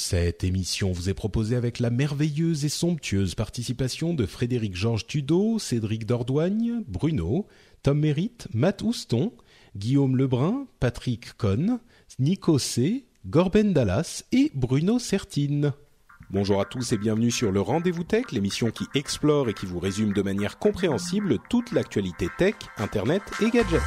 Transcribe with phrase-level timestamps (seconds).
[0.00, 5.58] Cette émission vous est proposée avec la merveilleuse et somptueuse participation de Frédéric Georges Tudeau,
[5.58, 7.48] Cédric Dordoigne, Bruno,
[7.82, 9.32] Tom Mérite, Matt Houston,
[9.74, 11.80] Guillaume Lebrun, Patrick Cohn,
[12.20, 15.72] Nico C., Gorben Dallas et Bruno Sertine.
[16.30, 19.80] Bonjour à tous et bienvenue sur le Rendez-vous Tech, l'émission qui explore et qui vous
[19.80, 23.82] résume de manière compréhensible toute l'actualité tech, internet et gadgets.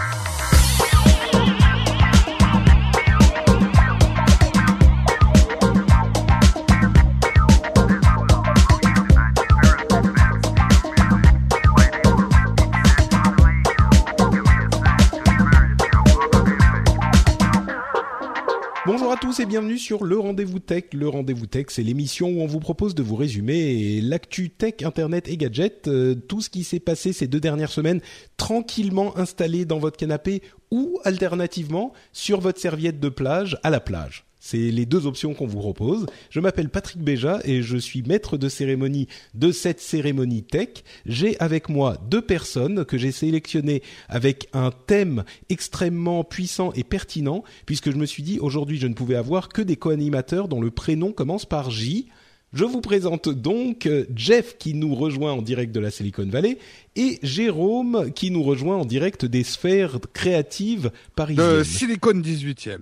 [18.94, 20.84] Bonjour à tous et bienvenue sur le Rendez-vous Tech.
[20.92, 25.30] Le Rendez-vous Tech, c'est l'émission où on vous propose de vous résumer l'actu tech, internet
[25.30, 28.02] et gadgets, euh, tout ce qui s'est passé ces deux dernières semaines,
[28.36, 34.26] tranquillement installé dans votre canapé ou alternativement sur votre serviette de plage à la plage.
[34.44, 36.08] C'est les deux options qu'on vous propose.
[36.32, 40.84] Je m'appelle Patrick Béja et je suis maître de cérémonie de cette cérémonie tech.
[41.06, 47.44] J'ai avec moi deux personnes que j'ai sélectionnées avec un thème extrêmement puissant et pertinent
[47.68, 50.72] puisque je me suis dit aujourd'hui je ne pouvais avoir que des co-animateurs dont le
[50.72, 52.08] prénom commence par J.
[52.54, 56.58] Je vous présente donc euh, Jeff qui nous rejoint en direct de la Silicon Valley
[56.98, 61.60] et Jérôme qui nous rejoint en direct des sphères créatives parisiennes.
[61.60, 62.80] De Silicon 18e.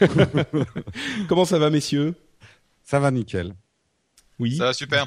[1.28, 2.14] Comment ça va messieurs?
[2.84, 3.54] Ça va nickel.
[4.38, 4.56] Oui.
[4.56, 5.06] Ça va super.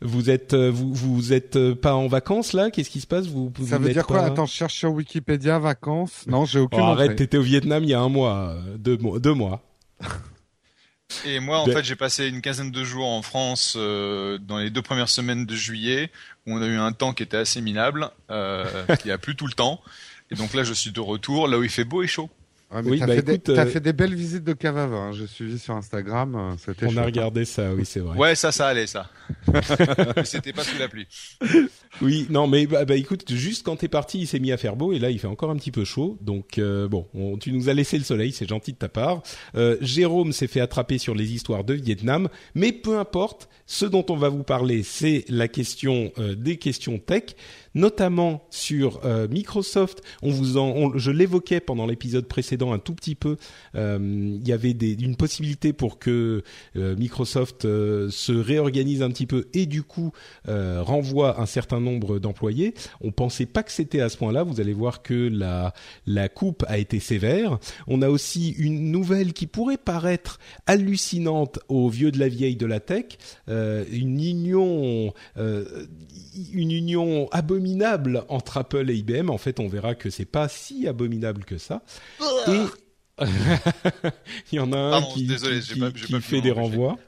[0.00, 2.70] Vous êtes euh, vous vous êtes euh, pas en vacances là?
[2.70, 3.26] Qu'est-ce qui se passe?
[3.26, 4.20] Vous, vous Ça veut dire quoi?
[4.20, 6.24] pas- Attends, je cherche sur Wikipédia vacances.
[6.26, 7.16] Non, j'ai Oh, aucune arrête, entrée.
[7.16, 9.18] t'étais au Vietnam il y a un mois, deux mois.
[9.18, 9.62] Deux mois.
[11.24, 14.58] Et moi, en Ben- fait, j'ai passé une quinzaine de jours en France euh, dans
[14.58, 16.10] les deux premières semaines de juillet,
[16.46, 18.64] où on a eu un temps qui était assez minable, euh,
[19.02, 19.80] qui a plu tout le temps.
[20.30, 22.30] Et donc là, je suis de retour, là où il fait beau et chaud.
[22.74, 24.86] Ouais, mais Oui, t'as bah, fait, des- euh, fait des belles visites de cave à
[24.86, 25.08] vin.
[25.08, 25.12] hein.
[25.12, 26.34] J'ai suivi sur Instagram.
[26.34, 26.38] euh,
[26.82, 27.04] On a chouette.
[27.04, 28.18] regardé ça, oui c'est vrai.
[28.18, 29.08] Ouais, ça, ça allait, ça.
[30.16, 31.06] Mais c'était pas sous la pluie.
[32.02, 34.76] Oui, non, mais bah, bah, écoute, juste quand t'es parti, il s'est mis à faire
[34.76, 36.18] beau et là, il fait encore un petit peu chaud.
[36.20, 39.22] Donc euh, bon, on- tu nous as laissé le soleil, c'est gentil de ta part.
[39.54, 43.48] Euh, Jérôme s'est fait attraper sur les histoires de Vietnam, mais peu importe.
[43.66, 47.34] Ce dont on va vous parler, c'est la question euh, des questions tech,
[47.74, 50.02] notamment sur euh, Microsoft.
[50.22, 50.54] On vous
[50.96, 53.36] je l'évoquais pendant l'épisode précédent un tout petit peu.
[53.74, 56.42] Euh, Il y avait une possibilité pour que
[56.76, 60.12] euh, Microsoft se réorganise un petit peu et du coup
[60.46, 62.74] renvoie un certain nombre d'employés.
[63.00, 64.42] On pensait pas que c'était à ce point-là.
[64.42, 65.72] Vous allez voir que la
[66.06, 67.58] la coupe a été sévère.
[67.86, 72.66] On a aussi une nouvelle qui pourrait paraître hallucinante aux vieux de la vieille de
[72.66, 73.18] la tech,
[73.48, 75.12] une union
[76.52, 77.63] une union abominable
[78.28, 79.30] entre Apple et IBM.
[79.30, 81.82] En fait, on verra que c'est pas si abominable que ça.
[82.48, 82.60] Et
[84.52, 86.98] il y en a un Pardon, qui, désolé, qui- pas- qui- fait des renvois.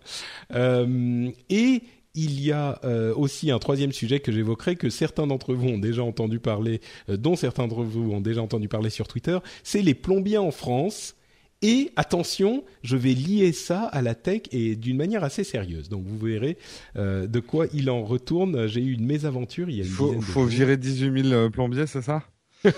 [0.55, 1.83] Euh, et
[2.15, 5.78] il y a euh, aussi un troisième sujet que j'évoquerai que certains d'entre vous ont
[5.78, 6.81] déjà entendu parler,
[7.11, 10.50] euh, dont certains d'entre vous ont déjà entendu parler sur Twitter, c'est les plombiers en
[10.50, 11.15] France.
[11.62, 15.89] Et attention, je vais lier ça à la tech et d'une manière assez sérieuse.
[15.89, 16.59] Donc vous verrez
[16.97, 18.67] euh, de quoi il en retourne.
[18.67, 20.49] J'ai eu une mésaventure il y a une Faut, dizaine de faut jours.
[20.49, 22.22] virer 18 000 euh, plombiers, c'est ça?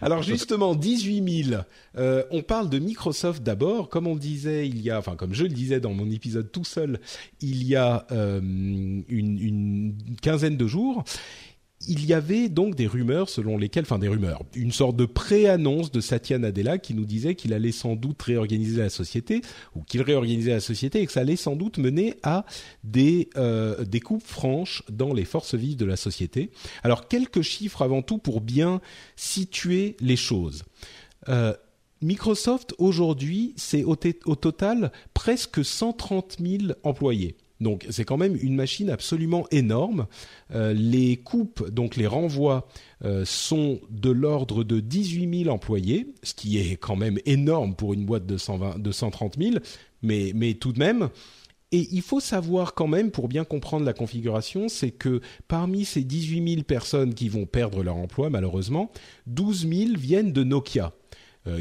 [0.00, 1.62] Alors justement, 18 000.
[1.96, 5.44] Euh, on parle de Microsoft d'abord, comme on disait il y a, enfin comme je
[5.44, 7.00] le disais dans mon épisode tout seul,
[7.40, 11.04] il y a euh, une, une quinzaine de jours.
[11.88, 15.90] Il y avait donc des rumeurs selon lesquelles, enfin des rumeurs, une sorte de pré-annonce
[15.90, 19.42] de Satya Nadella qui nous disait qu'il allait sans doute réorganiser la société
[19.74, 22.44] ou qu'il réorganisait la société et que ça allait sans doute mener à
[22.84, 26.50] des euh, coupes franches dans les forces vives de la société.
[26.82, 28.80] Alors quelques chiffres avant tout pour bien
[29.16, 30.64] situer les choses.
[31.28, 31.54] Euh,
[32.00, 37.36] Microsoft aujourd'hui, c'est au total presque 130 000 employés.
[37.62, 40.06] Donc c'est quand même une machine absolument énorme.
[40.54, 42.66] Euh, les coupes, donc les renvois,
[43.04, 47.94] euh, sont de l'ordre de 18 000 employés, ce qui est quand même énorme pour
[47.94, 49.56] une boîte de, 120, de 130 000,
[50.02, 51.08] mais, mais tout de même.
[51.70, 56.04] Et il faut savoir quand même, pour bien comprendre la configuration, c'est que parmi ces
[56.04, 58.90] 18 000 personnes qui vont perdre leur emploi, malheureusement,
[59.26, 60.92] 12 000 viennent de Nokia.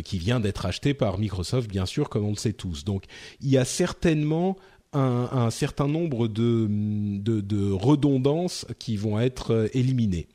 [0.03, 2.83] qui vient d'être acheté par Microsoft, bien sûr, comme on le sait tous.
[2.83, 3.05] Donc,
[3.39, 4.57] il y a certainement
[4.93, 10.27] un, certain nombre de, redondances qui vont être éliminées.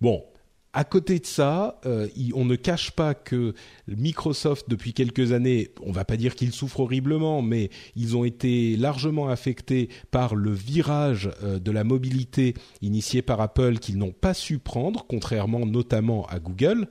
[0.00, 0.24] Bon,
[0.72, 3.54] à côté de ça, euh, on ne cache pas que
[3.88, 8.76] Microsoft, depuis quelques années, on va pas dire qu'ils souffrent horriblement, mais ils ont été
[8.76, 14.32] largement affectés par le virage euh, de la mobilité initié par Apple qu'ils n'ont pas
[14.32, 16.88] su prendre, contrairement notamment à Google.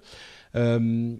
[0.55, 1.15] Euh,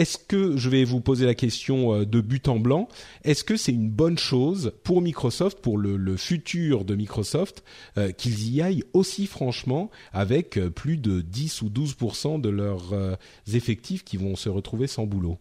[0.00, 2.88] est-ce que, je vais vous poser la question euh, de but en blanc,
[3.22, 7.62] est-ce que c'est une bonne chose pour Microsoft, pour le, futur de Microsoft,
[7.98, 13.18] euh, qu'ils y aillent aussi franchement avec euh, plus de 10 ou 12% de leurs
[13.52, 15.38] effectifs qui vont se retrouver sans boulot?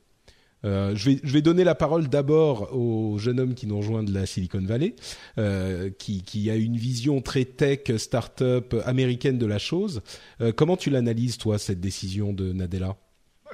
[0.62, 4.62] Je, vais, donner la parole d'abord au jeune homme qui nous rejoint de la Silicon
[4.62, 4.96] Valley,
[5.98, 10.02] qui, qui, a une vision très tech, start-up américaine de la chose.
[10.58, 12.98] comment tu l'analyses, toi, cette décision de Nadella?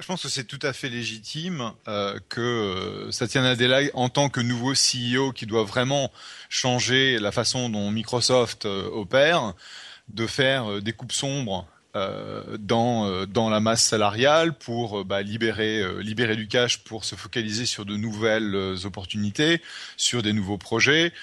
[0.00, 4.28] Je pense que c'est tout à fait légitime euh, que euh, Satya Nadella, en tant
[4.28, 6.12] que nouveau CEO qui doit vraiment
[6.48, 9.54] changer la façon dont Microsoft euh, opère,
[10.08, 11.66] de faire des coupes sombres
[12.58, 17.86] dans dans la masse salariale pour bah, libérer libérer du cash pour se focaliser sur
[17.86, 18.54] de nouvelles
[18.84, 19.62] opportunités,
[19.96, 21.14] sur des nouveaux projets.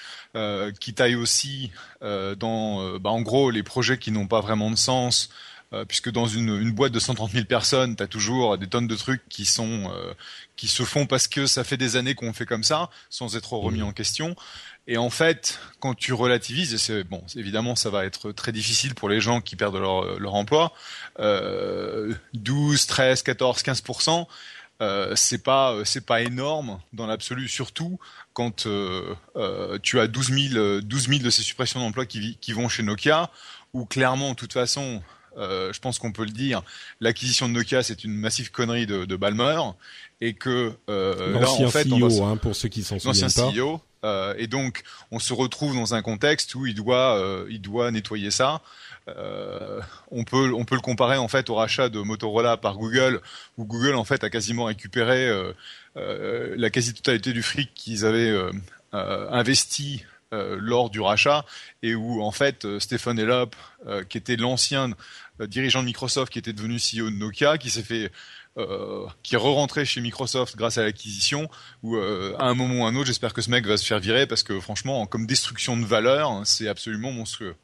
[0.80, 1.70] qui taille aussi
[2.02, 5.30] dans, bah, en gros, les projets qui n'ont pas vraiment de sens,
[5.74, 8.96] euh, puisque dans une, boîte de 130 000 personnes, tu as toujours des tonnes de
[8.96, 10.14] trucs qui sont euh,
[10.56, 13.52] qui se font parce que ça fait des années qu'on fait comme ça, sans être
[13.54, 13.84] remis mmh.
[13.84, 14.36] en question.
[14.86, 18.94] Et en fait, quand tu relativises, et c'est bon, évidemment, ça va être très difficile
[18.94, 20.72] pour les gens qui perdent leur, leur emploi,
[21.18, 23.82] euh, 12, 13, 14, 15
[24.80, 28.00] euh, c'est pas c'est pas énorme dans l'absolu, surtout
[28.32, 32.52] quand euh, euh, tu as 12 000, 12 000 de ces suppressions d'emplois qui, qui
[32.52, 33.30] vont chez Nokia,
[33.72, 35.02] où clairement, de toute façon,
[35.36, 36.62] euh, je pense qu'on peut le dire,
[37.00, 39.60] l'acquisition de Nokia c'est une massive connerie de, de Balmer
[40.20, 43.50] et que euh, là en fait CEO, hein, pour ceux qui s'en souviennent pas.
[43.50, 47.60] CEO, euh, et donc on se retrouve dans un contexte où il doit euh, il
[47.60, 48.60] doit nettoyer ça.
[49.08, 53.20] Euh, on peut on peut le comparer en fait au rachat de Motorola par Google
[53.58, 55.28] où Google en fait a quasiment récupéré
[55.96, 58.34] euh, la quasi-totalité du fric qu'ils avaient
[58.92, 61.44] investi lors du rachat
[61.82, 63.54] et où en fait Stephen Elop,
[64.08, 64.90] qui était l'ancien
[65.40, 68.10] dirigeant de Microsoft qui était devenu CEO de Nokia, qui s'est fait
[68.56, 71.48] euh, qui est re-rentré chez Microsoft grâce à l'acquisition,
[71.82, 73.84] ou euh, à un moment ou à un autre, j'espère que ce mec va se
[73.84, 77.56] faire virer parce que franchement, comme destruction de valeur, c'est absolument monstrueux.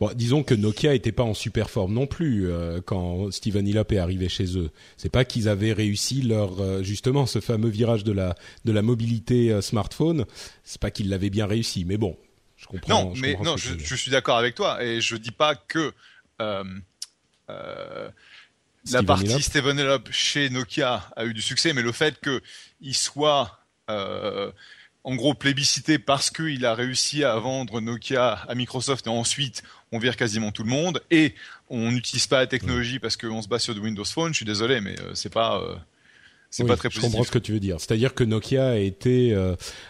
[0.00, 2.48] Bon, disons que Nokia était pas en super forme non plus
[2.86, 4.70] quand Steven Elop est arrivé chez eux.
[4.96, 8.34] C'est pas qu'ils avaient réussi leur justement ce fameux virage de la
[8.64, 10.24] de la mobilité smartphone.
[10.64, 12.16] C'est pas qu'ils l'avaient bien réussi, mais bon,
[12.56, 13.04] je comprends.
[13.04, 15.92] Non, mais non, je, je, suis d'accord avec toi et je dis pas que
[16.40, 16.64] euh,
[18.92, 23.58] la partie Steven Elop chez Nokia a eu du succès, mais le fait qu'il soit
[23.90, 24.50] euh,
[25.04, 29.62] en gros plébiscité parce qu'il a réussi à vendre Nokia à Microsoft et ensuite
[29.92, 31.34] on vire quasiment tout le monde et
[31.68, 34.32] on n'utilise pas la technologie parce qu'on se base sur du Windows Phone.
[34.32, 35.62] Je suis désolé, mais euh, c'est pas
[36.50, 37.02] c'est pas très positif.
[37.02, 37.78] Je comprends ce que tu veux dire.
[37.78, 39.34] C'est-à-dire que Nokia a été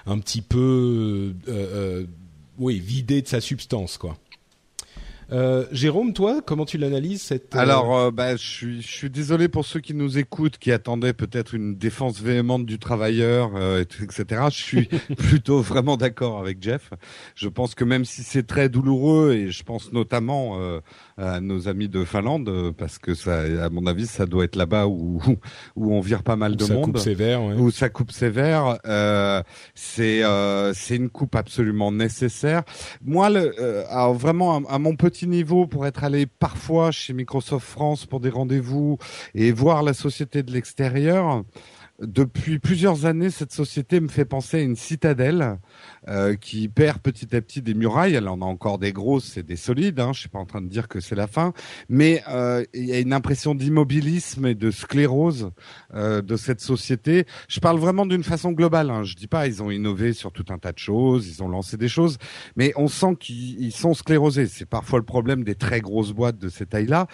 [0.07, 1.35] un petit peu
[2.59, 4.19] oui vidé de sa substance, quoi.
[5.33, 9.11] Euh, Jérôme, toi, comment tu l'analyses cette euh, Alors, euh, bah, je suis, je suis
[9.11, 14.25] désolé pour ceux qui nous écoutent, qui attendaient peut-être une défense véhémente du travailleur, etc.
[14.51, 14.85] Je suis
[15.17, 16.91] plutôt vraiment d'accord avec Jeff.
[17.35, 20.59] Je pense que même si c'est très douloureux, et je pense notamment
[21.21, 24.87] à nos amis de Finlande, parce que ça, à mon avis, ça doit être là-bas
[24.87, 25.21] où
[25.77, 27.55] où on vire pas mal de ça monde, coupe sévère, ouais.
[27.55, 28.79] où ça coupe sévère.
[29.75, 30.23] c'est
[30.75, 32.63] c'est une coupe absolument nécessaire.
[33.05, 38.07] Moi, le, alors vraiment à mon petit niveau pour être allé parfois chez Microsoft France
[38.07, 38.99] pour des rendez-vous
[39.35, 41.45] et voir la société de l'extérieur.
[42.01, 45.59] Depuis plusieurs années, cette société me fait penser à une citadelle
[46.09, 48.15] euh, qui perd petit à petit des murailles.
[48.15, 50.01] Elle en a encore des grosses et des solides.
[50.01, 51.53] Hein, je suis pas en train de dire que c'est la fin,
[51.91, 55.51] mais euh, il y a une impression d'immobilisme et de sclérose
[55.93, 57.27] euh, de cette société.
[57.49, 58.89] Je parle vraiment d'une façon globale.
[58.89, 59.05] Hein.
[59.05, 61.77] Je dis pas ils ont innové sur tout un tas de choses, ils ont lancé
[61.77, 62.17] des choses,
[62.57, 64.47] mais on sent qu'ils sont sclérosés.
[64.47, 67.09] C'est parfois le problème des très grosses boîtes de cette taille-là.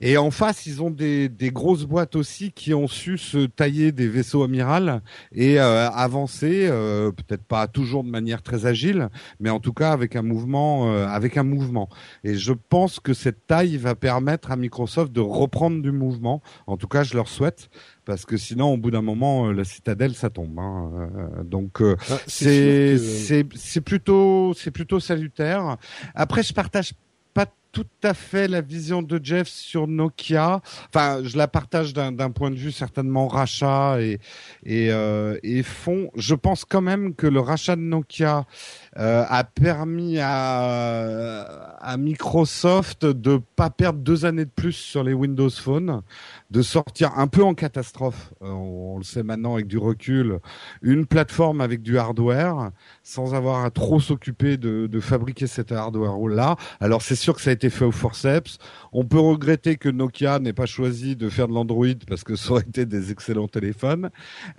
[0.00, 3.92] Et en face, ils ont des, des grosses boîtes aussi qui ont su se tailler
[3.92, 9.10] des vaisseaux amiral et euh, avancer, euh, peut-être pas toujours de manière très agile,
[9.40, 11.88] mais en tout cas avec un mouvement, euh, avec un mouvement.
[12.24, 16.40] Et je pense que cette taille va permettre à Microsoft de reprendre du mouvement.
[16.66, 17.68] En tout cas, je leur souhaite
[18.04, 20.58] parce que sinon, au bout d'un moment, la citadelle, ça tombe.
[20.58, 21.08] Hein.
[21.44, 25.76] Donc, ah, c'est c'est plutôt c'est plutôt salutaire.
[26.14, 26.94] Après, je partage
[27.72, 30.60] tout à fait la vision de Jeff sur Nokia.
[30.88, 34.20] Enfin, je la partage d'un point de vue certainement rachat et
[34.64, 36.10] et, euh, et fond.
[36.14, 38.46] Je pense quand même que le rachat de Nokia
[38.98, 41.42] euh, a permis à,
[41.80, 46.02] à Microsoft de pas perdre deux années de plus sur les Windows Phone,
[46.50, 48.32] de sortir un peu en catastrophe.
[48.42, 50.38] Euh, on, le sait maintenant avec du recul,
[50.82, 52.70] une plateforme avec du hardware
[53.02, 56.56] sans avoir à trop s'occuper de, de fabriquer cet hardware là.
[56.78, 58.58] Alors c'est sûr que ça a été fait au forceps.
[58.92, 62.52] On peut regretter que Nokia n'ait pas choisi de faire de l'Android parce que ça
[62.52, 64.10] aurait été des excellents téléphones.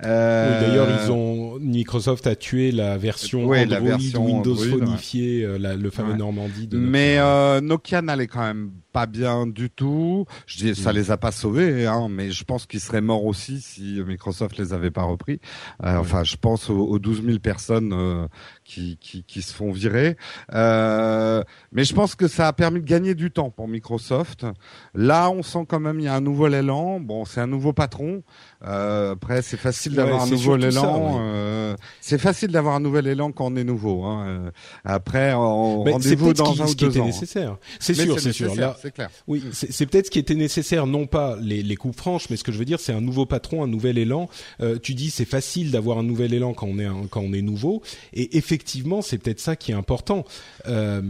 [0.03, 0.59] Euh...
[0.59, 5.89] D'ailleurs, ils ont Microsoft a tué la version Android la version Windows phonifié, euh, le
[5.89, 6.67] fameux Normandie.
[6.67, 10.25] De Mais euh, Nokia n'allait quand même pas bien du tout.
[10.45, 10.95] Je dis, ça mm.
[10.95, 14.73] les a pas sauvés, hein, mais je pense qu'ils seraient morts aussi si Microsoft les
[14.73, 15.39] avait pas repris.
[15.83, 18.27] Euh, enfin, je pense aux, aux 12 000 personnes euh,
[18.63, 20.15] qui, qui, qui, se font virer.
[20.51, 24.45] Mais je pense que ça a permis de gagner du temps pour Microsoft.
[24.93, 26.99] Là, on sent quand même il y a un nouvel élan.
[26.99, 28.23] Bon, c'est un nouveau patron.
[28.65, 31.19] Euh, après, c'est facile d'avoir un nouvel élan.
[31.21, 34.03] Euh, c'est facile d'avoir un nouvel élan quand on est nouveau.
[34.03, 34.51] Hein.
[34.85, 37.05] Après, rendez-vous dans un ou deux ans.
[37.05, 37.57] nécessaire.
[37.79, 38.55] C'est sûr, c'est sûr.
[38.55, 39.09] Là, c'est clair.
[39.27, 42.43] Oui, c'est peut-être ce qui était nécessaire, non pas les, les coupes franches, mais ce
[42.43, 44.29] que je veux dire, c'est un nouveau patron, un nouvel élan.
[44.61, 47.33] Euh, tu dis, c'est facile d'avoir un nouvel élan quand on est un, quand on
[47.33, 47.81] est nouveau,
[48.13, 50.25] et effectivement, c'est peut-être ça qui est important,
[50.67, 51.01] euh,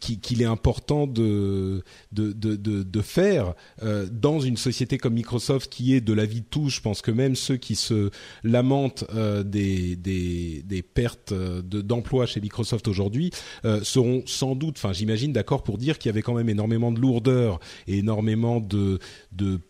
[0.00, 5.70] qu'il est important de de de de, de faire euh, dans une société comme Microsoft
[5.72, 6.75] qui est de la vie de tous.
[6.76, 8.10] Je pense que même ceux qui se
[8.44, 13.30] lamentent euh, des pertes d'emplois chez Microsoft aujourd'hui
[13.64, 16.92] euh, seront sans doute, enfin j'imagine, d'accord pour dire qu'il y avait quand même énormément
[16.92, 18.98] de lourdeur et énormément de,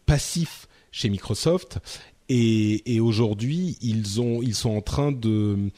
[0.06, 1.78] passifs chez Microsoft.
[2.28, 5.70] Et, aujourd'hui, ils ont, ils sont en train de,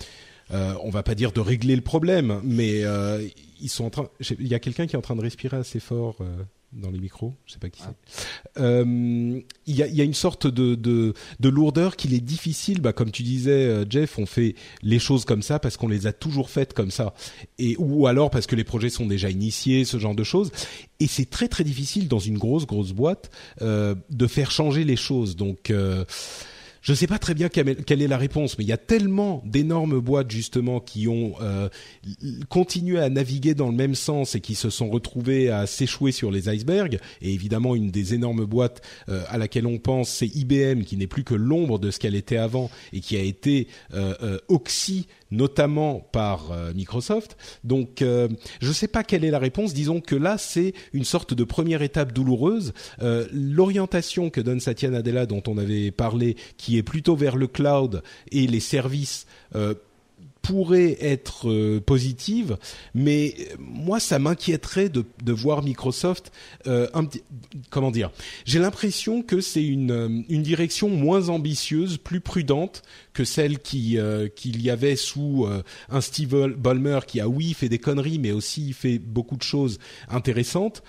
[0.51, 3.27] euh, on va pas dire de régler le problème, mais euh,
[3.61, 4.09] ils sont en train.
[4.39, 6.17] Il y a quelqu'un qui est en train de respirer assez fort.
[6.75, 7.89] Dans les micros, je sais pas qui c'est.
[8.57, 8.61] Ah.
[8.61, 12.83] Euh, il y, a, y, a, une sorte de, de, de lourdeur qu'il est difficile,
[12.83, 16.07] bah, comme tu disais, euh, Jeff, on fait les choses comme ça parce qu'on les
[16.07, 17.15] a toujours faites comme ça,
[17.59, 20.51] et ou alors parce que les projets sont déjà initiés, ce genre de choses.
[21.01, 23.31] Et c'est très très difficile dans une grosse grosse boîte
[23.63, 25.37] euh, de faire changer les choses.
[25.37, 26.05] Donc euh,
[26.83, 29.43] je ne sais pas très bien quelle est la réponse, mais il y a tellement
[29.45, 31.69] d'énormes boîtes justement qui ont euh,
[32.49, 36.31] continué à naviguer dans le même sens et qui se sont retrouvées à s'échouer sur
[36.31, 36.99] les icebergs.
[37.23, 41.07] Et évidemment, une des énormes boîtes euh, à laquelle on pense, c'est IBM, qui n'est
[41.07, 45.07] plus que l'ombre de ce qu'elle était avant et qui a été euh, euh oxy
[45.31, 47.37] notamment par euh, Microsoft.
[47.65, 48.29] Donc, euh,
[48.61, 49.75] je ne sais pas quelle est la réponse.
[49.75, 52.73] Disons que là, c'est une sorte de première étape douloureuse.
[53.03, 57.47] Euh, l'orientation que donne Satya Nadella, dont on avait parlé, qui est plutôt vers le
[57.47, 59.27] cloud et les services
[60.43, 62.57] pourrait être positive,
[62.95, 66.33] mais moi ça m'inquiéterait de, voir Microsoft
[66.67, 67.07] un
[67.71, 68.11] comment dire?
[68.45, 72.83] J'ai l'impression que c'est une direction moins ambitieuse, plus prudente
[73.19, 75.47] que celle qui euh, qu'il y avait sous
[75.89, 79.79] un Steve Ballmer qui a oui fait des conneries, mais aussi fait beaucoup de choses
[80.09, 80.83] intéressantes.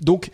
[0.00, 0.30] donc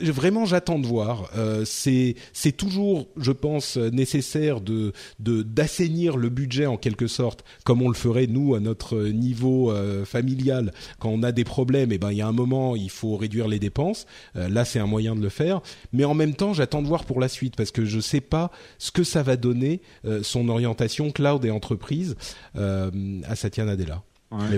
[0.00, 1.30] vraiment j'attends de voir.
[1.64, 7.82] c'est c'est toujours, je pense, nécessaire de de d'assainir le budget en quelque sorte comme
[7.82, 11.96] on le ferait nous à notre niveau euh, familial quand on a des problèmes et
[11.96, 14.78] eh ben il y a un moment il faut réduire les dépenses euh, là c'est
[14.78, 15.60] un moyen de le faire
[15.92, 18.50] mais en même temps j'attends de voir pour la suite parce que je sais pas
[18.78, 22.16] ce que ça va donner euh, son orientation cloud et entreprise
[22.54, 24.02] à Satya Nadella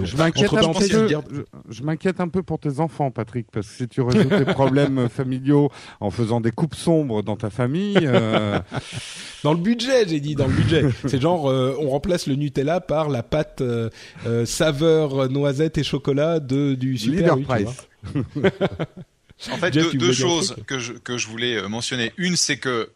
[0.05, 3.89] je m'inquiète un, peu, je, m'inquiète un peu pour tes enfants, Patrick, parce que si
[3.89, 5.71] tu résous tes problèmes familiaux
[6.01, 8.59] en faisant des coupes sombres dans ta famille, euh...
[9.45, 10.85] dans le budget, j'ai dit dans le budget.
[11.07, 13.91] C'est genre euh, on remplace le Nutella par la pâte euh,
[14.27, 17.89] euh saveur noisette et chocolat de du super Leader Price.
[19.51, 22.13] en fait, deux, deux choses que je que je voulais euh, mentionner.
[22.17, 22.91] Une, c'est que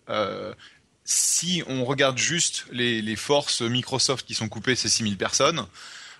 [1.10, 5.66] si on regarde juste les, les forces Microsoft qui sont coupées, c'est 6000 personnes.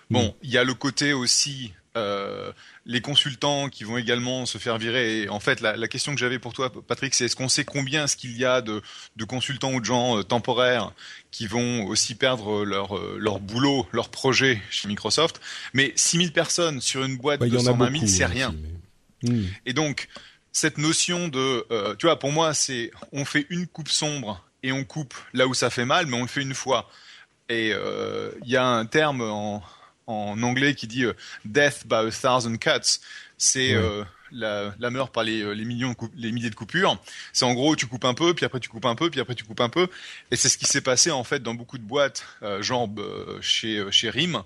[0.09, 0.33] Bon, mm.
[0.43, 2.51] il y a le côté aussi euh,
[2.85, 5.21] les consultants qui vont également se faire virer.
[5.21, 7.63] Et en fait, la, la question que j'avais pour toi, Patrick, c'est est-ce qu'on sait
[7.63, 8.81] combien est-ce qu'il y a de,
[9.15, 10.91] de, consultants ou de gens euh, temporaires
[11.31, 15.39] qui vont aussi perdre leur, euh, leur boulot, leur projet chez Microsoft?
[15.73, 18.53] Mais 6000 personnes sur une boîte de 120 000, c'est rien.
[19.23, 19.43] Mm.
[19.65, 20.09] Et donc,
[20.51, 24.71] cette notion de, euh, tu vois, pour moi, c'est on fait une coupe sombre et
[24.71, 26.89] on coupe là où ça fait mal, mais on le fait une fois.
[27.49, 29.63] Et il euh, y a un terme en
[30.07, 31.13] en anglais qui dit euh,
[31.45, 32.99] death by a thousand cuts.
[33.37, 36.97] C'est euh, la, la mort par les, les millions, les milliers de coupures.
[37.33, 39.35] C'est en gros, tu coupes un peu, puis après tu coupes un peu, puis après
[39.35, 39.87] tu coupes un peu.
[40.31, 42.25] Et c'est ce qui s'est passé en fait dans beaucoup de boîtes,
[42.61, 42.89] genre
[43.41, 44.43] chez chez RIM.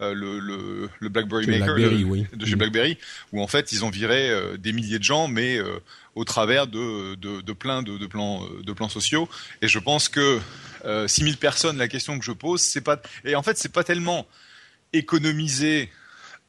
[0.00, 2.26] le, le, le, BlackBerry Maker BlackBerry, le- oui.
[2.32, 2.58] de chez Mm.
[2.58, 2.98] BlackBerry,
[3.32, 5.80] où en fait ils ont viré euh, des milliers de gens, mais euh,
[6.18, 9.28] au travers de, de, de plein de, plans euh, de plans sociaux.
[9.62, 10.40] Et je pense que
[10.84, 13.84] euh, 6000 personnes, la question que je pose, c'est pas et en fait c'est pas
[13.84, 14.26] tellement
[14.92, 15.90] économiser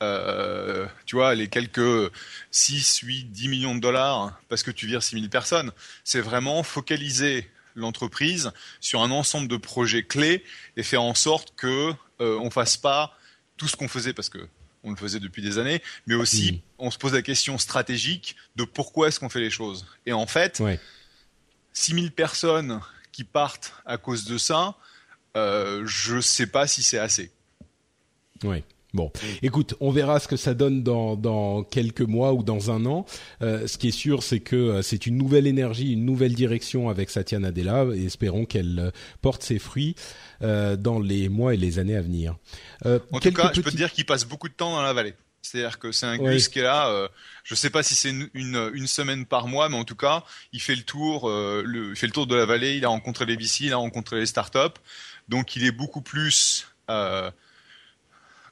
[0.01, 2.11] euh, tu vois, les quelques
[2.49, 5.71] 6, 8, 10 millions de dollars parce que tu vires 6000 personnes,
[6.03, 10.43] c'est vraiment focaliser l'entreprise sur un ensemble de projets clés
[10.77, 13.15] et faire en sorte que euh, on fasse pas
[13.57, 14.39] tout ce qu'on faisait parce que
[14.89, 16.59] on le faisait depuis des années, mais aussi Mhm.
[16.79, 19.85] on se pose la question stratégique de pourquoi est-ce qu'on fait les choses.
[20.05, 20.79] Et en fait, Ouais.
[21.73, 22.81] 6000 personnes
[23.11, 24.75] qui partent à cause de ça,
[25.37, 27.31] euh, je sais pas si c'est assez.
[28.43, 28.63] Ouais.
[28.93, 29.11] Bon,
[29.43, 33.05] écoute, on verra ce que ça donne dans, dans quelques mois ou dans un an.
[33.43, 36.89] Euh, ce qui est sûr, c'est que euh, c'est une nouvelle énergie, une nouvelle direction
[36.89, 38.91] avec Satya Nadella, et espérons qu'elle euh,
[39.21, 39.93] porte ses fruits
[40.41, 42.35] euh, dans les mois et les années à venir.
[42.87, 44.93] Euh, En tout cas, je peux te dire qu'il passe beaucoup de temps dans la
[44.93, 45.13] vallée.
[45.41, 46.33] C'est-à-dire que c'est un Ouais.
[46.33, 46.89] Gus qui est là.
[46.89, 47.07] Euh,
[47.43, 50.23] je sais pas si c'est une, une, une semaine par mois, mais en tout cas,
[50.51, 51.29] il fait le tour.
[51.29, 52.75] euh, le, il fait le tour de la vallée.
[52.75, 54.77] Il a rencontré les VC, il a rencontré les startups.
[55.29, 57.31] Donc, il est beaucoup plus euh,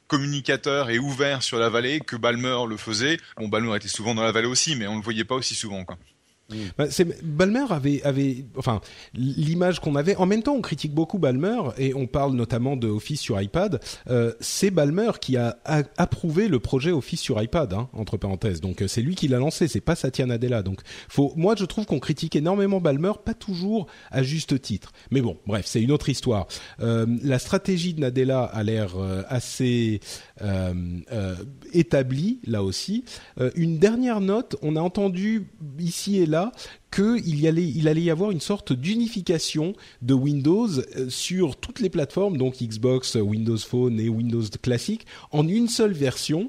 [0.08, 3.18] communicateur et ouvert sur la vallée que Balmer le faisait.
[3.36, 5.84] Bon, Balmer était souvent dans la vallée aussi, mais on le voyait pas aussi souvent.
[5.84, 5.98] Quoi.
[6.78, 8.80] Bah, c'est- Balmer avait, avait, enfin,
[9.12, 10.16] l'image qu'on avait.
[10.16, 13.80] En même temps, on critique beaucoup Balmer et on parle notamment de Office sur iPad.
[14.08, 18.62] Euh, c'est Balmer qui a, a- approuvé le projet Office sur iPad, hein, entre parenthèses.
[18.62, 20.62] Donc euh, c'est lui qui l'a lancé, c'est pas Satya Nadella.
[20.62, 24.92] Donc faut, moi je trouve qu'on critique énormément Balmer, pas toujours à juste titre.
[25.10, 26.46] Mais bon, bref, c'est une autre histoire.
[26.80, 30.00] Euh, la stratégie de Nadella a l'air euh, assez
[30.42, 30.72] euh,
[31.12, 31.34] euh,
[31.72, 33.04] établie là aussi.
[33.40, 35.46] Euh, une dernière note, on a entendu
[35.78, 36.52] ici et là
[36.90, 40.68] qu'il allait, allait y avoir une sorte d'unification de Windows
[41.08, 46.48] sur toutes les plateformes, donc Xbox, Windows Phone et Windows classique, en une seule version.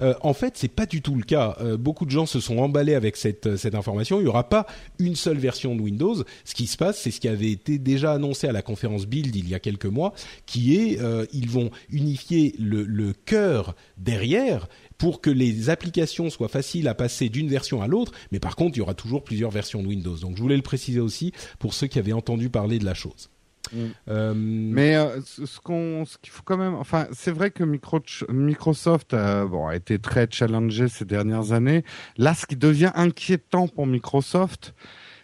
[0.00, 1.56] Euh, en fait, c'est pas du tout le cas.
[1.60, 4.18] Euh, beaucoup de gens se sont emballés avec cette, euh, information.
[4.18, 4.66] Il n'y aura pas
[4.98, 6.16] une seule version de Windows.
[6.44, 9.34] Ce qui se passe, c'est ce qui avait été déjà annoncé à la conférence Build
[9.36, 10.12] il y a quelques mois,
[10.46, 10.98] qui est
[11.32, 17.28] ils vont unifier le, le cœur derrière pour que les applications soient faciles à passer
[17.28, 20.16] d'une version à l'autre, mais par contre, il y aura toujours plusieurs versions de Windows.
[20.16, 23.30] Donc, je voulais le préciser aussi pour ceux qui avaient entendu parler de la chose.
[23.72, 23.76] Mm.
[24.08, 27.62] Euh, Mais euh, ce ce qu'on, ce qu'il faut quand même, enfin, c'est vrai que
[27.64, 31.84] Micro- Microsoft euh, bon, a été très challengé ces dernières années.
[32.16, 34.74] Là, ce qui devient inquiétant pour Microsoft,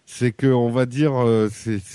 [0.08, 1.48] c'est que on va dire euh,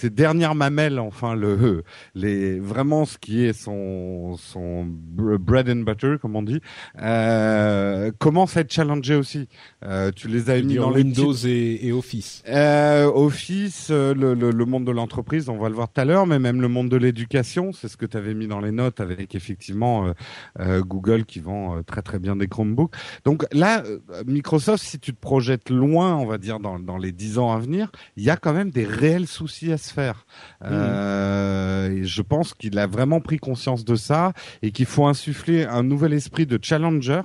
[0.03, 6.15] dernières mamelles, enfin le, les vraiment ce qui est son son br- bread and butter,
[6.21, 6.59] comme on dit,
[7.01, 9.47] euh, commence à être challengé aussi.
[9.83, 12.43] Euh, tu les as mis dans les Windows petites- et, et Office.
[12.49, 16.05] euh, Office, euh, le, le, le monde de l'entreprise, on va le voir tout à
[16.05, 18.71] l'heure, mais même le monde de l'éducation, c'est ce que tu avais mis dans les
[18.71, 20.13] notes avec effectivement
[20.59, 22.93] euh, Google qui vend très très bien des Chromebooks.
[23.25, 23.83] Donc là,
[24.27, 27.59] Microsoft, si tu te projettes loin, on va dire dans, dans les dix ans à
[27.59, 30.25] venir, il y a quand même des réels soucis à se faire.
[30.63, 35.65] Euh, et je pense qu'il a vraiment pris conscience de ça et qu'il faut insuffler
[35.65, 37.21] un nouvel esprit de challenger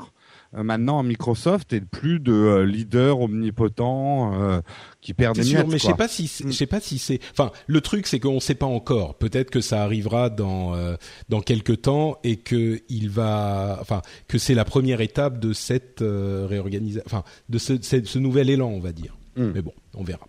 [0.54, 4.60] euh, maintenant à Microsoft et plus de euh, leader omnipotent euh,
[5.00, 5.68] qui perd des sûr, miettes.
[5.72, 6.52] mais je sais pas si, c'est- Mm.
[6.52, 7.18] je sais pas si c'est.
[7.32, 9.16] Enfin, le truc, c'est qu'on sait pas encore.
[9.16, 10.94] Peut-être que ça arrivera dans euh,
[11.28, 16.00] dans quelques temps et que il va, enfin, que c'est la première étape de cette
[16.02, 19.16] euh, réorganisation, enfin, de ce, ce, ce nouvel élan, on va dire.
[19.36, 19.50] Mm.
[19.54, 20.26] Mais bon, on verra.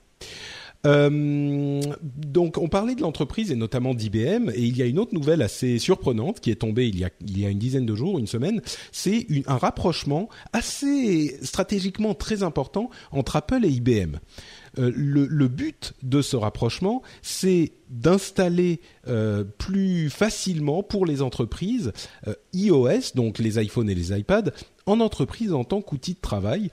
[0.86, 5.14] Euh, donc, on parlait de l'entreprise et notamment d'IBM, et il y a une autre
[5.14, 8.62] nouvelle assez surprenante qui est tombée il y a, une dizaine de jours, une semaine.
[8.92, 14.18] C'est un rapprochement assez stratégiquement très important entre Apple et IBM.
[14.80, 21.92] Euh, le, but de ce rapprochement, c'est d'installer euh, plus facilement pour les entreprises
[22.54, 24.52] iOS, donc les iPhones et les iPads,
[24.86, 26.70] en entreprise en tant qu'outil de travail,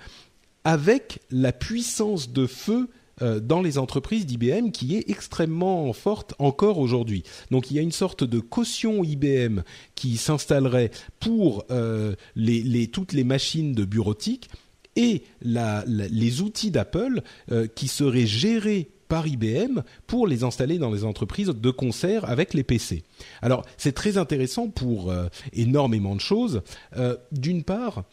[0.65, 2.89] avec la puissance de feu
[3.20, 7.22] dans les entreprises d'IBM qui est extrêmement forte encore aujourd'hui.
[7.50, 9.61] Donc il y a une sorte de caution IBM
[9.94, 14.50] qui s'installerait pour euh, les, toutes les machines de bureautique
[14.96, 21.05] et les outils d'Apple euh, qui seraient gérés par IBM pour les installer dans les
[21.05, 23.03] entreprises de concert avec les PC.
[23.42, 26.62] Alors c'est très intéressant pour euh, énormément de choses.
[26.96, 28.05] Euh, D'une part,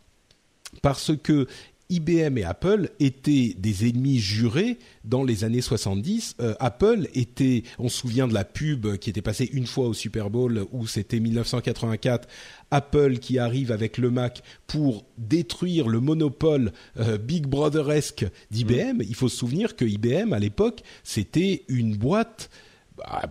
[0.81, 1.47] parce que
[1.91, 6.37] IBM et Apple étaient des ennemis jurés dans les années 70.
[6.39, 9.93] Euh, Apple était, on se souvient de la pub qui était passée une fois au
[9.93, 12.27] Super Bowl où c'était 1984,
[12.71, 19.01] Apple qui arrive avec le Mac pour détruire le monopole euh, Big Brother-esque d'IBM.
[19.01, 22.49] Il faut se souvenir que IBM à l'époque c'était une boîte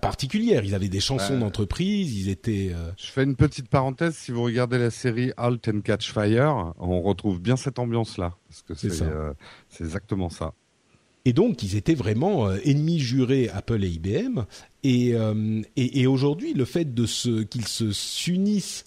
[0.00, 0.64] particulière.
[0.64, 2.70] Ils avaient des chansons d'entreprise, ils étaient.
[2.72, 4.16] Euh, Je fais une petite parenthèse.
[4.16, 8.62] Si vous regardez la série Halt and Catch Fire, on retrouve bien cette ambiance-là, parce
[8.62, 9.32] que c'est euh,
[9.80, 10.54] exactement ça.
[11.24, 14.44] Et donc, ils étaient vraiment euh, ennemis jurés Apple et IBM.
[14.82, 15.14] Et,
[15.76, 18.86] et, et aujourd'hui, le fait de se qu'ils se s'unissent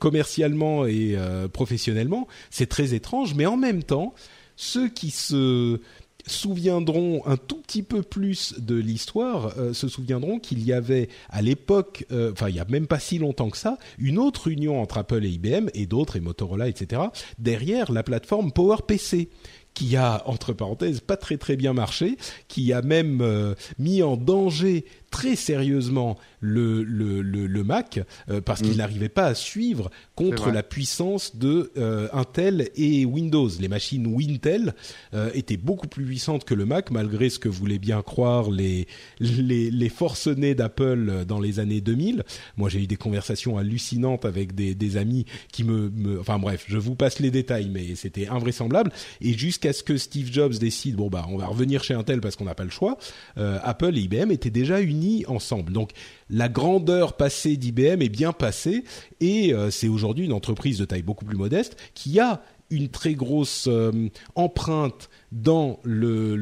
[0.00, 1.16] commercialement et
[1.52, 3.34] professionnellement, c'est très étrange.
[3.34, 4.14] Mais en même temps,
[4.56, 5.80] ceux qui se
[6.26, 11.42] souviendront un tout petit peu plus de l'histoire, euh, se souviendront qu'il y avait à
[11.42, 14.80] l'époque, euh, enfin il y a même pas si longtemps que ça, une autre union
[14.80, 17.02] entre Apple et IBM et d'autres et Motorola, etc.
[17.38, 19.28] derrière la plateforme PowerPC
[19.74, 22.16] qui a entre parenthèses pas très très bien marché,
[22.48, 28.40] qui a même euh, mis en danger très sérieusement le, le, le, le Mac euh,
[28.42, 28.78] parce qu'il mm.
[28.78, 33.48] n'arrivait pas à suivre contre la puissance de euh, Intel et Windows.
[33.60, 34.74] Les machines Wintel
[35.14, 38.88] euh, étaient beaucoup plus puissantes que le Mac malgré ce que voulaient bien croire les,
[39.20, 42.24] les, les forcenés d'Apple dans les années 2000.
[42.56, 46.20] Moi j'ai eu des conversations hallucinantes avec des, des amis qui me, me...
[46.20, 48.90] Enfin bref, je vous passe les détails mais c'était invraisemblable.
[49.20, 52.34] Et jusqu'à ce que Steve Jobs décide, bon bah on va revenir chez Intel parce
[52.34, 52.98] qu'on n'a pas le choix,
[53.36, 55.72] Apple et IBM étaient déjà unis ensemble.
[55.72, 55.92] Donc
[56.32, 58.84] la grandeur passée d'IBM est bien passée
[59.20, 63.12] et euh, c'est aujourd'hui une entreprise de taille beaucoup plus modeste qui a une très
[63.14, 66.34] grosse euh, empreinte dans le,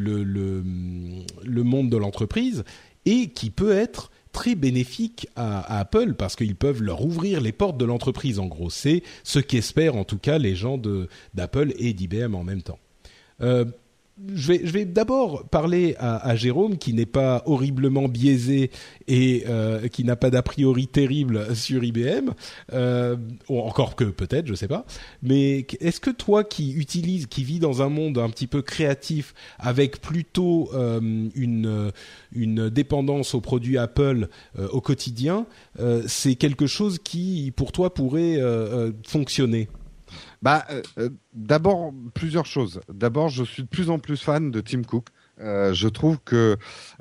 [1.44, 2.64] monde de l'entreprise
[3.04, 7.76] et qui peut être très bénéfique à, Apple parce qu'ils peuvent leur ouvrir les portes
[7.76, 8.70] de l'entreprise en gros.
[8.70, 10.80] C'est ce qu'espèrent en tout cas les gens
[11.34, 12.78] d'Apple et d'IBM en même temps.
[13.40, 13.64] Euh,
[14.34, 18.70] je vais, d'abord parler à, Jérôme qui n'est pas horriblement biaisé
[19.08, 22.30] et euh, qui n'a pas d'a priori terrible sur IBM,
[22.72, 23.16] euh,
[23.48, 24.84] ou encore que peut-être, je sais pas.
[25.22, 29.34] Mais est-ce que toi qui utilises, qui vis dans un monde un petit peu créatif,
[29.58, 31.00] avec plutôt euh,
[31.34, 31.90] une
[32.32, 34.28] une dépendance aux produits Apple
[34.70, 35.46] au quotidien,
[36.06, 38.38] c'est quelque chose qui pour toi pourrait
[39.06, 39.68] fonctionner?
[40.42, 42.80] Bah, euh, euh, d'abord plusieurs choses.
[42.92, 45.08] D'abord, je suis de plus en plus fan de Tim Cook.
[45.42, 46.56] Euh, je trouve que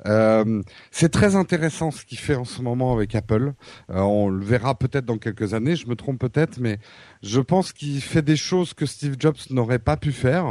[0.06, 3.52] euh, c'est très intéressant ce qu'il fait en ce moment avec Apple.
[3.90, 6.78] Euh, on le verra peut-être dans quelques années, je me trompe peut-être, mais
[7.22, 10.46] je pense qu'il fait des choses que Steve Jobs n'aurait pas pu faire,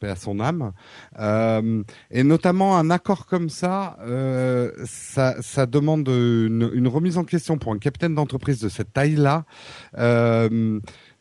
[0.00, 0.72] paix à son âme.
[2.10, 3.96] et notamment un accord comme ça,
[4.84, 9.44] ça, ça, demande une, une, remise en question pour un capitaine d'entreprise de cette taille-là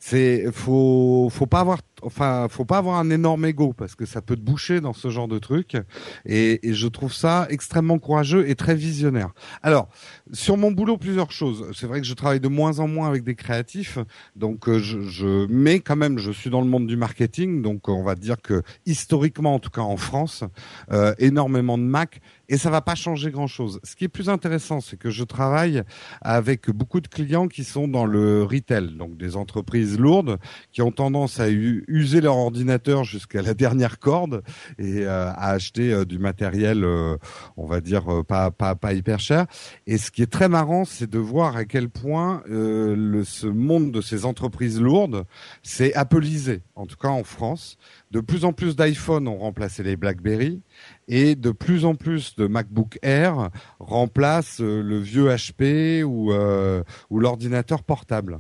[0.06, 4.22] c'est faut faut pas avoir enfin faut pas avoir un énorme ego parce que ça
[4.22, 5.78] peut te boucher dans ce genre de truc
[6.26, 9.32] et, je trouve ça extrêmement courageux et très visionnaire.
[9.62, 9.90] Alors
[10.32, 11.70] sur mon boulot plusieurs choses.
[11.74, 14.00] C'est vrai que je travaille de moins en moins avec des créatifs
[14.36, 17.90] donc euh, je, je mais quand même je suis dans le monde du marketing donc
[17.90, 20.44] on va dire que historiquement en tout cas en France
[20.92, 23.80] euh, énormément de Mac et ça va pas changer grand chose.
[23.84, 25.82] Ce qui est plus intéressant, c'est que je travaille
[26.22, 30.38] avec beaucoup de clients qui sont dans le retail, donc des entreprises lourdes
[30.72, 31.50] qui ont tendance à
[31.94, 34.44] user leur ordinateur jusqu'à la dernière corde
[34.80, 37.18] et euh, à acheter euh, du matériel, euh,
[37.56, 39.46] on va dire pas pas pas hyper cher.
[39.86, 43.92] Et ce qui est très marrant, c'est de voir à quel point le, ce monde
[43.92, 45.26] de ces entreprises lourdes
[45.62, 47.78] s'est appleisé, en tout cas en France.
[48.12, 50.62] De plus en plus d'iPhone ont remplacé les BlackBerry
[51.08, 56.84] et de plus en plus de MacBook Air remplacent euh, le vieux HP ou, euh,
[57.10, 58.40] ou l'ordinateur portable.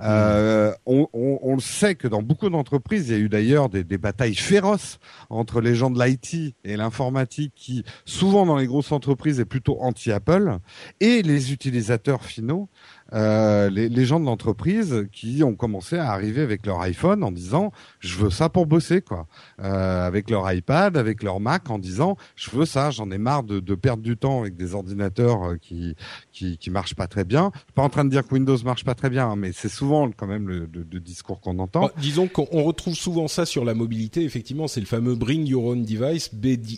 [0.00, 3.68] Euh, on, on, on, le sait que dans beaucoup d'entreprises, il y a eu d'ailleurs
[3.68, 8.66] des, des, batailles féroces entre les gens de l'IT et l'informatique qui, souvent dans les
[8.66, 10.58] grosses entreprises, est plutôt anti-Apple,
[11.00, 12.70] et les utilisateurs finaux
[13.12, 17.30] euh, les, les, gens de l'entreprise qui ont commencé à arriver avec leur iPhone en
[17.30, 19.26] disant je veux ça pour bosser quoi,
[19.60, 23.42] euh, avec leur iPad, avec leur Mac en disant je veux ça, j'en ai marre
[23.42, 25.94] de, de, perdre du temps avec des ordinateurs euh, qui,
[26.32, 27.50] qui qui marchent pas très bien.
[27.54, 29.52] Je suis pas en train de dire que Windows marche pas très bien, hein, mais
[29.52, 30.66] c'est souvent quand même le,
[31.00, 31.82] discours qu'on entend.
[31.82, 34.22] Bah, disons qu'on retrouve souvent ça sur la mobilité.
[34.22, 36.72] Effectivement, c'est le fameux Bring Your Own Device BYOD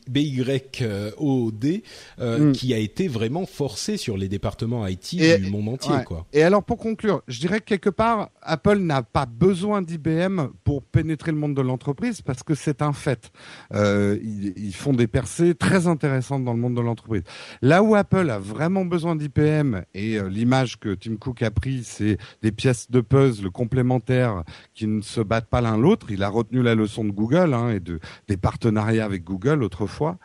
[2.18, 2.52] euh, mm.
[2.52, 6.23] qui a été vraiment forcé sur les départements IT du monde entier quoi.
[6.32, 10.82] Et alors pour conclure, je dirais que quelque part, Apple n'a pas besoin d'IBM pour
[10.82, 13.30] pénétrer le monde de l'entreprise parce que c'est un fait.
[13.74, 17.22] Euh, ils, font des percées très intéressantes dans le monde de l'entreprise.
[17.62, 21.84] Là où Apple a vraiment besoin d'IBM et euh, l'image que Tim Cook a pris,
[21.84, 24.42] c'est des pièces de puzzle complémentaires
[24.74, 26.10] qui ne se battent pas l'un l'autre.
[26.10, 30.18] Il a retenu la leçon de Google hein, et de des partenariats avec Google autrefois.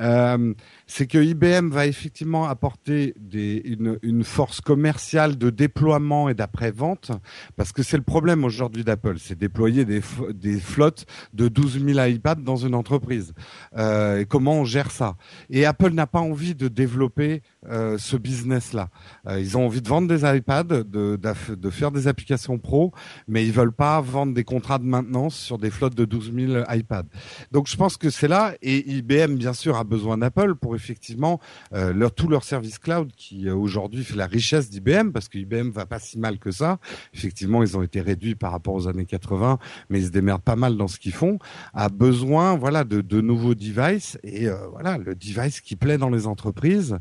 [0.00, 0.54] Euh,
[0.90, 7.12] c'est que IBM va effectivement apporter des, une, une force commerciale de déploiement et d'après-vente,
[7.56, 10.00] parce que c'est le problème aujourd'hui d'Apple, c'est déployer des,
[10.34, 13.34] des flottes de 12 000 iPads dans une entreprise.
[13.76, 15.14] Euh, et comment on gère ça?
[15.48, 18.88] Et Apple n'a pas envie de développer euh, ce business-là.
[19.28, 22.92] Euh, ils ont envie de vendre des iPads, de, de, faire des applications pro,
[23.28, 26.64] mais ils veulent pas vendre des contrats de maintenance sur des flottes de 12 000
[26.68, 27.04] iPads.
[27.52, 31.40] Donc je pense que c'est là, et IBM bien sûr a besoin d'Apple pour effectivement
[31.72, 35.70] euh, leur, tout leur service cloud qui aujourd'hui fait la richesse d'IBM, parce que IBM
[35.70, 36.78] va pas si mal que ça.
[37.14, 40.56] Effectivement, ils ont été réduits par rapport aux années 80, mais ils se démerdent pas
[40.56, 41.38] mal dans ce qu'ils font.
[41.74, 46.26] A besoin, voilà, de, de nouveaux devices et voilà le device qui plaît dans les
[46.26, 46.98] entreprises.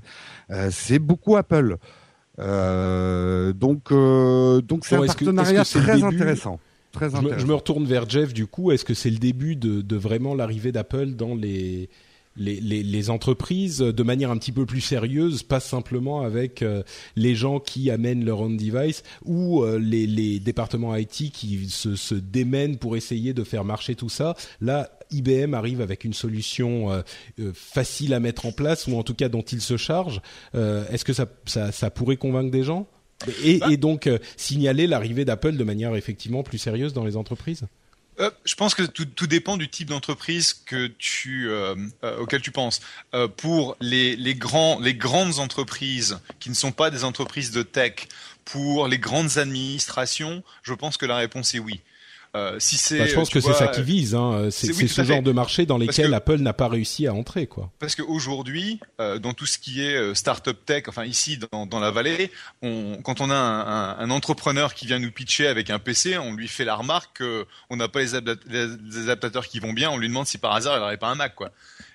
[0.52, 1.78] Euh, c'est beaucoup Apple.
[2.40, 6.60] Euh, donc, euh, donc c'est un partenariat très intéressant.
[6.92, 8.72] Très je, Me, je me retourne vers Jeff du coup.
[8.72, 11.90] Est-ce que c'est le début de, de vraiment l'arrivée d'Apple dans les
[12.40, 16.64] les, les, les, entreprises de manière un petit peu plus sérieuse, pas simplement avec
[17.16, 22.16] les gens qui amènent leur own device ou les, les, départements IT qui se, se
[22.16, 24.36] démènent pour essayer de faire marcher tout ça.
[24.62, 27.02] Là, IBM arrive avec une solution euh,
[27.40, 30.22] euh, facile à mettre en place ou en tout cas dont il se charge,
[30.56, 32.88] euh, est-ce que ça, ça, ça, pourrait convaincre des gens?
[33.44, 33.68] Et, bah.
[33.72, 37.64] et, donc signaler l'arrivée d'Apple de manière effectivement plus sérieuse dans les entreprises?
[38.20, 40.54] Euh, je pense que tout, dépend du type d'entreprise
[40.98, 41.76] tu euh,
[42.20, 42.82] auquel tu penses.
[43.14, 48.08] Euh, pour les grandes entreprises qui ne sont pas des entreprises de tech,
[48.46, 51.82] pour les grandes administrations, je pense que la réponse est oui.
[52.36, 54.14] Euh, si c'est, bah, je pense que c'est ça qui vise.
[54.14, 54.50] Hein.
[54.52, 57.72] C'est, ce genre de marché dans lesquels Apple n'a pas réussi à entrer, quoi.
[57.80, 61.80] Parce qu'aujourd'hui, euh, dans tout ce qui est euh, startup tech, enfin ici dans, dans
[61.80, 65.80] la vallée, on, quand on a un, un, entrepreneur qui vient nous pitcher avec un
[65.80, 67.24] PC, on lui fait la remarque
[67.68, 69.90] qu'on n'a pas les, adaptateurs qui vont bien.
[69.90, 71.52] On lui demande si par hasard il n'aurait pas un Mac, quoi.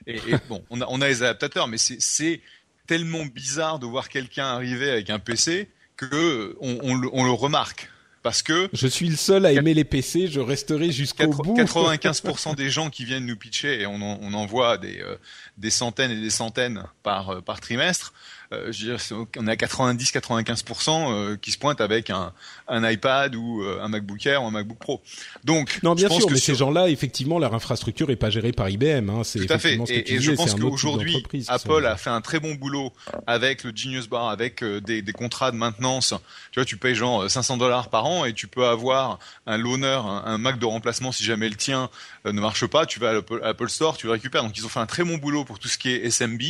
[0.08, 2.40] Et, et bon, on a, on a les adaptateurs, mais c'est
[2.88, 7.88] tellement bizarre de voir quelqu'un arriver avec un PC que on, on, on le remarque
[8.24, 11.54] parce que je suis le seul à aimer les PC, je resterai jusqu'au bout.
[11.58, 15.16] 95% des gens qui viennent nous pitcher et on en, on en voit des, euh,
[15.58, 18.14] des centaines et des centaines par, euh, par trimestre,
[18.54, 22.32] euh, je veux dire, on est à 90-95% euh, qui se pointent avec un,
[22.68, 25.02] un iPad ou euh, un MacBook Air ou un MacBook Pro.
[25.44, 29.10] Donc, non, bien sûr, mais ces gens-là, effectivement, leur infrastructure est pas gérée par IBM.
[29.10, 29.78] Hein, c'est Tout à fait.
[29.88, 32.92] et, je pense qu'aujourd'hui, Apple a fait un très bon boulot
[33.26, 36.14] avec le Genius Bar, avec des, des, contrats de maintenance.
[36.52, 40.00] Tu vois, tu payes genre 500 dollars par an et tu peux avoir un loaner,
[40.24, 41.88] un, Mac de remplacement si jamais le tien
[42.24, 42.86] ne marche pas.
[42.86, 44.42] Tu vas à l'Apple Store, tu le récupères.
[44.42, 46.42] Donc, ils ont fait un très bon boulot pour tout ce qui est SMB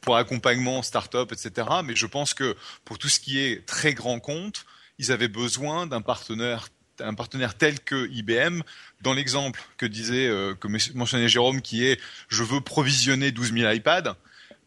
[0.00, 1.68] pour accompagnement start-up, etc.
[1.84, 4.64] Mais je pense que pour tout ce qui est très grand compte,
[4.98, 6.68] ils avaient besoin d'un partenaire
[7.00, 8.62] un partenaire tel que IBM,
[9.02, 13.72] dans l'exemple que disait, euh, que mentionnait Jérôme, qui est je veux provisionner 12 000
[13.72, 14.16] iPads,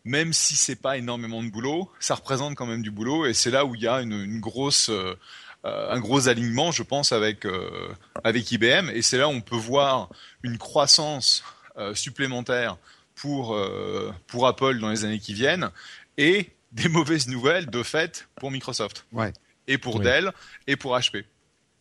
[0.03, 3.25] même si c'est pas énormément de boulot, ça représente quand même du boulot.
[3.25, 5.15] Et c'est là où il y a une, grosse, euh,
[5.63, 9.55] un gros alignement, je pense, avec euh, avec IBM et c'est là où on peut
[9.55, 10.09] voir
[10.43, 11.43] une croissance
[11.77, 12.77] euh, supplémentaire
[13.21, 15.69] pour, euh, pour Apple dans les années qui viennent
[16.17, 19.05] et des mauvaises nouvelles de fait pour Microsoft.
[19.11, 19.31] Ouais.
[19.67, 20.31] Et pour Dell
[20.67, 21.23] et pour HP.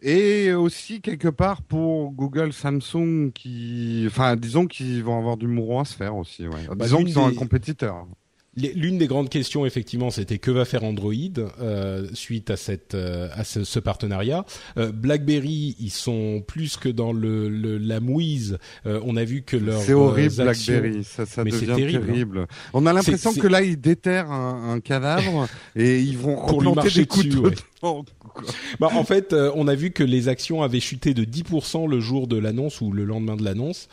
[0.02, 5.80] Et aussi quelque part pour Google, Samsung, qui, enfin, disons qu'ils vont avoir du mouron
[5.80, 6.46] à se faire aussi.
[6.46, 6.66] Ouais.
[6.68, 8.06] Bah, disons qu'ils sont un compétiteur.
[8.56, 11.12] L'une des grandes questions, effectivement, c'était que va faire Android
[11.60, 14.44] euh, suite à cette euh, à ce, ce partenariat.
[14.76, 18.58] Euh, BlackBerry, ils sont plus que dans le, le la mouise.
[18.86, 21.96] Euh, on a vu que leur c'est horrible BlackBerry, ça, ça devient terrible.
[21.96, 22.06] Hein.
[22.06, 22.46] terrible.
[22.72, 27.06] On a l'impression que là, ils déterrent un, un cadavre et ils vont replanter des
[27.06, 27.50] couteaux.
[27.50, 27.64] Dessus,
[28.80, 32.26] bah, en fait, on a vu que les actions avaient chuté de 10% le jour
[32.26, 33.88] de l'annonce ou le lendemain de l'annonce.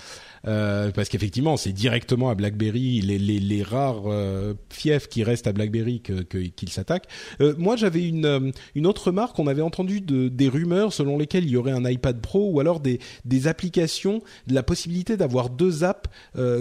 [0.48, 6.02] Euh, parce qu'effectivement, c'est directement à BlackBerry les, rares euh, fiefs qui restent à BlackBerry
[6.02, 7.08] qu'ils s'attaquent.
[7.42, 8.54] Euh, moi, j'avais une
[8.86, 9.38] autre remarque.
[9.40, 12.60] On avait entendu de, des rumeurs selon lesquelles il y aurait un iPad Pro ou
[12.60, 16.10] alors des applications, la possibilité d'avoir deux apps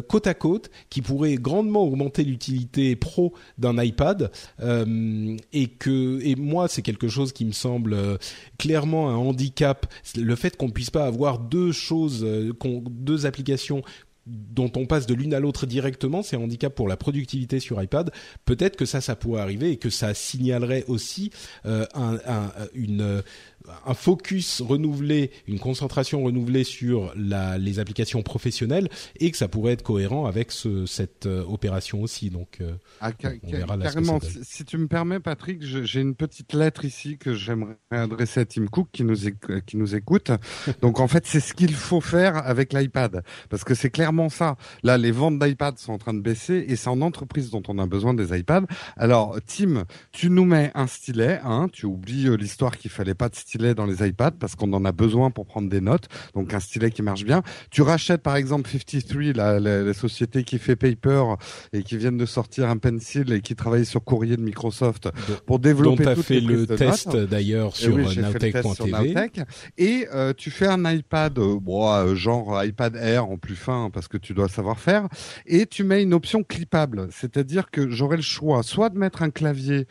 [0.09, 6.69] côte à côte qui pourraient grandement augmenter l'utilité pro d'un iPad et que et moi,
[6.69, 7.97] c'est quelque chose qui me semble
[8.59, 9.87] clairement un handicap.
[10.17, 12.27] Le fait qu'on puisse pas avoir deux choses,
[12.91, 13.76] deux applications
[14.27, 17.81] dont on passe de l'une à l'autre directement, c'est un handicap pour la productivité sur
[17.81, 18.11] iPad.
[18.45, 21.31] Peut-être que ça, ça pourrait arriver et que ça signalerait aussi
[21.65, 22.19] euh, un,
[22.75, 23.23] une
[23.87, 28.89] un focus renouvelé, une concentration renouvelée sur la, les applications professionnelles
[29.21, 32.31] et que ça pourrait être cohérent avec ce, cette euh, opération aussi.
[32.31, 33.11] Donc, euh, ah,
[33.43, 34.21] on verra carrément.
[34.21, 38.45] Si, si, tu me permets, Patrick, j'ai une petite lettre ici que j'aimerais adresser à
[38.45, 39.17] Tim Cook qui nous,
[39.67, 40.31] qui nous écoute.
[40.83, 44.57] Donc, en fait, c'est ce qu'il faut faire avec l'iPad parce que c'est clairement ça.
[44.83, 47.79] Là, les ventes d'iPad sont en train de baisser et c'est en entreprise dont on
[47.79, 48.67] a besoin des iPads.
[48.97, 53.29] Alors, Tim, tu nous mets un stylet, hein, tu oublies euh, l'histoire qu'il fallait pas
[53.29, 56.09] de stylet dans les iPads parce qu'on en a besoin pour prendre des notes.
[56.35, 57.43] Donc, un stylet qui marche bien.
[57.71, 61.35] Tu rachètes, par exemple, 53, la, la, la société qui fait Paper
[61.73, 65.09] et qui viennent de sortir un pencil et qui travaille sur courrier de Microsoft
[65.47, 67.29] pour développer dont fait le test notes.
[67.29, 69.15] d'ailleurs Eh sur oui, euh, fait le test sur nowtech.tv.
[69.15, 69.41] Nowtech.
[69.79, 73.91] Et euh, tu fais un iPad, euh, bon, euh, genre iPad Air en plus fin
[73.93, 75.09] parce que tu dois savoir faire,
[75.47, 79.31] et tu mets une option clippable, c'est-à-dire que j'aurai le choix soit de mettre un
[79.31, 79.87] clavier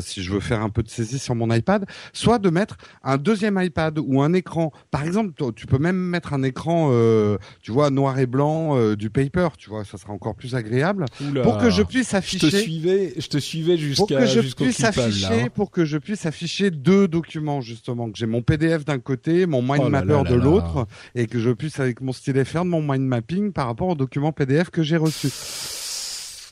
[0.00, 3.16] si je veux faire un peu de saisie sur mon iPad, soit de mettre un
[3.16, 4.72] deuxième iPad ou un écran.
[4.90, 8.96] Par exemple, tu peux même mettre un écran, euh, tu vois, noir et blanc euh,
[8.96, 11.42] du paper, tu vois, ça sera encore plus agréable Oula.
[11.42, 14.40] pour que je puisse je te afficher suivais, je te suivais pour que jusqu'à je
[14.64, 15.48] puisse afficher hein.
[15.54, 19.62] pour que je puisse afficher deux documents justement que j'ai mon PDF d'un côté mon
[19.62, 22.44] mind Oh là mapper là de là l'autre et que je puisse avec mon stylet
[22.44, 25.28] faire de mon mind mapping par rapport au document PDF que j'ai reçu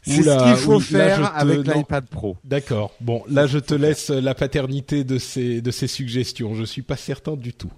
[0.02, 2.92] c'est ce qu'il faut oui, là, je faire te- avec l'iPad Pro D'accord.
[3.00, 6.54] Bon, là, je te laisse la paternité de ces de ces suggestions.
[6.54, 7.70] Je suis pas certain du tout.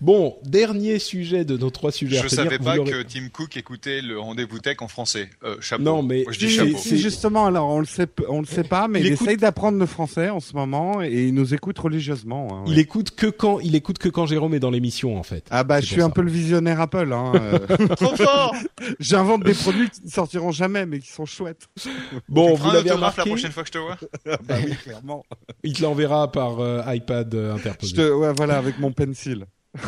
[0.00, 2.18] Bon, dernier sujet de nos trois sujets.
[2.18, 5.30] à Je savais vous pas que Tim Cook écoutait le rendez-vous tech en français.
[5.44, 5.82] Euh, chapeau.
[5.82, 6.76] Non, mais Moi, je dis Si, chapeau.
[6.78, 9.36] si, justement, alors on le sait, on le sait pas, mais Il il, écoute- essaye
[9.36, 12.48] d'apprendre le français en ce moment et il nous écoute religieusement.
[12.50, 12.72] hein, ouais.
[12.72, 15.44] Il écoute que quand il écoute que quand Jérôme est dans l'émission en fait.
[15.50, 17.12] Ah bah je suis un peu le visionnaire Apple.
[17.12, 17.32] Hein.
[17.34, 17.58] euh.
[17.96, 18.54] Trop fort
[19.00, 21.68] J'invente des produits qui ne sortiront jamais, mais qui sont chouettes.
[22.28, 23.30] Bon, Tu vous l'avez autographe la remarqué.
[23.30, 23.96] prochaine fois que je te vois?
[24.46, 25.24] Bah oui, clairement.
[25.62, 27.94] Il te l'enverra par euh, iPad euh, interposé.
[27.96, 29.46] Je te, ouais, voilà, avec mon pencil.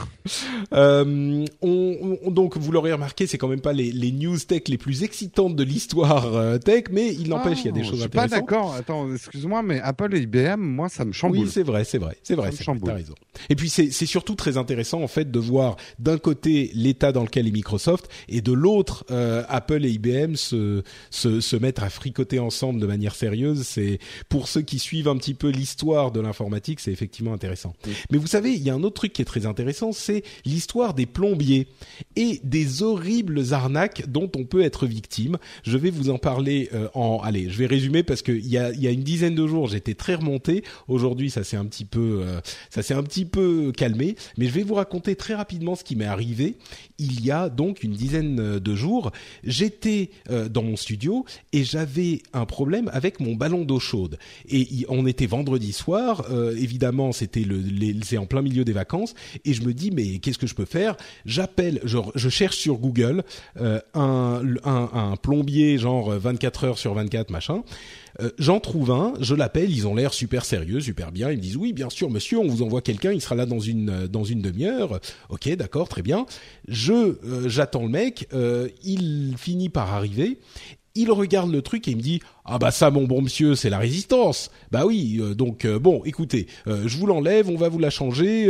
[0.73, 4.63] Euh, on, on- donc vous l'aurez remarqué, c'est quand même pas les, les news tech
[4.69, 7.85] les plus excitantes de l'histoire euh, tech, mais il n'empêche, il y a des Ah,
[7.85, 8.49] choses Je suis pas intéressantes.
[8.51, 8.75] d'accord.
[8.75, 11.39] Attends, excuse-moi, mais Apple et IBM, moi, ça me chamboule.
[11.47, 12.89] Oui, c'est vrai, c'est vrai, c'est vrai, Ça me c'est vrai, chamboule.
[12.91, 13.15] t'as raison.
[13.49, 17.47] Et puis c'est surtout très intéressant en fait de voir d'un côté l'état dans lequel
[17.47, 22.39] est Microsoft et de l'autre euh, Apple et IBM se, se se mettre à fricoter
[22.39, 23.63] ensemble de manière sérieuse.
[23.63, 23.99] C'est
[24.29, 27.73] pour ceux qui suivent un petit peu l'histoire de l'informatique, c'est effectivement intéressant.
[28.11, 30.95] Mais vous savez, il y a un autre truc qui est très intéressant, c'est l'histoire
[30.95, 31.69] des plombiers
[32.17, 35.39] et des horribles arnaques dont on peut être victime.
[35.63, 38.59] Je vais vous en parler euh, en allez, je vais résumer parce que il y
[38.59, 40.65] a y a une dizaine de jours, j'étais très remonté.
[40.89, 42.41] Aujourd'hui, ça s'est un petit peu euh,
[42.91, 46.57] un petit peu calmé, mais je vais vous raconter très rapidement ce qui m'est arrivé.
[46.99, 49.13] Il y a donc une dizaine euh, de jours,
[49.45, 50.11] j'étais
[50.51, 54.19] dans mon studio et j'avais un problème avec mon ballon d'eau chaude.
[54.49, 56.25] Et on était vendredi soir,
[56.57, 57.45] évidemment, c'était
[58.17, 59.15] en plein milieu des vacances,
[59.45, 60.97] et je me dis mais qu'est-ce que je peux faire?
[61.27, 63.23] J'appelle, je, je cherche sur Google
[63.61, 67.63] euh, un, plombier genre 24 heures sur 24 machin.
[68.21, 71.31] Euh, J'en trouve un, je l'appelle, ils ont l'air super sérieux, super bien.
[71.31, 73.61] Ils me disent oui, bien sûr, monsieur, on vous envoie quelqu'un, il sera là dans
[73.61, 75.01] une euh, dans une demi-heure.
[75.29, 76.27] Ok, d'accord, très bien.
[76.67, 80.39] Je euh, j'attends le mec, euh, il finit par arriver.
[81.01, 83.71] Il regarde le truc et il me dit ah bah ça mon bon monsieur c'est
[83.71, 84.51] la résistance.
[84.73, 87.91] Bah oui euh, donc euh, bon écoutez euh, je vous l'enlève on va vous la
[87.91, 88.47] changer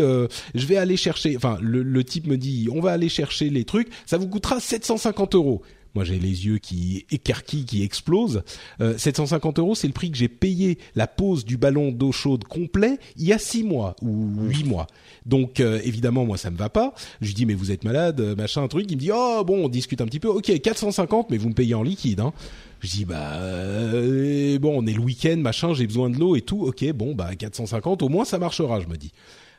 [0.55, 3.65] je vais aller chercher enfin le, le type me dit on va aller chercher les
[3.65, 5.63] trucs ça vous coûtera 750 euros
[5.95, 8.43] moi j'ai les yeux qui écarquillent, qui explosent.
[8.81, 12.45] Euh, 750 euros, c'est le prix que j'ai payé la pose du ballon d'eau chaude
[12.45, 14.87] complet il y a six mois ou huit mois.
[15.27, 16.95] Donc euh, évidemment moi ça me va pas.
[17.21, 18.87] Je lui dis mais vous êtes malade, euh, machin un truc.
[18.89, 20.29] Il me dit oh bon on discute un petit peu.
[20.29, 22.21] Ok 450 mais vous me payez en liquide.
[22.21, 22.33] Hein.
[22.81, 26.43] Je dis bah euh, bon on est le week-end machin j'ai besoin de l'eau et
[26.43, 26.65] tout.
[26.65, 29.13] Ok bon bah 450 au moins ça marchera je me dis.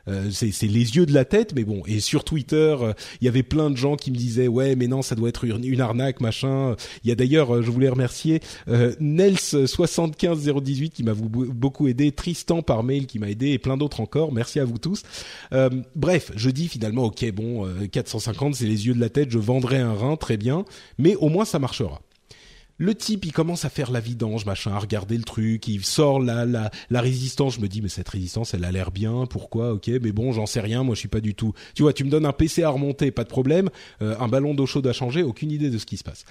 [0.08, 1.82] Euh, c'est les yeux de la tête, mais bon.
[1.86, 4.86] Et sur Twitter, euh, il y avait plein de gens qui me disaient ouais, mais
[4.86, 6.76] non, ça doit être une, arnaque, machin.
[7.04, 12.12] Il y a d'ailleurs, euh, je voulais remercier euh, Nels 75018 qui m'a beaucoup aidé,
[12.12, 14.32] Tristan par mail qui m'a aidé et plein d'autres encore.
[14.32, 15.02] Merci à vous tous.
[15.94, 19.30] Bref, je dis finalement ok, bon, euh, 450, c'est les yeux de la tête.
[19.30, 20.64] Je vendrai un rein, très bien,
[20.98, 22.00] mais au moins ça marchera.
[22.82, 26.18] Le type, il commence à faire la vidange, machin, à regarder le truc, il sort
[26.18, 27.56] la, la, la résistance.
[27.56, 30.46] Je me dis, mais cette résistance, elle a l'air bien, pourquoi, ok, mais bon, j'en
[30.46, 31.52] sais rien, moi je suis pas du tout.
[31.74, 33.68] Tu vois, tu me donnes un PC à remonter, pas de problème,
[34.00, 36.24] euh, un ballon d'eau chaude à changer, aucune idée de ce qui se passe.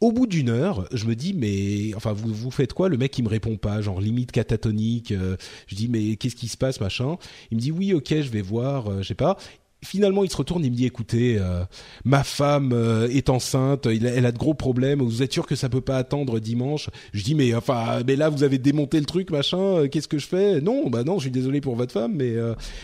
[0.00, 2.88] Au bout d'une heure, je me dis, mais, enfin, vous, vous faites quoi?
[2.88, 5.12] Le mec, il me répond pas, genre limite catatonique.
[5.12, 5.36] euh,
[5.68, 7.18] je dis, mais qu'est-ce qui se passe, machin?
[7.52, 9.38] Il me dit, oui, ok, je vais voir, euh, je sais pas
[9.84, 11.62] finalement, il se retourne, il me dit "Écoutez, euh,
[12.04, 15.00] ma femme euh, est enceinte, elle a de gros problèmes.
[15.02, 16.90] Vous êtes sûr que ça peut pas attendre dimanche?
[17.12, 19.58] Je dis "Mais enfin, mais là, vous avez démonté le truc, machin.
[19.58, 20.60] euh, Qu'est-ce que je fais?
[20.60, 22.34] Non, bah non, je suis désolé pour votre femme, mais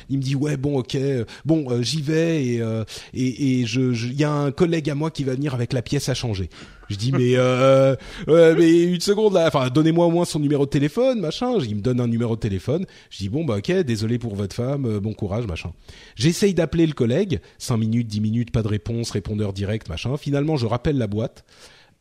[0.09, 0.97] il me dit "Ouais, bon, ok,
[1.45, 2.63] bon, j'y vais et
[3.15, 5.83] et, et je- il y a un collègue à moi qui va venir avec la
[5.83, 6.51] pièce à changer."
[6.91, 7.95] Je dis mais euh,
[8.27, 11.55] mais une seconde là, enfin donnez-moi au moins son numéro de téléphone, machin.
[11.61, 12.85] Il me donne un numéro de téléphone.
[13.11, 15.71] Je dis bon bah ok, désolé pour votre femme, euh, bon courage, machin.
[16.17, 20.17] J'essaye d'appeler le collègue, 5 minutes, 10 minutes, pas de réponse, répondeur direct, machin.
[20.17, 21.45] Finalement, je rappelle la boîte.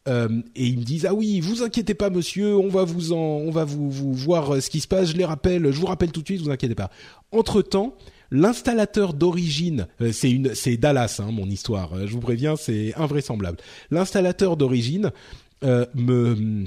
[0.08, 3.18] Euh, et ils me disent ah oui vous inquiétez pas monsieur on va vous en
[3.18, 5.88] on va vous, vous voir euh, ce qui se passe je les rappelle je vous
[5.88, 6.90] rappelle tout de suite vous inquiétez pas
[7.34, 7.96] entre temps
[8.32, 11.94] L'installateur d'origine, euh, c'est une, c'est Dallas, hein, mon histoire.
[11.94, 13.58] Euh, je vous préviens, c'est invraisemblable.
[13.92, 15.12] L'installateur d'origine
[15.64, 16.66] euh, me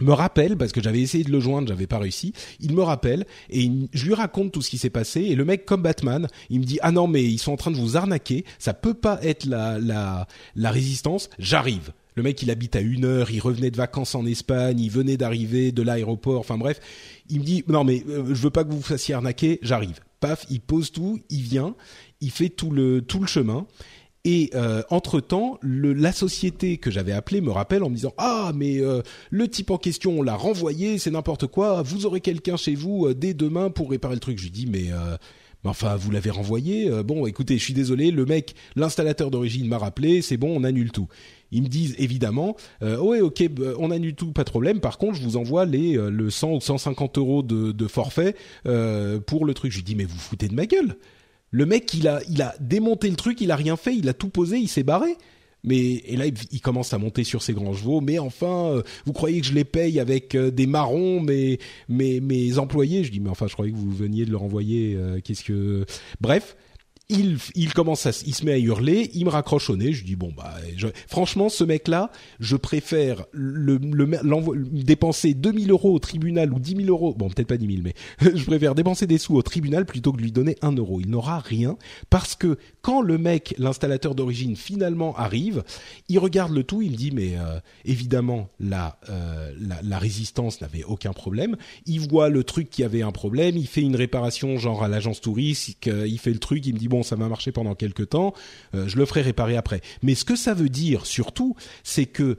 [0.00, 2.32] me rappelle parce que j'avais essayé de le joindre, j'avais pas réussi.
[2.58, 5.64] Il me rappelle et je lui raconte tout ce qui s'est passé et le mec
[5.66, 8.44] comme Batman, il me dit ah non mais ils sont en train de vous arnaquer,
[8.58, 10.26] ça peut pas être la la
[10.56, 11.30] la résistance.
[11.38, 11.92] J'arrive.
[12.16, 15.16] Le mec, il habite à une heure, il revenait de vacances en Espagne, il venait
[15.16, 16.78] d'arriver de l'aéroport, enfin bref.
[17.30, 20.46] Il me dit, non mais je veux pas que vous vous fassiez arnaquer, j'arrive paf,
[20.48, 21.74] il pose tout, il vient,
[22.22, 23.66] il fait tout le chemin.
[24.26, 28.52] Et euh, entre temps, la société que j'avais appelée me rappelle en me disant ah
[28.54, 31.82] mais euh, le type en question on l'a renvoyé, c'est n'importe quoi.
[31.82, 34.38] Vous aurez quelqu'un chez vous euh, dès demain pour réparer le truc.
[34.38, 34.86] Je lui dis mais
[35.62, 36.90] enfin vous l'avez renvoyé.
[37.02, 40.90] bon écoutez, je suis désolé, le mec, l'installateur d'origine m'a rappelé, c'est bon, on annule
[40.90, 41.08] tout.
[41.54, 44.80] Ils me disent évidemment, euh, ouais, ok, bah, on annule tout, pas de problème.
[44.80, 48.34] Par contre, je vous envoie les euh, le 100 ou 150 euros de, forfait
[48.66, 49.70] euh, pour le truc.
[49.70, 50.96] Je lui dis, mais vous foutez de ma gueule.
[51.52, 54.14] Le mec, il a, il a démonté le truc, il a rien fait, il a
[54.14, 55.16] tout posé, il s'est barré.
[55.62, 58.00] Mais et là, il, commence à monter sur ses grands chevaux.
[58.00, 62.20] Mais enfin, euh, vous croyez que je les paye avec euh, des marrons, mes mes
[62.20, 63.04] mes employés?
[63.04, 64.98] Je dis, mais enfin, je croyais que vous veniez de leur envoyer.
[65.22, 65.86] Qu'est-ce que
[66.20, 66.56] Bref,
[67.10, 70.04] il, il commence à, il se met à hurler, il me raccroche au nez, je
[70.04, 70.54] dis bon bah,
[71.06, 76.88] franchement ce mec-là, je préfère le, le dépenser 2000 euros au tribunal ou 10 000
[76.88, 77.94] euros, bon peut-être pas 10 000 mais
[78.34, 81.00] je préfère dépenser des sous au tribunal plutôt que de lui donner un euro.
[81.00, 81.76] Il n'aura rien
[82.08, 85.62] parce que quand le mec, l'installateur d'origine finalement arrive,
[86.08, 90.62] il regarde le tout, il me dit mais euh, évidemment la, euh, la, la résistance
[90.62, 94.56] n'avait aucun problème, il voit le truc qui avait un problème, il fait une réparation
[94.56, 97.50] genre à l'agence touristique, il fait le truc, il me dit bon ça va marcher
[97.50, 98.34] pendant quelques temps,
[98.74, 99.80] euh, je le ferai réparer après.
[100.02, 102.36] Mais ce que ça veut dire surtout, c'est que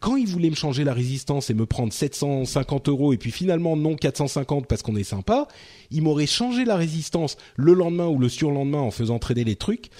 [0.00, 3.76] quand il voulait me changer la résistance et me prendre 750 euros et puis finalement
[3.76, 5.48] non 450 parce qu'on est sympa,
[5.90, 9.90] il m'aurait changé la résistance le lendemain ou le surlendemain en faisant traîner les trucs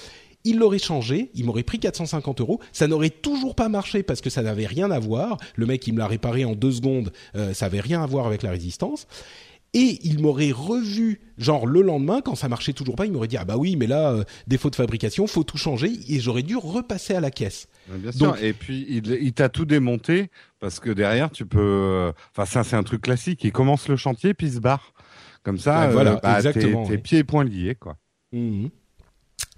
[0.44, 4.30] il l'aurait changé, il m'aurait pris 450 euros, ça n'aurait toujours pas marché parce que
[4.30, 5.36] ça n'avait rien à voir.
[5.56, 8.26] Le mec, il me l'a réparé en deux secondes, euh, ça avait rien à voir
[8.26, 9.06] avec la résistance
[9.74, 13.36] et il m'aurait revu genre le lendemain quand ça marchait toujours pas il m'aurait dit
[13.36, 16.56] ah bah oui mais là euh, défaut de fabrication faut tout changer et j'aurais dû
[16.56, 17.68] repasser à la caisse.
[17.88, 18.36] Bien sûr.
[18.42, 22.76] Et puis il, t'a tout démonté parce que derrière tu peux euh, enfin ça c'est
[22.76, 23.44] un truc classique.
[23.44, 24.94] Il commence le chantier puis il se barre.
[25.42, 27.96] Comme ça voilà euh, bah, exactement tes, pieds et poings liés quoi.
[28.32, 28.66] Mmh.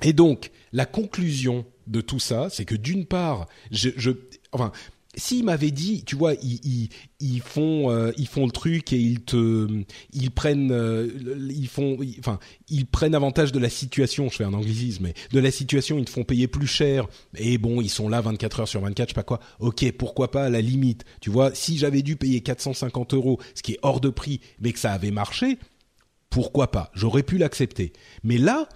[0.03, 4.13] et donc la conclusion de tout ça c'est que d'une part je, je
[4.53, 4.71] enfin
[5.17, 6.89] s'il m'avait dit, tu vois, ils,
[7.19, 9.67] ils, font euh, ils font le truc et ils te
[10.13, 11.09] ils prennent euh,
[11.51, 12.39] ils font enfin
[12.69, 16.05] ils prennent avantage de la situation, je fais un anglicisme mais de la situation, ils
[16.05, 19.11] te font payer plus cher et bon, ils sont là 24 heures sur 24, je
[19.11, 19.41] sais pas quoi.
[19.59, 21.05] OK, pourquoi pas à la limite?
[21.21, 24.73] Tu vois, si j'avais dû payer 450 euros, ce qui est hors de prix, mais
[24.73, 25.59] que ça avait marché,
[26.31, 26.93] pourquoi pas?
[26.95, 27.93] J'aurais pu l'accepter.
[28.23, 28.69] Mais là,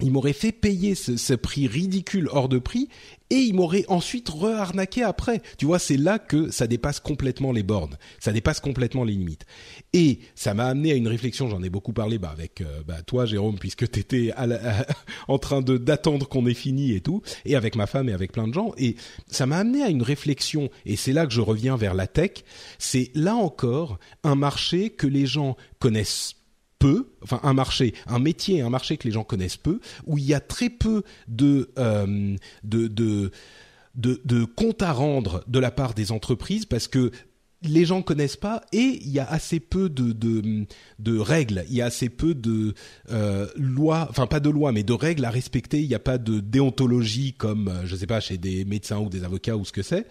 [0.00, 2.88] il m'aurait fait payer ce, ce, prix ridicule hors de prix
[3.30, 5.42] et il m'aurait ensuite re-arnaqué après.
[5.58, 9.46] Tu vois, c'est là que ça dépasse complètement les bornes, ça dépasse complètement les limites.
[9.92, 13.02] Et ça m'a amené à une réflexion, j'en ai beaucoup parlé bah, avec euh, bah,
[13.02, 14.32] toi Jérôme, puisque tu étais
[15.28, 18.32] en train de d'attendre qu'on ait fini et tout, et avec ma femme et avec
[18.32, 18.72] plein de gens.
[18.76, 18.96] Et
[19.28, 22.44] ça m'a amené à une réflexion, et c'est là que je reviens vers la tech,
[22.78, 26.35] c'est là encore un marché que les gens connaissent
[26.78, 30.24] peu, enfin un marché, un métier, un marché que les gens connaissent peu, où il
[30.24, 33.30] y a très peu de euh, de, de
[33.96, 37.10] de, comptes à rendre de la part des entreprises parce que
[37.62, 40.66] les gens connaissent pas et il y a assez peu de, de,
[40.98, 42.74] de règles, il y a assez peu de
[43.10, 45.80] euh, lois, enfin pas de lois, mais de règles à respecter.
[45.80, 49.08] Il n'y a pas de déontologie comme, euh, je sais pas, chez des médecins ou
[49.08, 50.06] des avocats ou ce que c'est.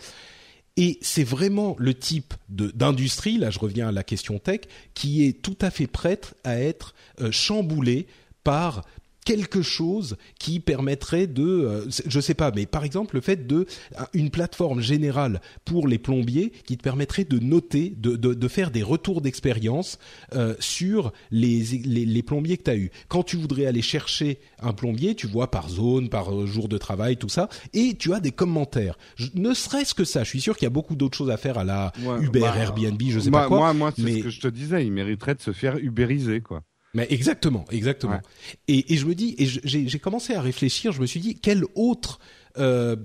[0.78, 4.62] Et c'est vraiment le type d'industrie, là je reviens à la question tech,
[4.94, 8.08] qui est tout à fait prête à être euh, chamboulée
[8.44, 8.84] par
[9.26, 13.66] quelque chose qui permettrait de, euh, je sais pas, mais par exemple le fait de
[14.14, 18.72] une plateforme générale pour les plombiers qui te permettrait de noter, de, de, de faire
[18.72, 19.98] des retours d'expérience
[20.34, 22.92] euh, sur les, les, les, plombiers que tu as eu.
[23.08, 26.78] Quand tu voudrais aller chercher un plombier, tu vois par zone, par euh, jour de
[26.78, 28.98] travail, tout ça, et tu as des commentaires.
[29.16, 31.38] Je, ne serait-ce que ça, je suis sûr qu'il y a beaucoup d'autres choses à
[31.38, 33.58] faire à la Uber, bah, Airbnb, je sais pas quoi.
[33.58, 34.20] Moi, moi c'est mais...
[34.20, 36.62] ce que je te disais, il mériterait de se faire ubériser, quoi.
[36.96, 38.22] Mais exactement, exactement.
[38.70, 40.94] Et, et, je me dis, et j'ai commencé à réfléchir.
[40.94, 42.20] Je me suis dit, quel autre
[42.58, 42.96] euh,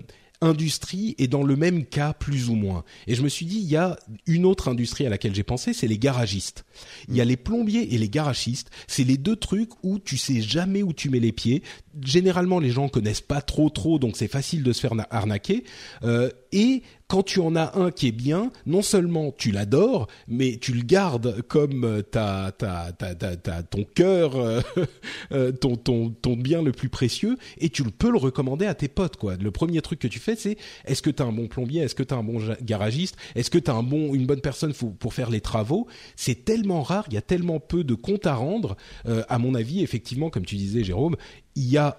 [0.41, 2.85] industrie est dans le même cas plus ou moins?
[3.09, 5.73] Et je me suis dit, il y a une autre industrie à laquelle j'ai pensé,
[5.73, 6.65] c'est les garagistes.
[7.09, 8.71] Il y a les plombiers et les garagistes.
[8.87, 11.65] C'est les deux trucs où tu sais jamais où tu mets les pieds.
[12.03, 15.65] Généralement, les gens connaissent pas trop trop, donc c'est facile de se faire arnaquer.
[16.05, 20.59] Euh, et quand tu en as un qui est bien, non seulement tu l'adores, mais
[20.61, 24.35] tu le gardes comme euh, ta, ta, ta, ta, ton cœur,
[25.33, 28.87] euh, ton, ton, ton bien le plus précieux, et tu peux le recommander à tes
[28.87, 29.17] potes.
[29.17, 29.35] Quoi.
[29.35, 31.97] Le premier truc que tu fais, c'est est-ce que tu as un bon plombier, est-ce
[31.97, 34.73] que tu as un bon garagiste, est-ce que tu as un bon, une bonne personne
[34.73, 35.89] pour faire les travaux?
[36.15, 38.77] C'est tellement rare, il y a tellement peu de comptes à rendre.
[39.05, 41.17] à mon avis, effectivement, comme tu disais, Jérôme,
[41.57, 41.97] il y a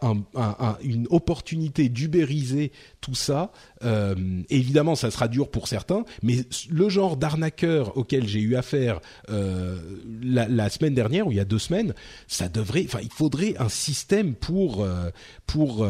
[0.81, 2.71] une opportunité d'ubériser
[3.01, 3.51] tout ça.
[3.83, 4.15] Euh,
[4.49, 6.37] évidemment, ça sera dur pour certains, mais
[6.69, 9.77] le genre d'arnaqueur auquel j'ai eu affaire euh,
[10.21, 11.93] la, semaine dernière ou il y a deux semaines,
[12.27, 15.09] ça devrait, enfin, il faudrait un système pour euh,
[15.47, 15.87] pour.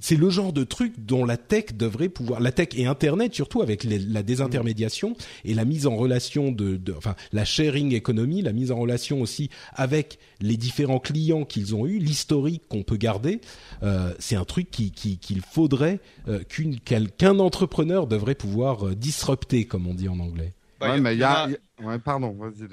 [0.00, 3.62] c'est le genre de truc dont la tech devrait pouvoir, la tech et Internet surtout
[3.62, 8.52] avec la désintermédiation et la mise en relation de, de, enfin, la sharing economy, la
[8.52, 13.40] mise en relation aussi avec les différents clients qu'ils ont eu, l'historique qu'on peut garder,
[13.82, 16.40] euh, c'est un truc qu'il qui, qu'il faudrait euh,
[16.86, 20.54] qu'un entrepreneur devrait pouvoir euh, disrupter, comme on dit en anglais.
[20.80, 21.48] Bah, mais il y, a,
[21.82, 22.68] ouais, pardon, vas-y.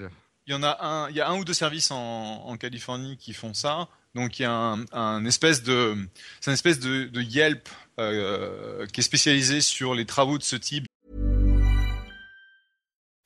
[0.45, 3.18] Il y en a un, il y a un ou deux services en, en Californie
[3.18, 3.88] qui font ça.
[4.14, 5.95] Donc il y a un, un espèce de,
[6.41, 10.55] c'est une espèce de, de Yelp euh, qui est spécialisé sur les travaux de ce
[10.57, 10.86] type.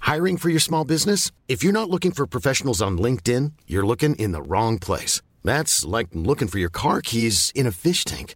[0.06, 1.32] Hiring for your small business?
[1.50, 5.22] If you're not looking for professionals on LinkedIn, you're looking in the wrong place.
[5.44, 8.36] That's like looking for your car keys in a fish tank.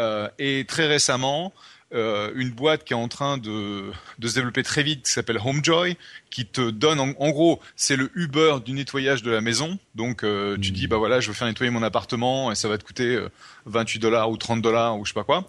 [0.00, 1.52] Euh, et très récemment,
[1.92, 5.38] euh, une boîte qui est en train de, de se développer très vite, qui s'appelle
[5.44, 5.98] Homejoy,
[6.30, 9.78] qui te donne, en, gros, c'est le Uber du nettoyage de la maison.
[9.94, 10.88] Donc, euh, tu dis, mmh.
[10.88, 13.22] bah voilà, je veux faire nettoyer mon appartement et ça va te coûter
[13.66, 15.46] 28 dollars ou 30 dollars ou je sais pas quoi.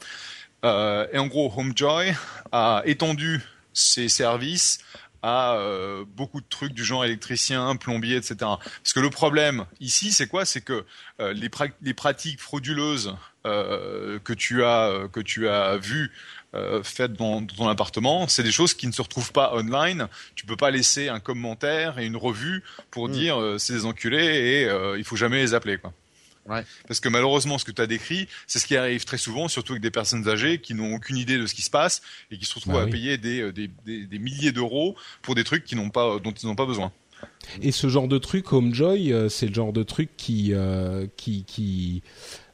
[0.63, 2.13] et en gros, Homejoy
[2.51, 3.41] a étendu
[3.73, 4.79] ses services
[5.23, 5.57] à
[6.15, 8.35] beaucoup de trucs du genre électricien, plombier, etc.
[8.39, 10.45] Parce que le problème ici, c'est quoi?
[10.45, 10.85] C'est que
[11.19, 11.49] les,
[11.81, 13.15] les, pratiques frauduleuses
[13.45, 16.11] euh, que tu as euh, que tu as vu
[16.53, 20.07] euh, faites dans, ton appartement, c'est des choses qui ne se retrouvent pas online.
[20.35, 23.11] Tu peux pas laisser un commentaire et une revue pour mm.
[23.11, 25.93] dire euh, c'est des enculés et euh, il faut jamais les appeler quoi.
[26.47, 26.63] Ouais.
[26.87, 29.73] Parce que malheureusement, ce que tu as décrit, c'est ce qui arrive très souvent, surtout
[29.73, 32.45] avec des personnes âgées qui n'ont aucune idée de ce qui se passe et qui
[32.45, 35.75] se retrouvent bah à payer des, des, des, des milliers d'euros pour des trucs qui
[35.75, 36.91] n'ont pas, dont ils n'ont pas besoin.
[37.61, 40.53] Et ce genre de truc, Homejoy, c'est le genre de truc qui,
[41.15, 42.01] qui, qui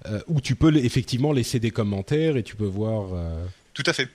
[0.05, 3.13] euh, où tu peux effectivement laisser des commentaires et tu peux voir.
[3.13, 4.09] Euh, Tout à fait.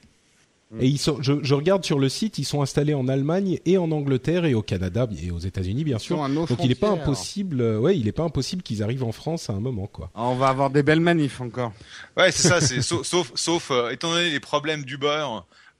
[0.81, 3.77] Et ils sont, je, je, regarde sur le site, ils sont installés en Allemagne et
[3.77, 6.17] en Angleterre et au Canada et aux États-Unis bien sûr.
[6.29, 9.51] Donc il n'est pas impossible, euh, ouais, il n'est pas impossible qu'ils arrivent en France
[9.51, 10.11] à un moment quoi.
[10.15, 11.73] Ah, on va avoir des belles manifs encore.
[12.17, 12.61] Ouais, c'est ça.
[12.61, 15.27] C'est sauf, sauf, étant donné les problèmes d'Uber.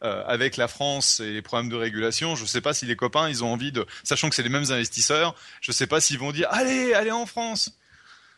[0.05, 2.97] Euh, avec la France et les problèmes de régulation, je ne sais pas si les
[2.97, 6.01] copains ils ont envie de, sachant que c'est les mêmes investisseurs, je ne sais pas
[6.01, 7.79] s'ils vont dire allez, allez en France.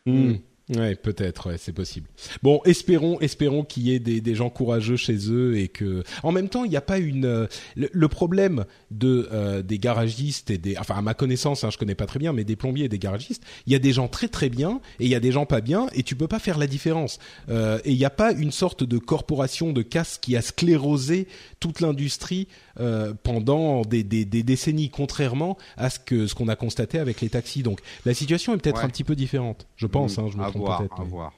[0.05, 0.34] Hmm.
[0.70, 2.08] Ouais, peut-être, ouais, c'est possible.
[2.42, 6.32] Bon, espérons, espérons qu'il y ait des, des, gens courageux chez eux et que, en
[6.32, 7.26] même temps, il n'y a pas une.
[7.26, 7.46] Euh,
[7.76, 11.94] le, problème de euh, des garagistes et des, enfin, à ma connaissance, hein, je connais
[11.94, 14.28] pas très bien, mais des plombiers et des garagistes, il y a des gens très
[14.28, 16.56] très bien et il y a des gens pas bien et tu peux pas faire
[16.56, 17.18] la différence.
[17.50, 21.28] Euh, et il n'y a pas une sorte de corporation de casse qui a sclérosé
[21.60, 22.48] toute l'industrie
[22.80, 27.20] euh, pendant des, des, des, décennies, contrairement à ce que ce qu'on a constaté avec
[27.20, 27.62] les taxis.
[27.62, 30.16] Donc, la situation est peut-être un petit peu différente, je pense.
[30.16, 31.32] Mmh, hein, je me voir, à voir.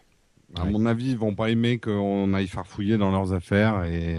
[0.54, 4.18] À mon avis, ils vont pas aimer qu'on aille farfouiller dans leurs affaires et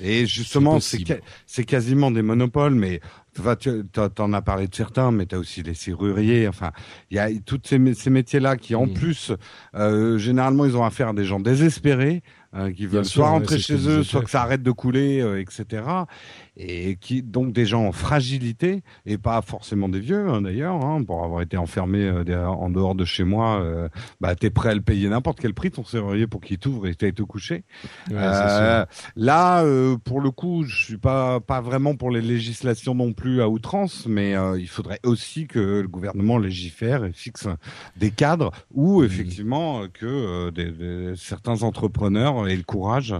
[0.00, 3.00] et justement c'est quasiment des monopoles, mais
[3.60, 3.82] tu
[4.18, 6.48] en as parlé de certains, mais tu as aussi les serruriers.
[6.48, 6.72] Enfin,
[7.10, 8.94] il y a tous ces, ces métiers-là qui, en mm.
[8.94, 9.32] plus,
[9.74, 12.22] euh, généralement, ils ont affaire à des gens désespérés
[12.54, 15.82] hein, qui veulent soit rentrer chez eux, soit que ça arrête de couler, etc
[16.56, 21.02] et qui donc des gens en fragilité et pas forcément des vieux hein, d'ailleurs hein,
[21.04, 23.88] pour avoir été enfermé euh, en dehors de chez moi euh,
[24.20, 26.94] bah t'es prêt à le payer n'importe quel prix ton serrurier pour qu'il t'ouvre et
[26.94, 27.64] t'aille te coucher.
[28.10, 28.84] Euh,
[29.16, 33.42] là euh, pour le coup je suis pas pas vraiment pour les législations non plus
[33.42, 37.48] à outrance mais il faudrait aussi que le gouvernement légifère et fixe
[37.96, 39.04] des cadres ou mmh.
[39.04, 43.14] effectivement que des, certains entrepreneurs aient le courage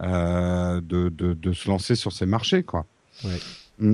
[0.00, 2.79] de, de, de se lancer sur ces marchés quoi
[3.78, 3.92] Mm.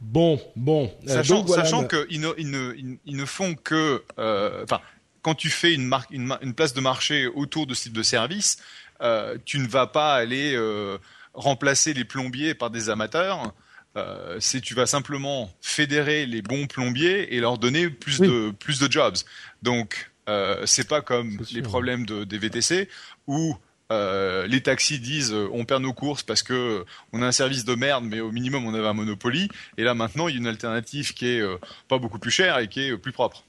[0.00, 0.92] Bon, bon.
[1.08, 4.80] Euh, sachant, sachant qu'ils ne, ils ne, ils ne font que, euh, enfin,
[5.22, 8.02] quand tu fais une, marque, une, une, place de marché autour de ce type de
[8.02, 8.58] service,
[9.02, 10.98] euh, tu ne vas pas aller euh,
[11.34, 13.52] remplacer les plombiers par des amateurs.
[13.96, 18.78] Euh, c'est tu vas simplement fédérer les bons plombiers et leur donner plus de plus
[18.78, 19.16] de jobs.
[19.62, 22.88] Donc euh, c'est pas comme les problèmes de, des VTC
[23.26, 23.56] où
[23.90, 27.32] euh, les taxis disent euh, on perd nos courses parce que euh, on a un
[27.32, 29.48] service de merde, mais au minimum on avait un Monopoly.
[29.78, 31.42] Et là maintenant il y a une alternative qui est
[31.88, 33.44] pas beaucoup plus chère et qui est plus propre.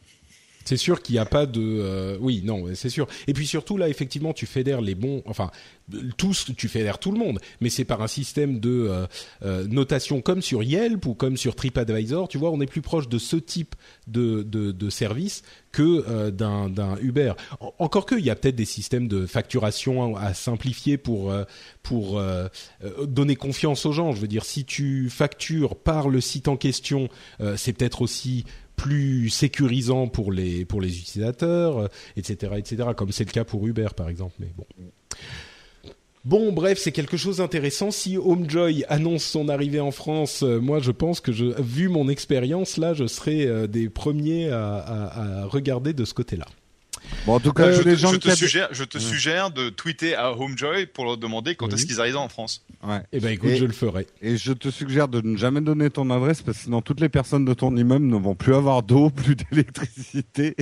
[0.66, 2.18] C'est sûr qu'il n'y a pas de.
[2.20, 3.07] oui, non, c'est sûr.
[3.28, 5.24] Et puis surtout là, effectivement, tu fédères les bons.
[5.26, 5.51] Enfin,
[6.18, 9.07] tous, tu fédères tout le monde, mais c'est par un système de euh,
[9.43, 12.28] euh, notation comme sur Yelp ou comme sur TripAdvisor.
[12.28, 13.76] Tu vois, on est plus proche de ce type
[14.07, 17.34] de, de, de service que euh, d'un, d'un Uber.
[17.80, 21.34] Encore que, il y a peut-être des systèmes de facturation à simplifier pour
[21.84, 22.22] pour
[23.03, 24.12] donner confiance aux gens.
[24.12, 27.09] Je veux dire, si tu factures par le site en question,
[27.55, 28.45] c'est peut-être aussi
[28.82, 32.89] plus sécurisant pour les pour les utilisateurs, etc., etc.
[32.95, 34.34] Comme c'est le cas pour Uber, par exemple.
[34.39, 34.65] Mais bon.
[36.23, 37.89] Bon, bref, c'est quelque chose d'intéressant.
[37.89, 42.09] Si Homejoy annonce son arrivée en France, euh, moi, je pense que, je, vu mon
[42.09, 46.45] expérience là, je serai euh, des premiers à, regarder de ce côté-là.
[47.26, 50.36] Bon, en tout cas, euh, je, je, te, suggère, je te suggère de tweeter à
[50.38, 52.66] Homejoy pour leur demander quand est-ce qu'ils arrivent en France.
[52.84, 53.02] Ouais.
[53.12, 54.08] Eh ben, écoute, je le ferai.
[54.22, 57.10] Et je te suggère de ne jamais donner ton adresse parce que sinon toutes les
[57.10, 60.56] personnes de ton immeuble ne vont plus avoir d'eau, plus d'électricité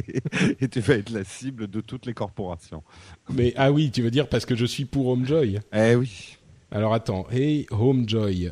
[0.60, 2.84] et, tu vas être la cible de toutes les corporations.
[3.30, 5.60] Mais ah oui, tu veux dire parce que je suis pour Homejoy?
[5.74, 6.38] Eh oui.
[6.72, 8.52] Alors attends, hey Homejoy,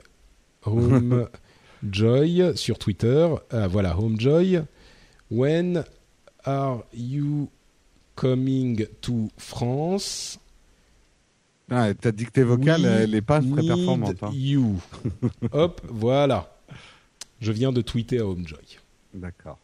[0.63, 1.27] Homejoy
[2.55, 3.27] sur Twitter.
[3.51, 4.61] Ah, voilà, Homejoy.
[5.29, 5.83] When
[6.45, 7.49] are you
[8.17, 10.39] Coming to France.
[11.69, 14.23] Ah, ta dictée vocale, elle n'est pas très performante.
[14.23, 14.31] Hein.
[14.33, 14.79] You.
[15.51, 16.51] Hop, voilà.
[17.39, 18.79] Je viens de tweeter à Homejoy.
[19.13, 19.59] D'accord.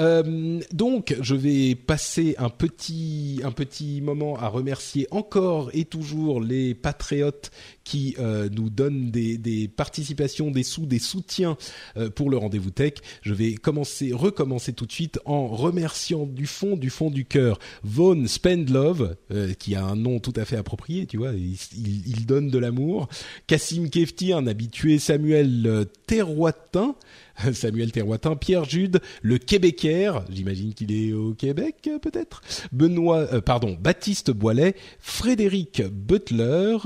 [0.00, 6.40] Euh, donc, je vais passer un petit un petit moment à remercier encore et toujours
[6.40, 7.50] les patriotes
[7.88, 11.56] qui euh, nous donnent des, participations, des sous, des soutiens
[11.96, 12.94] euh, pour le rendez-vous tech.
[13.22, 17.58] Je vais commencer, recommencer tout de suite en remerciant du fond, du fond du cœur,
[17.82, 22.50] Vaughn Spendlove, euh, qui a un nom tout à fait approprié, tu vois, il, donne
[22.50, 23.08] de l'amour.
[23.46, 26.94] Cassim Kefti, un habitué, Samuel Terroitin,
[27.54, 34.30] Samuel Terroitin, Pierre Jude, le Québécois, j'imagine qu'il est au Québec peut-être, Benoît, pardon, Baptiste
[34.30, 36.76] Boilet, Frédéric Butler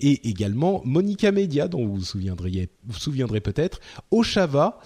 [0.00, 3.80] et également Monica Media, dont vous vous souviendrez, vous souviendrez peut-être,
[4.10, 4.80] Oshava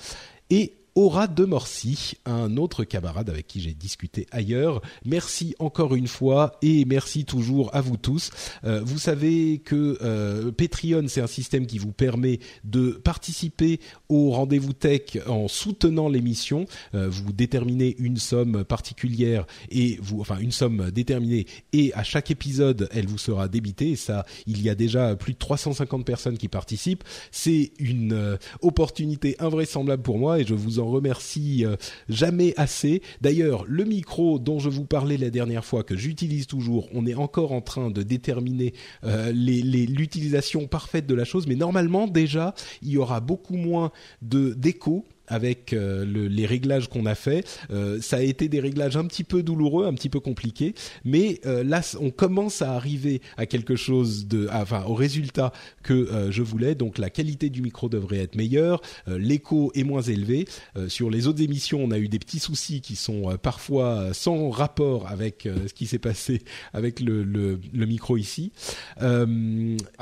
[0.51, 4.83] et Aura de Morcy, un autre camarade avec qui j'ai discuté ailleurs.
[5.07, 8.31] Merci encore une fois et merci toujours à vous tous.
[8.65, 13.81] Euh, vous savez que euh, Patreon, c'est un système qui vous permet de participer
[14.11, 16.67] au rendez-vous tech en soutenant l'émission.
[16.95, 22.31] Euh, vous déterminez une somme particulière et vous, enfin une somme déterminée et à chaque
[22.31, 23.97] épisode, elle vous sera débitée.
[23.97, 27.05] Ça, il y a déjà plus de 350 personnes qui participent.
[27.31, 31.77] C'est une opportunité invraisemblable pour moi et je vous en remercie euh,
[32.09, 33.03] jamais assez.
[33.21, 37.15] D'ailleurs, le micro dont je vous parlais la dernière fois, que j'utilise toujours, on est
[37.15, 38.75] encore en train de déterminer
[39.05, 43.91] euh, l'utilisation parfaite de la chose, mais normalement déjà, il y aura beaucoup moins
[44.23, 47.47] de d'écho avec euh, les réglages qu'on a fait.
[47.71, 51.41] Euh, ça a été des réglages un petit peu douloureux, un petit peu compliqués, mais
[51.47, 55.53] euh, là on commence à arriver à quelque chose de, enfin au résultat
[55.83, 56.75] que je voulais.
[56.75, 60.47] Donc la qualité du micro devrait être meilleure, l'écho est moins élevé.
[60.89, 65.09] sur les autres émissions, on a eu des petits soucis qui sont parfois sans rapport
[65.09, 66.43] avec ce qui s'est passé
[66.73, 68.53] avec le, le, le, micro ici.
[69.01, 69.25] Ah,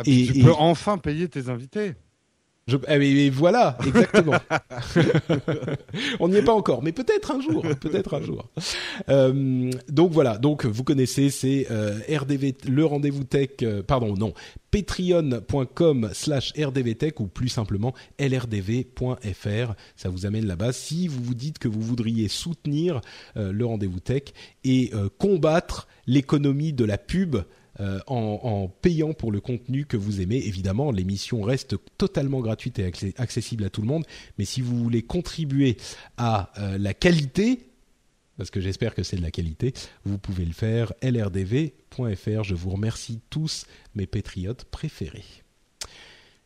[0.05, 1.95] et, tu peux enfin payer tes invités.
[2.71, 4.39] Je, eh, voilà, exactement.
[6.21, 8.49] On n'y est pas encore, mais peut-être un jour, peut-être un jour.
[9.09, 11.99] Euh, donc voilà, donc vous connaissez, c'est euh,
[12.69, 14.33] le rendez-vous tech, euh, pardon, non,
[14.71, 19.75] patreon.com slash rdvtech ou plus simplement lrdv.fr.
[19.97, 23.01] Ça vous amène là-bas si vous vous dites que vous voudriez soutenir
[23.35, 24.23] le rendez-vous tech
[24.63, 27.39] et combattre l'économie de la pub
[28.07, 30.37] en, en, payant pour le contenu que vous aimez.
[30.47, 34.05] Évidemment, l'émission reste totalement gratuite et accessible à tout le monde,
[34.39, 35.77] mais si vous voulez contribuer
[36.17, 37.71] à la qualité,
[38.41, 39.75] parce que j'espère que c'est de la qualité,
[40.05, 42.43] vous pouvez le faire lrdv.fr.
[42.43, 45.43] Je vous remercie tous, mes patriotes préférés.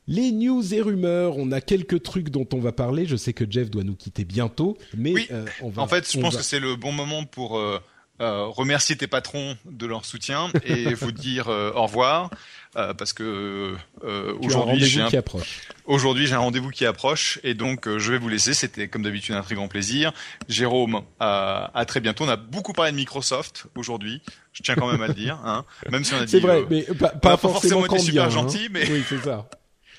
[0.09, 3.07] Les news et rumeurs, on a quelques trucs dont on va parler.
[3.07, 5.83] Je sais que Jeff doit nous quitter bientôt, mais euh, on va.
[5.83, 7.79] En fait, je pense que c'est le bon moment pour euh,
[8.21, 12.31] euh, remercier tes patrons de leur soutien et vous dire au revoir
[12.73, 13.75] parce que
[14.41, 15.61] aujourd'hui j'ai un qui approche.
[15.85, 18.53] Aujourd'hui j'ai un rendez-vous qui approche et donc je vais vous laisser.
[18.53, 20.13] C'était comme d'habitude un très grand plaisir.
[20.49, 22.25] Jérôme, à très bientôt.
[22.25, 24.23] On a beaucoup parlé de Microsoft aujourd'hui.
[24.53, 25.65] Je tiens quand même à le dire, hein.
[25.91, 26.31] même si on a dit.
[26.31, 28.31] C'est vrai, mais pas, forcément, forcément super hein.
[28.31, 28.89] gentil, mais.
[28.91, 29.49] Oui, c'est ça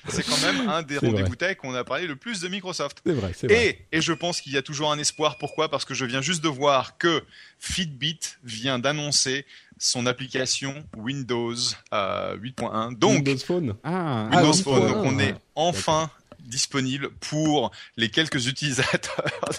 [0.08, 3.02] c'est quand même un des rendez-vous tech où on a parlé le plus de Microsoft.
[3.04, 3.86] C'est vrai, c'est vrai.
[3.92, 5.38] Et, je pense qu'il y a toujours un espoir.
[5.38, 5.68] Pourquoi?
[5.68, 7.22] Parce que je viens juste de voir que
[7.58, 9.46] Fitbit vient d'annoncer
[9.78, 11.72] son application Windows 8.1.
[11.92, 13.74] Euh, Donc, Windows Phone.
[13.84, 14.88] Ah, Windows ah, Phone.
[14.88, 16.10] Donc, on est enfin
[16.46, 19.24] disponible pour les quelques utilisateurs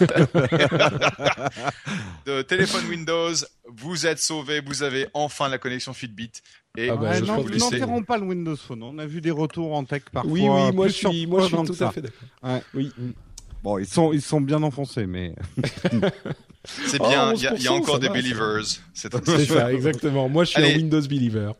[2.26, 3.34] de téléphone Windows.
[3.66, 6.32] Vous êtes sauvés, vous avez enfin la connexion Fitbit.
[6.78, 8.84] Et ah bah, n'enterrons pas le Windows Phone.
[8.84, 10.30] On a vu des retours en tech parfois.
[10.30, 12.60] Oui, oui, moi je suis, moi je suis tout à fait d'accord.
[12.72, 12.92] Oui.
[13.64, 15.34] Bon, ils sont, ils sont bien enfoncés, mais.
[16.64, 18.62] C'est bien, il y, a encore des believers.
[18.94, 19.12] C'est
[19.46, 20.28] ça, exactement.
[20.28, 21.52] Moi, je suis un Windows believer.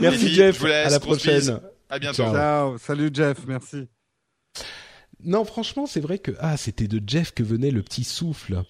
[0.00, 0.62] Merci Jeff.
[0.62, 1.60] à la prochaine.
[1.88, 2.24] À bientôt.
[2.78, 3.88] Salut Jeff, merci.
[5.24, 8.62] Non, franchement, c'est vrai que ah, c'était de Jeff que venait le petit souffle.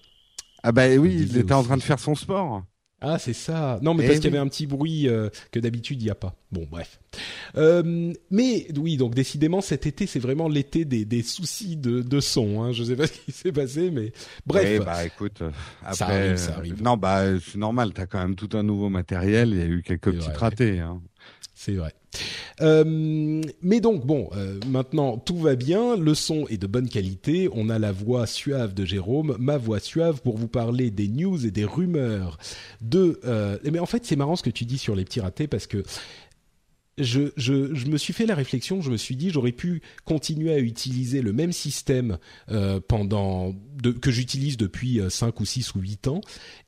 [0.63, 2.63] Ah bah oui, il, était en train de faire son sport.
[2.99, 3.77] Ah, c'est ça.
[3.83, 6.09] Non, mais eh parce qu'il y avait un petit bruit euh, que d'habitude il n'y
[6.09, 6.35] a pas.
[6.51, 6.99] Bon, bref.
[7.55, 12.19] Euh, mais oui, donc décidément cet été, c'est vraiment l'été des, des soucis de, de
[12.19, 12.63] son.
[12.63, 12.71] Hein.
[12.71, 14.11] Je sais pas ce qui s'est passé, mais
[14.47, 14.79] bref.
[14.79, 15.43] Oui, bah écoute,
[15.83, 16.81] après, ça arrive, ça arrive.
[16.81, 17.93] Non, bah c'est normal.
[17.93, 19.49] T'as quand même tout un nouveau matériel.
[19.49, 20.79] Il y a eu quelques petits ratés.
[20.79, 20.99] Hein.
[21.53, 21.93] C'est vrai.
[22.61, 27.49] Euh, mais donc bon, euh, maintenant tout va bien, le son est de bonne qualité,
[27.51, 31.45] on a la voix suave de Jérôme, ma voix suave pour vous parler des news
[31.45, 32.37] et des rumeurs
[32.81, 33.19] de.
[33.25, 35.67] Euh, mais en fait, c'est marrant ce que tu dis sur les petits ratés parce
[35.67, 35.83] que
[36.97, 37.53] je, je,
[37.87, 41.31] me suis fait la réflexion, je me suis dit j'aurais pu continuer à utiliser le
[41.31, 42.17] même système
[42.87, 43.53] pendant
[44.01, 46.21] que j'utilise depuis 5 euh, ou 6 ou 8 ans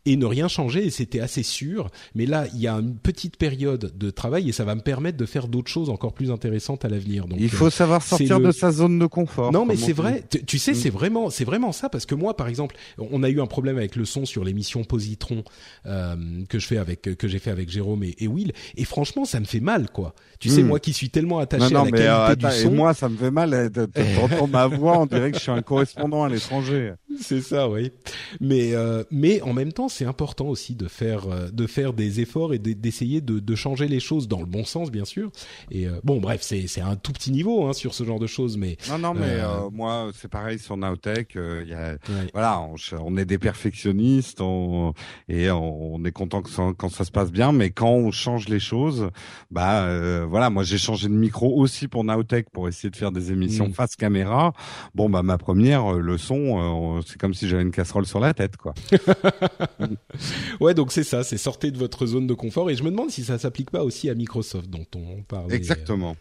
[0.09, 1.89] et ne rien changer et c'était assez sûr.
[2.15, 5.17] Mais là, il y a une petite période de travail et ça va me permettre
[5.17, 7.27] de faire d'autres choses encore plus intéressantes à l'avenir.
[7.27, 9.51] Donc il faut euh, savoir sortir de sa zone de confort.
[9.51, 10.23] Non, mais c'est vrai.
[10.47, 10.75] Tu, sais, mm.
[10.75, 13.77] c'est vraiment, c'est vraiment ça parce que moi, par exemple, on a eu un problème
[13.77, 15.43] avec le son sur l'émission Positron
[15.85, 16.15] euh,
[16.49, 19.39] que je fais avec que j'ai fait avec Jérôme et, et, Will et franchement, ça
[19.39, 20.15] me fait mal, quoi.
[20.39, 20.67] Tu sais, mm.
[20.67, 22.71] moi qui suis tellement attaché à la qualité euh, du son.
[22.71, 23.71] Et moi, ça me fait mal.
[23.71, 26.93] T'entends ma voix, on dirait que je suis un correspondant à l'étranger.
[27.21, 27.91] C'est ça, oui.
[28.39, 32.21] Mais euh, mais en même temps, c'est important aussi de faire euh, de faire des
[32.21, 35.29] efforts et d'essayer de, de, changer les choses dans le bon sens, bien sûr.
[35.71, 38.27] Et euh, bon, bref, c'est c'est un tout petit niveau hein, sur ce genre de
[38.27, 41.35] choses, mais non, non, mais euh, moi, c'est pareil sur Nowtech.
[41.35, 41.97] Y a,
[42.31, 44.93] voilà, on, on, est des perfectionnistes, on,
[45.27, 48.47] et on, est content que ça, quand ça se passe bien, mais quand on change
[48.47, 49.09] les choses,
[49.51, 53.33] bah voilà, moi j'ai changé de micro aussi pour Nowtech pour essayer de faire des
[53.33, 53.73] émissions mm.
[53.73, 54.53] face caméra.
[54.95, 58.55] Bon, bah ma première, le son c'est comme si j'avais une casserole sur la tête,
[58.55, 58.73] quoi.
[60.59, 62.69] ouais, donc c'est ça, c'est sortez de votre zone de confort.
[62.69, 65.53] Et je me demande si ça s'applique pas aussi à Microsoft, dont on parle.
[65.53, 66.15] Exactement.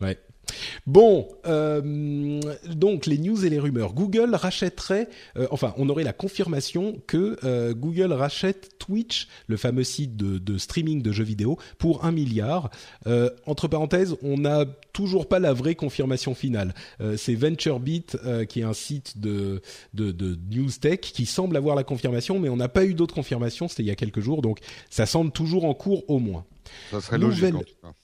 [0.00, 0.18] Ouais.
[0.86, 3.94] Bon, euh, donc les news et les rumeurs.
[3.94, 9.84] Google rachèterait, euh, enfin, on aurait la confirmation que euh, Google rachète Twitch, le fameux
[9.84, 12.70] site de, streaming de jeux vidéo, pour un milliard.
[13.46, 16.74] entre parenthèses, on n'a toujours pas la vraie confirmation finale.
[17.16, 18.16] C'est VentureBeat,
[18.48, 19.62] qui est un site de,
[19.94, 23.68] de, news tech, qui semble avoir la confirmation, mais on n'a pas eu d'autres confirmations.
[23.68, 26.44] C'était il y a quelques jours, donc ça semble toujours en cours au moins.
[26.90, 27.54] Ça serait logique.
[27.54, 27.94] En tout cas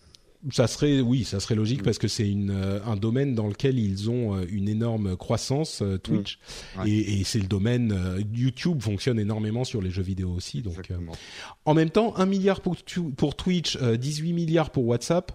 [0.51, 1.85] ça serait, oui, ça serait logique mm.
[1.85, 5.83] parce que c'est une euh, un domaine dans lequel ils ont euh, une énorme croissance,
[5.83, 6.39] euh, Twitch,
[6.77, 6.87] mm.
[6.87, 7.95] et, et c'est le domaine
[8.33, 10.63] YouTube fonctionne énormément sur les jeux vidéo aussi.
[10.63, 10.89] Donc,
[11.65, 12.77] en même temps, un milliard pour,
[13.17, 15.33] pour Twitch, 18 milliards pour WhatsApp.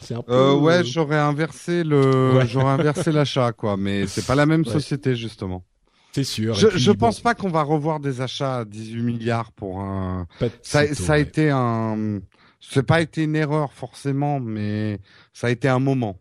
[0.00, 0.52] C'est un peu...
[0.52, 3.76] ouais, j'aurais inversé le, j'aurais inversé l'achat, quoi.
[3.76, 5.64] Mais c'est pas la même société justement.
[6.12, 6.54] C'est sûr.
[6.54, 10.26] Je, je pense pas qu'on va revoir des achats à 18 milliards pour un.
[10.62, 12.20] Ça, ça a été un
[12.60, 15.00] c'est pas été une erreur forcément, mais
[15.32, 16.18] ça a été un moment.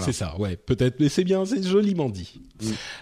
[0.00, 2.40] C'est ça, ouais, peut-être, mais c'est bien, c'est joliment dit.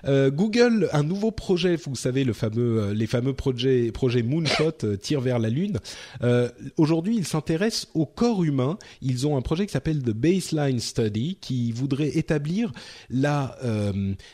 [0.04, 4.72] Euh, Google, un nouveau projet, vous savez, le fameux, euh, les fameux projets, projets Moonshot,
[4.82, 5.78] euh, vers la lune.
[6.22, 8.78] Euh, Aujourd'hui, ils s'intéressent au corps humain.
[9.00, 12.72] Ils ont un projet qui s'appelle The Baseline Study, qui voudrait établir
[13.10, 13.56] la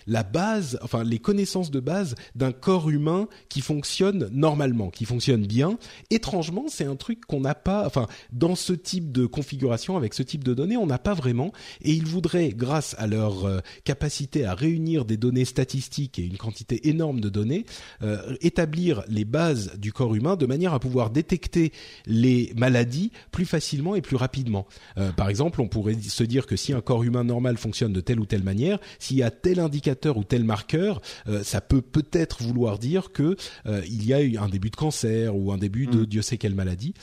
[0.06, 5.46] la base, enfin les connaissances de base d'un corps humain qui fonctionne normalement, qui fonctionne
[5.46, 5.78] bien.
[6.10, 10.22] Étrangement, c'est un truc qu'on n'a pas, enfin dans ce type de configuration avec ce
[10.22, 14.44] type de données, on n'a pas vraiment, et ils voudraient grâce à leur euh, capacité
[14.44, 17.64] à réunir des données statistiques et une quantité énorme de données,
[18.02, 21.72] euh, établir les bases du corps humain de manière à pouvoir détecter
[22.06, 24.66] les maladies plus facilement et plus rapidement.
[24.96, 28.00] Euh, par exemple, on pourrait se dire que si un corps humain normal fonctionne de
[28.00, 31.00] telle ou telle manière, s'il y a tel indicateur ou tel marqueur,
[31.42, 33.36] ça peut peut-être vouloir dire que
[33.66, 36.06] il y a eu un début de cancer ou un début de mm.
[36.06, 36.94] Dieu sait quelle maladie.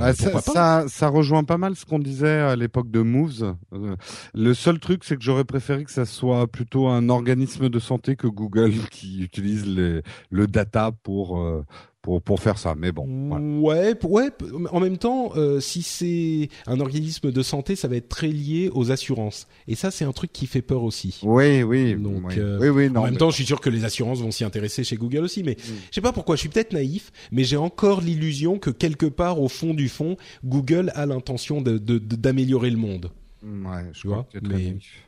[0.00, 3.56] Euh, ça, ça, rejoint pas mal ce qu'on disait à l'époque de Moves.
[3.72, 3.96] Euh,
[4.34, 8.16] le seul truc, c'est que j'aurais préféré que ça soit plutôt un organisme de santé
[8.16, 11.64] que Google qui utilise les, le data pour euh,
[12.08, 12.74] pour, pour faire ça.
[12.74, 13.60] Mais bon.
[13.60, 14.30] Ouais, ouais.
[14.72, 18.70] En même temps, euh, si c'est un organisme de santé, ça va être très lié
[18.72, 19.46] aux assurances.
[19.66, 21.20] Et ça, c'est un truc qui fait peur aussi.
[21.22, 21.96] Oui, oui.
[21.96, 22.34] Donc, oui.
[22.38, 24.42] Euh, oui, oui non, en même temps, je suis sûr que les assurances vont s'y
[24.42, 25.42] intéresser chez Google aussi.
[25.42, 25.72] Mais mm.
[25.90, 26.36] je sais pas pourquoi.
[26.36, 30.16] Je suis peut-être naïf, mais j'ai encore l'illusion que quelque part au fond du fond,
[30.46, 33.10] Google a l'intention de, d'améliorer le monde.
[33.42, 34.26] Ouais, je vois.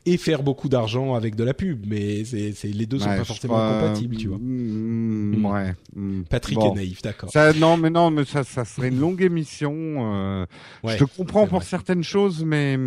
[0.05, 3.25] et faire beaucoup d'argent avec de la pub, mais c'est, c'est les deux sont pas
[3.25, 4.37] forcément compatibles, tu vois.
[4.37, 5.45] Mm, mm.
[5.45, 5.75] ouais.
[5.95, 6.21] Mm.
[6.23, 7.29] Patrick est naïf, d'accord.
[7.57, 9.73] non, mais non, mais ça, ça serait une longue émission.
[9.75, 10.45] Euh,
[10.85, 12.77] je te comprends pour certaines choses, mais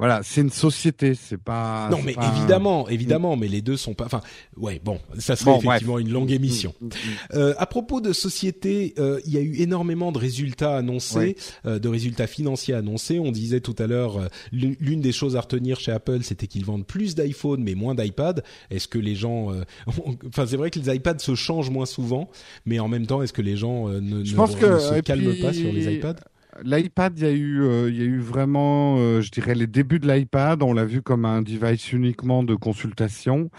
[0.00, 1.90] voilà, c'est une société, c'est pas.
[1.90, 4.06] Non, mais évidemment, évidemment, mais les deux sont pas.
[4.06, 4.22] Enfin,
[4.56, 6.74] ouais, bon, ça serait effectivement une longue émission.
[6.80, 6.90] Mm, mm, mm.
[7.34, 11.36] Euh, à propos de société, euh, il y a eu énormément de résultats annoncés,
[11.66, 13.18] euh, de résultats financiers annoncés.
[13.18, 16.64] On disait tout à l'heure, euh, l'une des choses à retenir chez Apple, c'était qu'ils
[16.64, 18.42] vendent plus d'iPhone mais moins d'iPad.
[18.70, 19.64] Est-ce que les gens, euh,
[20.28, 22.30] enfin, c'est vrai que les iPads se changent moins souvent,
[22.64, 25.92] mais en même temps, est-ce que les gens ne, ne, se calment pas sur les
[25.94, 26.16] iPads?
[26.62, 30.00] L'iPad, il y a eu, euh, y a eu vraiment, euh, je dirais, les débuts
[30.00, 30.62] de l'iPad.
[30.62, 33.50] On l'a vu comme un device uniquement de consultation.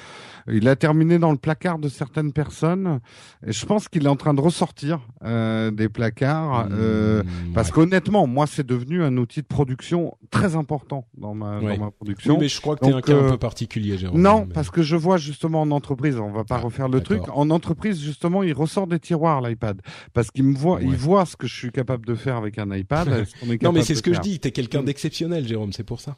[0.48, 3.00] Il a terminé dans le placard de certaines personnes.
[3.46, 6.68] Et je pense qu'il est en train de ressortir euh, des placards.
[6.72, 11.60] Euh, mmh, parce qu'honnêtement, moi, c'est devenu un outil de production très important dans ma,
[11.60, 12.36] dans ma production.
[12.36, 14.22] Oui, mais je crois que tu es un cas un euh, peu particulier, Jérôme.
[14.22, 17.22] Non, parce que je vois justement en entreprise, on va pas ah, refaire le truc.
[17.34, 19.82] En entreprise, justement, il ressort des tiroirs l'iPad.
[20.14, 22.72] Parce qu'il me voit, il voit ce que je suis capable de faire avec un
[22.76, 23.26] iPad.
[23.62, 24.40] non, mais c'est ce que je dis.
[24.40, 26.18] Tu es quelqu'un d'exceptionnel, Jérôme, c'est pour ça.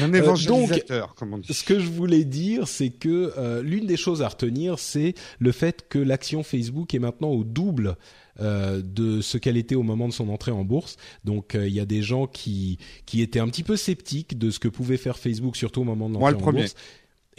[0.00, 1.52] Un évangélisateur, comme on dit.
[1.52, 5.52] Ce que je voulais dire, c'est que euh, l'une des choses à retenir, c'est le
[5.52, 7.96] fait que l'action Facebook est maintenant au double
[8.40, 10.96] euh, de ce qu'elle était au moment de son entrée en bourse.
[11.24, 14.50] Donc euh, il y a des gens qui qui étaient un petit peu sceptiques de
[14.50, 16.74] ce que pouvait faire Facebook, surtout au moment de l'entrée en bourse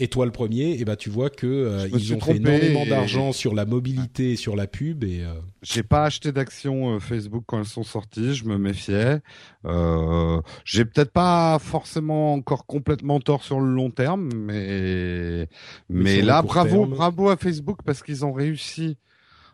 [0.00, 2.86] et toi le premier, et eh ben tu vois que euh, ils ont fait énormément
[2.86, 5.24] d'argent sur la mobilité, et sur la pub et.
[5.24, 5.34] Euh...
[5.62, 9.20] J'ai pas acheté d'actions euh, Facebook quand elles sont sorties, je me méfiais.
[9.64, 15.48] Euh, J'ai peut-être pas forcément encore complètement tort sur le long terme, mais
[15.88, 18.98] mais, là bravo bravo à Facebook parce qu'ils ont réussi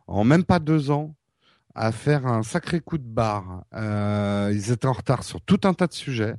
[0.07, 1.15] en même pas deux ans
[1.75, 3.65] à faire un sacré coup de barre.
[3.75, 6.35] Euh, ils étaient en retard sur tout un tas de sujets.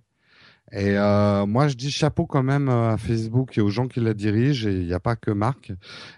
[0.76, 4.02] Et euh, moi, je dis chapeau quand même euh, à Facebook et aux gens qui
[4.02, 5.72] la dirigent, et il n'y a pas que Marc,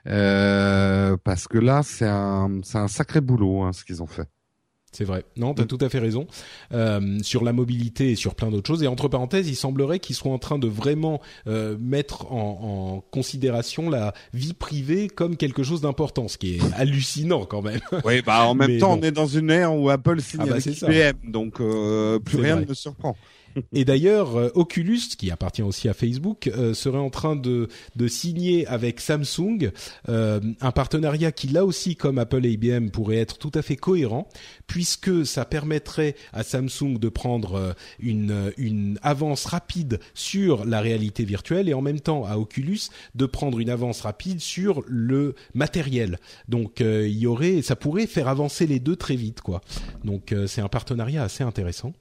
[0.08, 4.28] euh, parce que là, c'est un, c'est un sacré boulot hein, ce qu'ils ont fait.
[4.93, 5.26] C'est vrai.
[5.36, 6.26] Non, tu as tout à fait raison.
[6.74, 8.82] Euh, sur la mobilité et sur plein d'autres choses.
[8.82, 13.01] Et entre parenthèses, il semblerait qu'ils soient en train de vraiment euh, mettre en, en,
[13.12, 17.82] considération la vie privée comme quelque chose d'important, ce qui est hallucinant quand même.
[18.05, 20.55] Oui, bah en même temps, on est dans une ère où Apple signe ah bah,
[20.55, 23.16] avec IBM, donc euh, plus rien ne surprend.
[23.74, 28.08] Et d'ailleurs, euh, Oculus, qui appartient aussi à Facebook, euh, serait en train de, de
[28.08, 29.72] signer avec Samsung
[30.10, 33.76] euh, un partenariat qui, là aussi, comme Apple et IBM, pourrait être tout à fait
[33.76, 34.28] cohérent,
[34.68, 41.70] puisque ça permettrait à Samsung de prendre une, une avance rapide sur la réalité virtuelle
[41.70, 42.80] et en même temps à Oculus
[43.16, 46.20] de prendre une avance rapide sur le matériel.
[46.47, 49.62] Donc, il y aurait, ça pourrait faire avancer les deux très vite, quoi.
[50.03, 51.93] Donc, c'est un partenariat assez intéressant.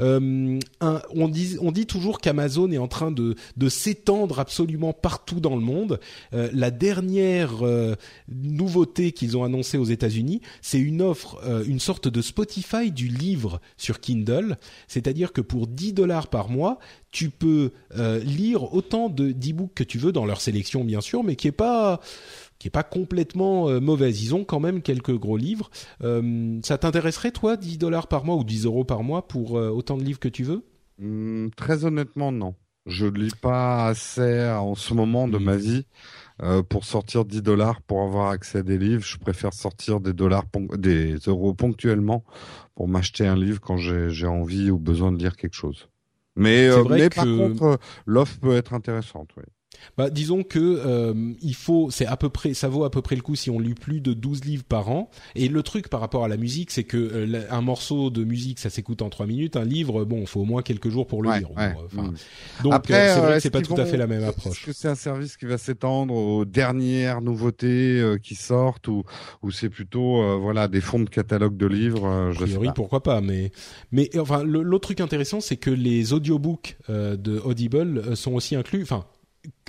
[0.00, 5.62] Euh, on, dit, toujours qu'Amazon est en train de, de s'étendre absolument partout dans le
[5.62, 6.00] monde.
[6.32, 7.94] Euh, la dernière euh,
[8.28, 13.60] nouveauté qu'ils ont annoncée aux États-Unis, c'est une offre, une sorte de Spotify du livre
[13.76, 14.56] sur Kindle.
[14.88, 16.78] C'est-à-dire que pour 10 dollars par mois,
[17.10, 17.72] tu peux
[18.24, 21.52] lire autant de d'e-books que tu veux dans leur sélection, bien sûr, mais qui est
[21.52, 22.00] pas
[22.64, 24.22] qui est pas complètement euh, mauvaise.
[24.22, 25.70] Ils ont quand même quelques gros livres.
[26.02, 29.68] Euh, ça t'intéresserait toi 10 dollars par mois ou 10 euros par mois pour euh,
[29.68, 30.64] autant de livres que tu veux?
[30.98, 32.54] Hmm, Très honnêtement non.
[32.86, 35.42] Je lis pas assez en ce moment de Mm.
[35.44, 35.84] ma vie
[36.70, 39.04] pour sortir 10 dollars pour avoir accès à des livres.
[39.04, 40.44] Je préfère sortir des dollars,
[40.78, 42.24] des euros ponctuellement
[42.74, 45.88] pour m'acheter un livre quand j'ai envie ou besoin de lire quelque chose.
[46.36, 46.68] Mais,
[47.14, 49.28] par contre, l'offre peut être intéressante.
[49.36, 49.44] Oui.
[49.96, 53.16] Bah, disons que euh, il faut, c'est à peu près, ça vaut à peu près
[53.16, 55.10] le coup si on lit plus de 12 livres par an.
[55.34, 58.58] Et le truc par rapport à la musique, c'est que euh, un morceau de musique,
[58.58, 59.56] ça s'écoute en 3 minutes.
[59.56, 61.50] Un livre, bon, faut au moins quelques jours pour le Ouais, lire.
[61.56, 61.74] ouais.
[61.86, 62.14] Enfin, Mm.
[62.62, 64.20] Donc Après, euh, c'est euh, vrai que est-ce c'est pas tout à fait la même
[64.22, 64.64] Est-ce approche.
[64.66, 69.04] que c'est un service qui va s'étendre aux dernières nouveautés euh, qui sortent ou,
[69.42, 72.58] ou c'est plutôt euh, voilà des fonds de catalogue de livres euh, A Je sais
[72.58, 72.72] pas.
[72.72, 73.52] pourquoi pas, mais
[73.92, 78.54] mais enfin l'autre truc intéressant, c'est que les audiobooks euh, de Audible euh, sont aussi
[78.56, 78.82] inclus.
[78.82, 79.04] Enfin,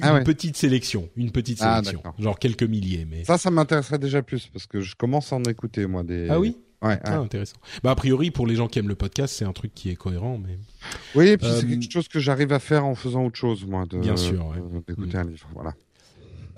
[0.02, 0.24] une Ah ouais.
[0.24, 4.48] petite sélection, une petite Ah, sélection, genre quelques milliers, mais Ça, ça m'intéresserait déjà plus
[4.48, 6.28] parce que je commence à en écouter moi des.
[6.30, 6.90] ah oui, Ouais.
[6.90, 7.00] ouais.
[7.06, 7.56] ah, intéressant.
[7.84, 9.96] Bah a priori pour les gens qui aiment le podcast, c'est un truc qui est
[9.96, 10.60] cohérent, mais
[11.16, 13.66] Oui, et puis Euh, c'est quelque chose que j'arrive à faire en faisant autre chose
[13.66, 13.86] moi.
[13.90, 14.58] De, Bien sûr, ouais.
[14.60, 15.22] euh, D'écouter Mm.
[15.22, 15.74] un livre, voilà.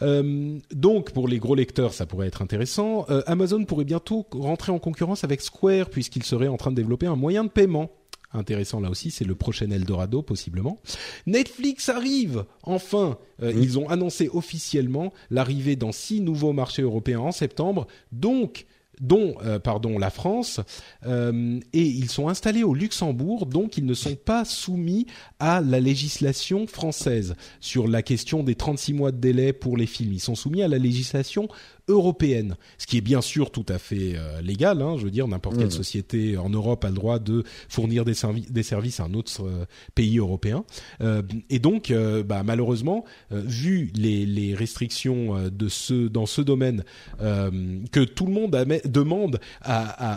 [0.04, 3.06] Euh, donc pour les gros lecteurs, ça pourrait être intéressant.
[3.10, 7.08] Euh, Amazon pourrait bientôt rentrer en concurrence avec Square puisqu'il serait en train de développer
[7.08, 7.92] un moyen de paiement.
[8.38, 10.80] Intéressant là aussi, c'est le prochain Eldorado possiblement.
[11.26, 13.18] Netflix arrive enfin.
[13.42, 13.54] Euh.
[13.56, 18.66] Ils ont annoncé officiellement l'arrivée dans six nouveaux marchés européens en septembre, donc
[19.00, 20.60] dont euh, pardon la France
[21.06, 25.06] Euh, et ils sont installés au Luxembourg donc ils ne sont pas soumis
[25.40, 30.14] à la législation française sur la question des 36 mois de délai pour les films
[30.14, 31.48] ils sont soumis à la législation
[31.88, 35.28] européenne ce qui est bien sûr tout à fait euh, légal hein, je veux dire
[35.28, 35.72] n'importe quelle Mhm.
[35.72, 39.44] société en Europe a le droit de fournir des, servi- des services à un autre
[39.46, 39.66] euh,
[39.96, 40.66] pays européen
[41.02, 46.26] Euh, et donc euh, bah, malheureusement euh, vu les, les restrictions euh, de ce dans
[46.26, 46.84] ce domaine
[47.22, 48.52] euh, que tout le monde
[48.86, 50.14] demande à, à,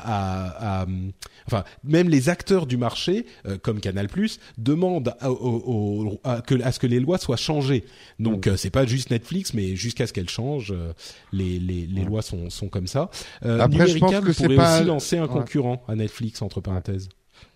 [0.79, 0.87] à, à-
[1.47, 4.09] enfin même les acteurs du marché euh, comme Canal+
[4.59, 5.37] demandent à, au-
[6.15, 7.85] au- à que, à ce que les lois soient changées.
[8.19, 10.93] Donc euh, c'est pas juste Netflix, mais jusqu'à ce qu'elles changent, euh,
[11.33, 13.11] les, les, les lois sont, sont comme ça.
[13.45, 15.29] Euh, Après, je pense que c'est pas- aussi lancer un Ouais.
[15.29, 17.09] concurrent à Netflix entre parenthèses.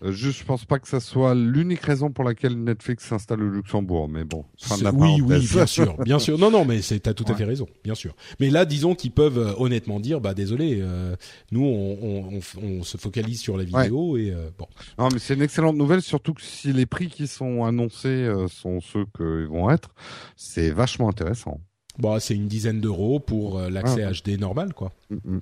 [0.03, 3.49] Euh, juste, je pense pas que ça soit l'unique raison pour laquelle Netflix s'installe au
[3.49, 4.43] Luxembourg, mais bon.
[4.59, 6.39] Fin de la oui, oui, bien sûr, bien sûr.
[6.39, 8.15] Non, non, mais c'est t'as tout à fait raison, bien sûr.
[8.39, 11.15] Mais là, disons qu'ils peuvent euh, honnêtement dire, bah désolé, euh,
[11.51, 14.65] nous on, on, on, on se focalise sur la vidéo et euh, bon.
[14.97, 18.81] Non, mais c'est une excellente nouvelle, surtout que si les prix qui sont annoncés sont
[18.81, 19.89] ceux qu'ils vont être,
[20.35, 21.61] c'est vachement intéressant.
[21.97, 24.91] Bah, c'est une dizaine d'euros pour euh, l'accès Ah, HD normal, quoi.
[25.09, 25.39] Mm, mm.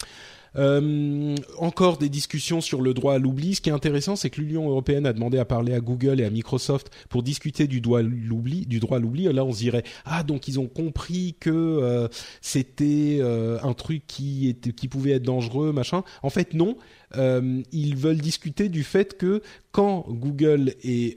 [0.56, 3.56] Euh, encore des discussions sur le droit à l'oubli.
[3.56, 6.26] Ce qui est intéressant, c'est que l'Union européenne a demandé à parler à Google et
[6.26, 8.66] à Microsoft pour discuter du droit à l'oubli.
[8.66, 9.24] Du droit à l'oubli.
[9.24, 12.08] Là, on se dirait ah donc ils ont compris que euh,
[12.42, 16.04] c'était euh, un truc qui qui pouvait être dangereux, machin.
[16.22, 16.78] En fait, non.
[17.16, 21.16] Ils veulent discuter du fait que quand Google et,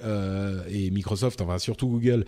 [0.92, 2.26] Microsoft, enfin surtout Google,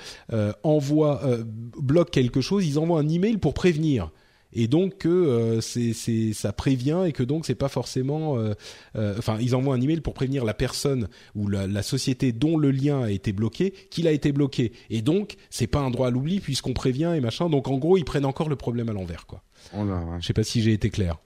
[1.79, 4.11] bloquent quelque chose, ils envoient un email pour prévenir
[4.53, 8.55] et donc que euh, c'est c'est ça prévient et que donc c'est pas forcément euh,
[8.97, 12.57] euh, enfin ils envoient un email pour prévenir la personne ou la, la société dont
[12.57, 14.73] le lien a été bloqué qu'il a été bloqué.
[14.91, 17.51] Et donc c'est pas un droit à l'oubli puisqu'on prévient et machin.
[17.51, 19.43] Donc en gros ils prennent encore le problème à l'envers quoi.
[19.77, 20.17] Oh là, ouais.
[20.21, 21.19] je sais pas si j'ai été clair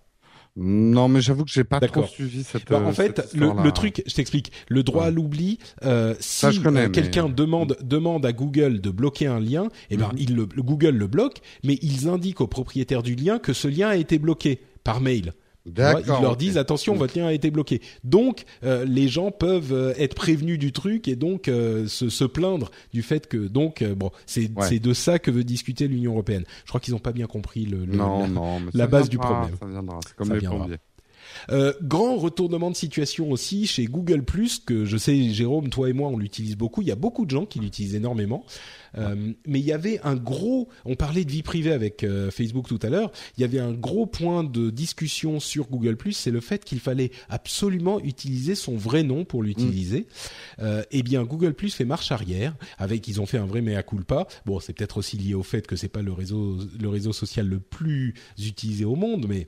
[0.57, 2.69] Non, mais j'avoue que j'ai pas trop suivi cette.
[2.69, 4.53] Bah, euh, en fait, cette le, truc, je t'explique.
[4.69, 5.09] Le droit Ouais.
[5.09, 9.69] à l'oubli, euh, si euh, mais- quelqu'un demande demande à Google de bloquer un lien,
[9.91, 10.19] eh ben Mhm.
[10.19, 13.89] il le Google le bloque, mais ils indiquent au propriétaire du lien que ce lien
[13.89, 15.33] a été bloqué par mail.
[15.65, 16.19] D'accord.
[16.19, 17.81] Ils leur disent attention, votre lien a été bloqué.
[18.05, 22.25] Donc euh, les gens peuvent euh, être prévenus du truc et donc euh, se, se
[22.25, 24.67] plaindre du fait que donc euh, bon c'est Ouais.
[24.69, 26.45] c'est de ça que veut discuter l'Union européenne.
[26.65, 28.91] Je crois qu'ils n'ont pas bien compris le, le- Non, la- non, mais la ça
[28.91, 29.57] base du problème.
[29.61, 30.01] Ça viendra.
[30.07, 30.59] C'est comme Ça les viendra.
[30.59, 30.79] plombiers.
[31.51, 34.23] Euh, grand retournement de situation aussi chez Google
[34.67, 36.83] que je sais Jérôme, toi et moi on l'utilise beaucoup.
[36.83, 38.45] Il y a beaucoup de gens qui l'utilisent énormément.
[38.99, 42.69] Euh, mais il y avait un gros, on parlait de vie privée avec euh, Facebook
[42.69, 43.11] tout à l'heure.
[43.37, 47.11] Il y avait un gros point de discussion sur Google c'est le fait qu'il fallait
[47.29, 50.07] absolument utiliser son vrai nom pour l'utiliser.
[50.61, 52.55] Euh, eh bien Google fait marche arrière.
[52.79, 54.27] Avec, ils ont fait un vrai mea culpa.
[54.47, 57.47] Bon, c'est peut-être aussi lié au fait que c'est pas le réseau, le réseau social
[57.47, 59.47] le plus utilisé au monde, mais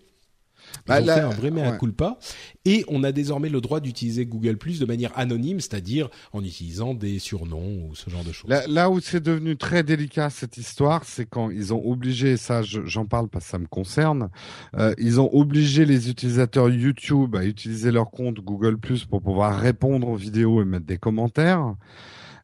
[0.86, 1.78] ils Bah, ont là, fait un vrai mea ouais.
[1.78, 2.18] culpa
[2.64, 6.94] et on a désormais le droit d'utiliser Google Plus de manière anonyme, c'est-à-dire en utilisant
[6.94, 8.50] des surnoms ou ce genre de choses.
[8.50, 12.36] Là, là où c'est devenu très délicat cette histoire, c'est quand ils ont obligé, et
[12.36, 14.30] ça je- j'en parle parce que ça me concerne,
[14.76, 19.58] euh, ils ont obligé les utilisateurs YouTube à utiliser leur compte Google Plus pour pouvoir
[19.58, 21.74] répondre aux vidéos et mettre des commentaires.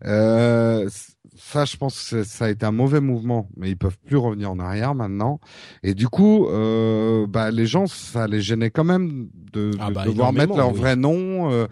[0.05, 0.89] Euh,
[1.37, 4.51] ça, je pense que ça a été un mauvais mouvement, mais ils peuvent plus revenir
[4.51, 5.41] en arrière maintenant.
[5.83, 9.95] Et du coup, euh, bah, les gens, ça les gênait quand même de, Ah de
[9.95, 10.79] bah, devoir mettre leur oui.
[10.79, 11.51] vrai nom.
[11.53, 11.67] euh.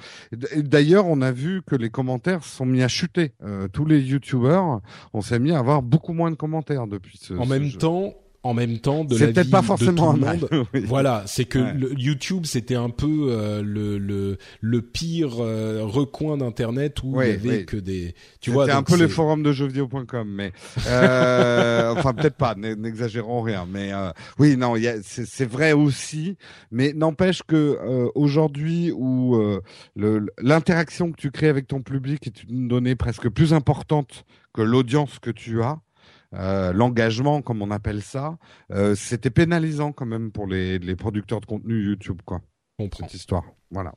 [0.57, 3.33] D'ailleurs, on a vu que les commentaires sont mis à chuter.
[3.43, 4.81] Euh, tous les youtubeurs,
[5.13, 7.35] on s'est mis à avoir beaucoup moins de commentaires depuis ce.
[7.35, 7.79] En ce même jeu.
[7.79, 10.41] temps, en même temps, de c'est la peut-être pas de forcément tout le un mal.
[10.41, 10.67] monde.
[10.75, 10.81] oui.
[10.87, 11.75] Voilà, c'est que Ouais.
[11.75, 17.29] le YouTube c'était un peu euh, le, le le pire euh, recoin d'internet où il
[17.29, 20.53] y avait que des tu vois C'était un peu les c'est- forums de jeuxvideo.com, mais
[20.87, 26.37] euh, enfin peut-être pas, n'exagérons rien, mais euh, oui, non, c'est vrai aussi,
[26.71, 29.61] mais n'empêche que euh, aujourd'hui où euh,
[29.97, 34.25] le- l'interaction que tu crées avec ton public est une donnée presque plus importante
[34.55, 35.79] que l'audience que tu as.
[36.35, 38.39] Euh, l'engagement, comme on appelle ça,
[38.73, 42.41] euh, c'était pénalisant quand même pour les, les producteurs de contenu YouTube, quoi,
[42.79, 43.07] Je comprends.
[43.07, 43.45] cette histoire.
[43.71, 43.93] Voilà.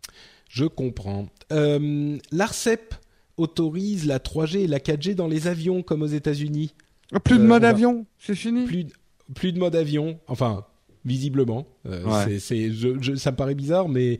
[0.49, 1.27] Je comprends.
[1.51, 2.95] Euh, L'Arcep
[3.37, 6.73] autorise la 3G et la 4G dans les avions comme aux États-Unis.
[7.13, 8.65] Ah, Plus de mode avion, c'est fini?
[8.65, 8.93] Plus de-
[9.33, 10.65] plus de mode avion, enfin
[11.05, 11.65] visiblement.
[11.85, 12.01] Ouais.
[12.25, 14.19] c'est c'est je, je- ça me paraît bizarre mais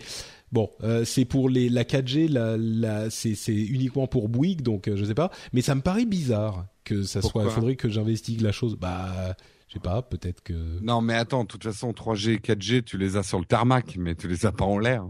[0.54, 5.06] Bon, euh, c'est pour les la 4G, la, c'est uniquement pour Bouygues, donc euh, je
[5.06, 5.32] sais pas.
[5.54, 7.44] Mais ça me paraît bizarre que ça soit.
[7.44, 8.76] Il faudrait que j'investigue la chose.
[8.76, 9.36] Bah,
[9.68, 10.80] je sais pas, peut-être que.
[10.82, 13.96] Non, mais attends, de toute façon, 3G et 4G, tu les as sur le tarmac,
[13.98, 15.06] mais tu les as pas en l'air.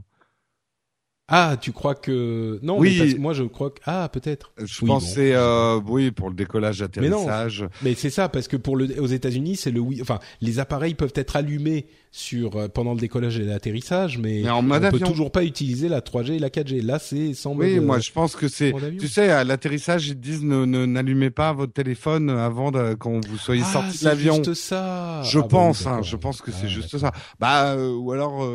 [1.34, 2.92] Ah, tu crois que non Oui.
[2.92, 4.52] mais parce que moi je crois que ah peut-être.
[4.58, 5.38] Je Oui, pensais, bon.
[5.38, 7.20] euh, oui, pour le décollage, Mais non.
[7.28, 7.66] atterrissage.
[7.82, 10.00] Mais c'est ça parce que pour le aux États-Unis c'est le oui.
[10.02, 14.50] Enfin, les appareils peuvent être allumés sur euh, pendant le décollage et l'atterrissage, mais, Mais
[14.50, 16.82] en on mode peut toujours pas utiliser la 3G et la 4G.
[16.86, 18.74] Là, c'est sans Oui, moi, euh, je pense que c'est.
[19.00, 23.26] Tu sais, à l'atterrissage, ils disent ne ne- n'allumez pas votre téléphone avant de, quand
[23.26, 24.36] vous soyez ah, sorti de c'est l'avion.
[24.36, 25.22] juste ça.
[25.24, 27.14] Je Ah, pense, hein, je pense que c'est Ah, juste ça.
[27.40, 28.46] Bah, euh, ou alors,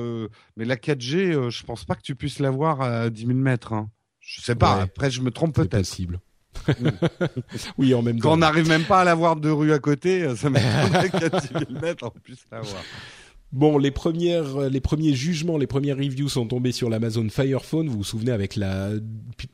[0.58, 3.72] mais la 4G, euh, je pense pas que tu puisses l'avoir à 10 000 mètres.
[3.72, 3.90] Hein.
[4.20, 4.76] Je sais pas.
[4.76, 4.82] Ouais.
[4.82, 5.80] Après, je me trompe C'est peut-être.
[5.82, 6.20] possible.
[7.78, 8.34] oui, en même Quand temps.
[8.34, 11.48] on n'arrive même pas à l'avoir deux rues à côté, euh, ça m'étonnerait qu'à 10
[11.52, 12.82] 000 mètres, on puisse l'avoir.
[13.52, 17.64] Bon, les premières, euh, les premiers jugements, les premières reviews sont tombés sur l'Amazon Fire
[17.64, 17.88] Phone.
[17.88, 18.90] Vous vous souvenez avec la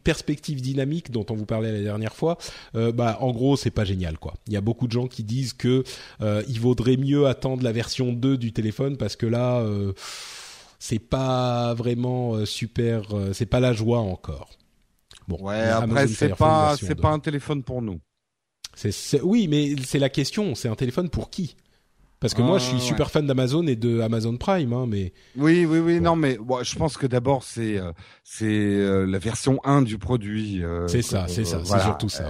[0.02, 2.38] perspective dynamique dont on vous parlait la dernière fois.
[2.74, 4.34] Euh, bah, en gros, c'est pas génial, quoi.
[4.46, 5.84] Il y a beaucoup de gens qui disent que
[6.22, 9.92] euh, il vaudrait mieux attendre la version 2 du téléphone parce que là, euh,
[10.84, 13.14] c'est pas vraiment euh, super.
[13.16, 14.50] euh, c'est pas la joie encore.
[15.28, 17.00] Bon, Ouais, après, c'est pas, c'est 2.
[17.00, 18.00] pas un téléphone pour nous.
[18.74, 20.56] C'est- oui, mais c'est la question.
[20.56, 21.54] C'est un téléphone pour qui?
[22.18, 25.12] Parce que moi, je suis Ah, super fan d'Amazon et de Amazon Prime, hein, mais
[25.36, 26.04] Oui, oui, oui, Bon.
[26.04, 27.92] non, mais bon, je pense que d'abord c'est euh,
[28.24, 30.64] c'est euh, la version 1 du produit.
[30.64, 32.28] euh, C'est ça, c'est ça, c'est surtout ça.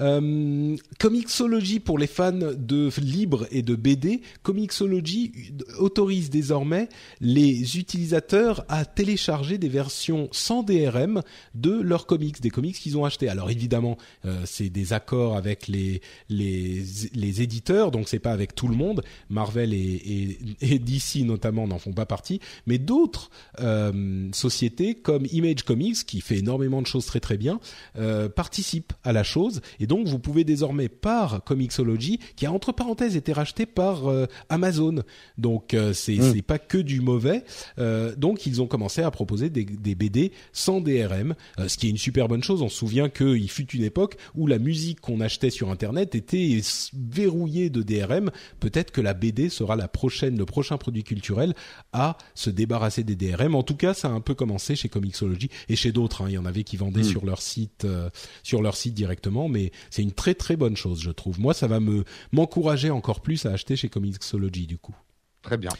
[0.00, 5.32] Euh, Comixology pour les fans de libre et de BD, Comixology
[5.78, 6.88] autorise désormais
[7.20, 11.22] les utilisateurs à télécharger des versions sans DRM
[11.54, 13.28] de leurs comics, des comics qu'ils ont achetés.
[13.28, 16.84] Alors évidemment, euh, c'est des accords avec les les,
[17.14, 19.02] les éditeurs, donc c'est pas avec tout le monde.
[19.28, 23.30] Marvel et, DC notamment n'en font pas partie, mais d'autres
[23.60, 27.60] euh, sociétés comme Image Comics, qui fait énormément de choses très très bien,
[27.98, 29.60] euh, participent à la chose.
[29.90, 35.02] Donc vous pouvez désormais par Comixology, qui a entre parenthèses été racheté par euh, Amazon.
[35.36, 36.32] Donc euh, c'est Mm.
[36.32, 37.42] c'est pas que du mauvais.
[37.78, 41.34] Euh, donc ils ont commencé à proposer des, des BD sans DRM,
[41.66, 42.62] ce qui est une super bonne chose.
[42.62, 46.60] On se souvient qu'il fut une époque où la musique qu'on achetait sur Internet était
[46.94, 48.30] verrouillée de DRM.
[48.60, 51.54] Peut-être que la BD sera la prochaine, le prochain produit culturel
[51.92, 53.54] à se débarrasser des DRM.
[53.54, 56.22] En tout cas, ça a un peu commencé chez Comixology et chez d'autres.
[56.22, 56.26] hein.
[56.28, 57.04] Il y en avait qui vendaient Mm.
[57.04, 58.10] sur leur site, euh,
[58.42, 61.40] sur leur site directement, mais c'est une très très bonne chose, je trouve.
[61.40, 64.94] Moi, ça va me m'encourager encore plus à acheter chez Comixology du coup.
[65.42, 65.70] très bien.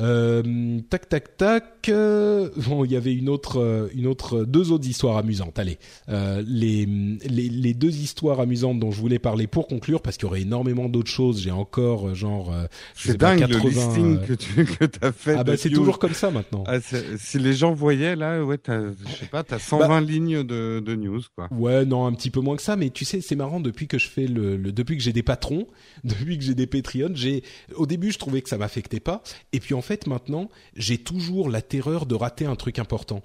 [0.00, 1.88] Euh, tac tac tac.
[1.88, 5.58] euh, bon, il y avait une autre, euh, une autre, deux autres histoires amusantes.
[5.58, 5.78] Allez,
[6.08, 10.24] euh, les, les les deux histoires amusantes dont je voulais parler pour conclure, parce qu'il
[10.24, 11.40] y aurait énormément d'autres choses.
[11.40, 14.84] J'ai encore euh, genre, euh, C'est pas, dingue le 80, listing euh, que tu que
[15.06, 15.36] as fait.
[15.38, 16.64] Ah bah c'est toujours comme ça maintenant.
[16.66, 16.78] Ah,
[17.18, 20.94] si les gens voyaient là, ouais, je sais pas, t'as 120 Bah lignes de, de
[20.96, 21.48] news quoi.
[21.52, 23.98] Ouais, non, un petit peu moins que ça, mais tu sais, c'est marrant depuis que
[23.98, 25.66] je fais le, le- depuis que j'ai des patrons,
[26.04, 27.44] depuis que j'ai des Patreons, j'ai,
[27.76, 29.22] au début, je trouvais que ça m'affectait pas,
[29.52, 33.22] et puis en fait, maintenant, j'ai toujours la terreur de rater un truc important.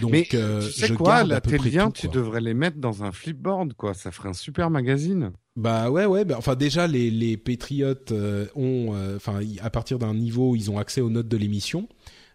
[0.00, 2.00] Donc, Mais euh, tu sais je quoi, garde là, à peu tes près liens, tout,
[2.02, 3.94] tu devrais les mettre dans un flipboard quoi.
[3.94, 5.32] Ça ferait un super magazine.
[5.54, 6.24] Bah ouais, ouais.
[6.24, 10.70] Bah, enfin, déjà, les les Patriotes euh, ont, euh, enfin, à partir d'un niveau, ils
[10.70, 11.88] ont accès aux notes de l'émission.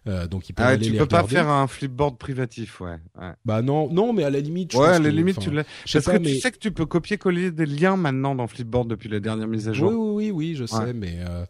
[0.08, 2.96] Euh, donc ils peuvent Ah, aller tu les peux pas faire un flipboard privatif, ouais.
[3.20, 3.30] ouais.
[3.44, 4.72] Bah non, non, mais à la limite.
[4.72, 5.62] je Ouais, pense à la que- limite, tu l'as.
[5.92, 8.88] Parce pas, que mais- tu sais que tu peux copier-coller des liens maintenant dans Flipboard
[8.88, 9.90] depuis la dernière mise à jour.
[9.92, 10.92] Oui, oui, oui, oui, je sais, Ouais.
[10.92, 11.44] mais euh,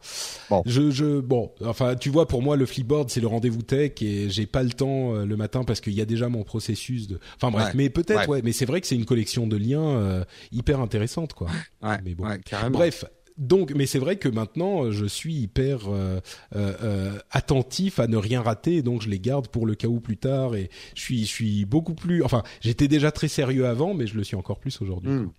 [0.50, 0.62] Bon.
[0.66, 4.28] je, je, bon, enfin, tu vois, pour moi, le Flipboard, c'est le rendez-vous tech et
[4.28, 7.18] j'ai pas le temps euh, le matin parce qu'il y a déjà mon processus de.
[7.36, 7.72] Enfin bref, Ouais.
[7.74, 8.42] mais peut-être, Ouais.
[8.44, 11.48] mais c'est vrai que c'est une collection de liens hyper intéressante, quoi.
[11.82, 12.26] Ouais, Mais bon.
[12.26, 12.78] ouais, carrément.
[12.78, 13.04] Bref.
[13.38, 16.20] Donc, mais c'est vrai que maintenant, je suis hyper euh,
[16.54, 20.00] euh, euh, attentif à ne rien rater, donc je les garde pour le cas où
[20.00, 20.54] plus tard.
[20.54, 22.22] Et je suis, je suis beaucoup plus.
[22.22, 25.10] Enfin, j'étais déjà très sérieux avant, mais je le suis encore plus aujourd'hui.
[25.12, 25.30] Hmm.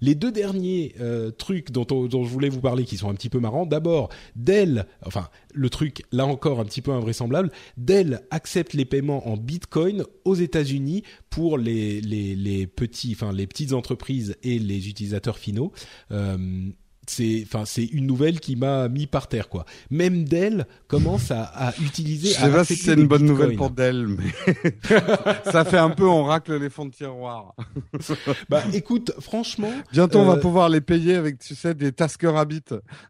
[0.00, 3.14] Les deux derniers euh, trucs dont, on- dont je voulais vous parler qui sont un
[3.14, 3.66] petit peu marrants.
[3.66, 9.28] D'abord, Dell, enfin le truc là encore un petit peu invraisemblable, Dell accepte les paiements
[9.28, 14.88] en Bitcoin aux États-Unis pour les, les, les petits, enfin les petites entreprises et les
[14.88, 15.72] utilisateurs finaux.
[16.10, 16.36] Euh,
[17.10, 19.64] c'est enfin c'est une nouvelle qui m'a mis par terre quoi.
[19.90, 22.30] Même Dell commence à, à utiliser.
[22.30, 24.54] Je à sais pas si c'est une bonne nouvelle pour Dell, mais
[25.50, 27.54] ça fait un peu on racle les fonds de tiroir.
[28.48, 32.28] Bah écoute, franchement, Bientôt, on va Euh, pouvoir les payer avec, tu sais, des Tasker
[32.28, 32.62] Rabbit.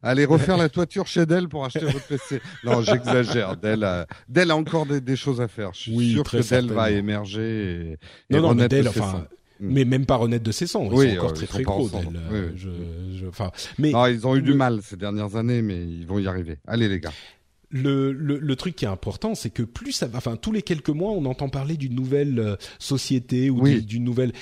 [0.03, 2.41] Aller refaire la toiture chez Dell pour acheter votre PC.
[2.65, 3.57] Non, j'exagère.
[3.57, 5.71] Dell a, Dell a encore des, des choses à faire.
[5.75, 7.97] Je suis Oui, sûr que Dell va émerger
[8.31, 9.27] et, et non non mais Dell, enfin.
[9.61, 9.73] Mm.
[9.73, 11.85] Mais même pas renaître de ses ils Oui, sont encore euh, très très gros.
[11.87, 12.13] ensemble.
[12.15, 12.23] Dell.
[12.31, 12.53] Oui, oui.
[12.57, 16.07] je, je, enfin, mais Non, ils ont eu du mal ces dernières années, mais ils
[16.07, 16.57] vont y arriver.
[16.67, 17.13] Allez, les gars.
[17.71, 20.63] le, le, le truc qui est important, c'est que plus ça va, enfin tous les
[20.63, 24.33] quelques mois, on entend parler d'une nouvelle euh, société ou d'une- nouvelle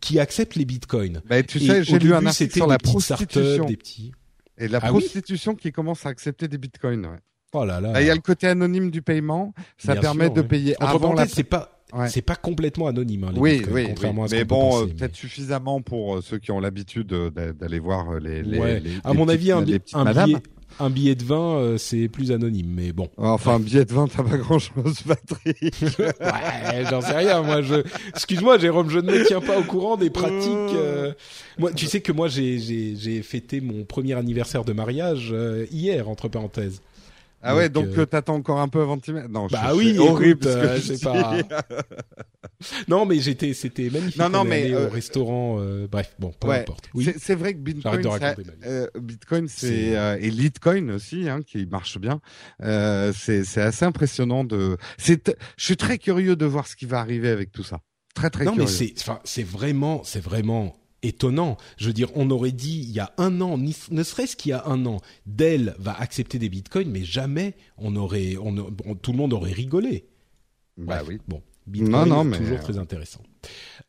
[0.00, 1.20] qui accepte les bitcoins.
[1.28, 3.64] Bah, tu sais, j'ai lu un article sur la prostitution.
[3.66, 4.12] des petits.
[4.56, 7.04] Et la Ah prostitution qui commence à accepter des bitcoins.
[7.06, 7.18] ouais.
[7.52, 7.92] Oh là là.
[7.92, 9.52] Bah, Il y a le côté anonyme du paiement.
[9.78, 10.46] Ça Bien permet sûr, de ouais.
[10.46, 12.08] payer Entre avant la c'est pas Ouais.
[12.08, 13.24] c'est pas complètement anonyme.
[13.24, 14.26] Hein, les Oui, oui, contrairement oui.
[14.26, 17.12] à ce mais peut bon, euh, mais- peut-être suffisamment pour euh, ceux qui ont l'habitude
[17.12, 18.80] euh, d'a- d'aller voir les, les, Ouais.
[18.80, 20.36] les- à les mon petites- avis, un, les un billet,
[20.78, 23.08] un billet de vin, euh, c'est plus anonyme, mais bon.
[23.18, 25.74] Enfin, un billet de vin, t'as pas grand-chose, Patrick.
[25.98, 27.42] ouais, j'en sais rien.
[27.42, 27.82] Moi, je,
[28.14, 30.48] excuse-moi, Jérôme, je ne me tiens pas au courant des pratiques.
[30.74, 31.12] euh.
[31.58, 35.66] Moi, tu sais que moi, j'ai, j'ai, j'ai fêté mon premier anniversaire de mariage euh,
[35.70, 36.80] hier, entre parenthèses.
[37.42, 39.28] Ah ouais, Donc, euh, euh, t'attends encore un peu avant de.
[39.28, 40.46] Non, Bah je- oui, c'est horrible.
[40.46, 41.38] écoute, euh, je pas-
[42.88, 44.18] Non, mais j'étais, c'était magnifique.
[44.20, 45.56] Non, non, On mais, euh, au restaurant.
[45.60, 46.90] euh, bref, bon, peu Ouais, importe.
[46.94, 47.08] Oui.
[47.18, 48.34] C'est- vrai que Bitcoin, ça-
[48.66, 52.20] euh, Bitcoin, C'est- euh, et Litecoin aussi, hein, qui marche bien.
[52.62, 54.76] Euh, c'est c'est assez impressionnant de.
[54.98, 55.34] C'est.
[55.56, 57.80] Je suis très curieux de voir ce qui va arriver avec tout ça.
[58.14, 58.68] Très très non, curieux.
[58.68, 61.56] mais c'est, enfin, c'est vraiment, c'est vraiment étonnant.
[61.76, 64.52] Je veux dire, on aurait dit il y a un an, ne serait-ce qu'il y
[64.52, 68.56] a un an, Dell va accepter des bitcoins, mais jamais on aurait, on,
[68.86, 70.06] on- tout le monde aurait rigolé.
[70.76, 71.18] Bah oui.
[71.28, 73.22] Bon, Bitcoin, Non, non, mais- toujours très intéressant.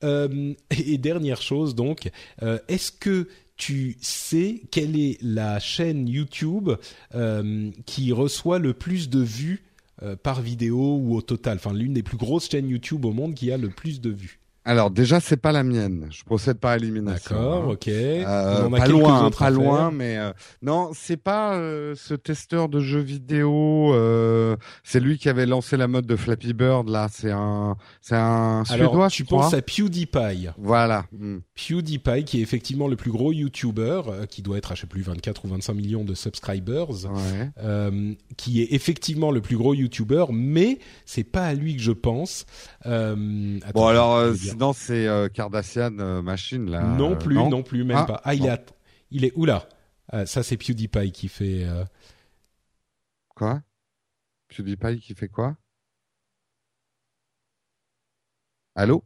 [0.03, 0.53] Euh,
[0.85, 2.09] et dernière chose, donc,
[2.41, 3.27] euh, est-ce que
[3.57, 6.71] tu sais quelle est la chaîne YouTube
[7.13, 9.63] euh, qui reçoit le plus de vues
[10.01, 11.57] euh, par vidéo ou au total?
[11.57, 14.39] Enfin, l'une des plus grosses chaînes YouTube au monde qui a le plus de vues.
[14.63, 16.07] Alors déjà, c'est pas la mienne.
[16.11, 17.35] Je procède par élimination.
[17.35, 17.71] D'accord, hein.
[17.73, 17.87] ok.
[17.87, 20.31] Euh, a pas loin, pas à loin, mais euh,
[20.61, 23.93] non, c'est pas euh, ce testeur de jeux vidéo.
[23.95, 26.89] euh, c'est lui qui avait lancé la mode de Flappy Bird.
[26.89, 29.41] Là, c'est un, c'est un Alors, suédois, tu je crois.
[29.45, 30.49] penses à PewDiePie.
[30.59, 31.05] Voilà.
[31.11, 31.39] Hmm.
[31.55, 34.87] PewDiePie, qui est effectivement le plus gros YouTuber, euh, qui doit être à je sais
[34.87, 37.05] plus 24 ou 25 millions de subscribers.
[37.05, 37.49] Ouais.
[37.63, 41.91] euh, qui est effectivement le plus gros YouTuber, mais c'est pas à lui que je
[41.91, 42.45] pense.
[42.85, 44.17] Euh, attends, Bon alors,
[44.59, 46.81] euh, c'est euh, Kardashian euh, Machine là.
[46.97, 48.21] non euh, plus, non, plus, même Ah, pas.
[48.23, 48.47] Ah, il bon.
[48.47, 48.61] est, à-
[49.11, 49.67] il est où là?
[50.25, 51.63] Ça c'est PewDiePie qui fait.
[51.63, 51.85] euh,
[53.29, 53.61] Quoi?
[54.49, 55.55] PewDiePie qui fait quoi?
[58.75, 59.03] Allô?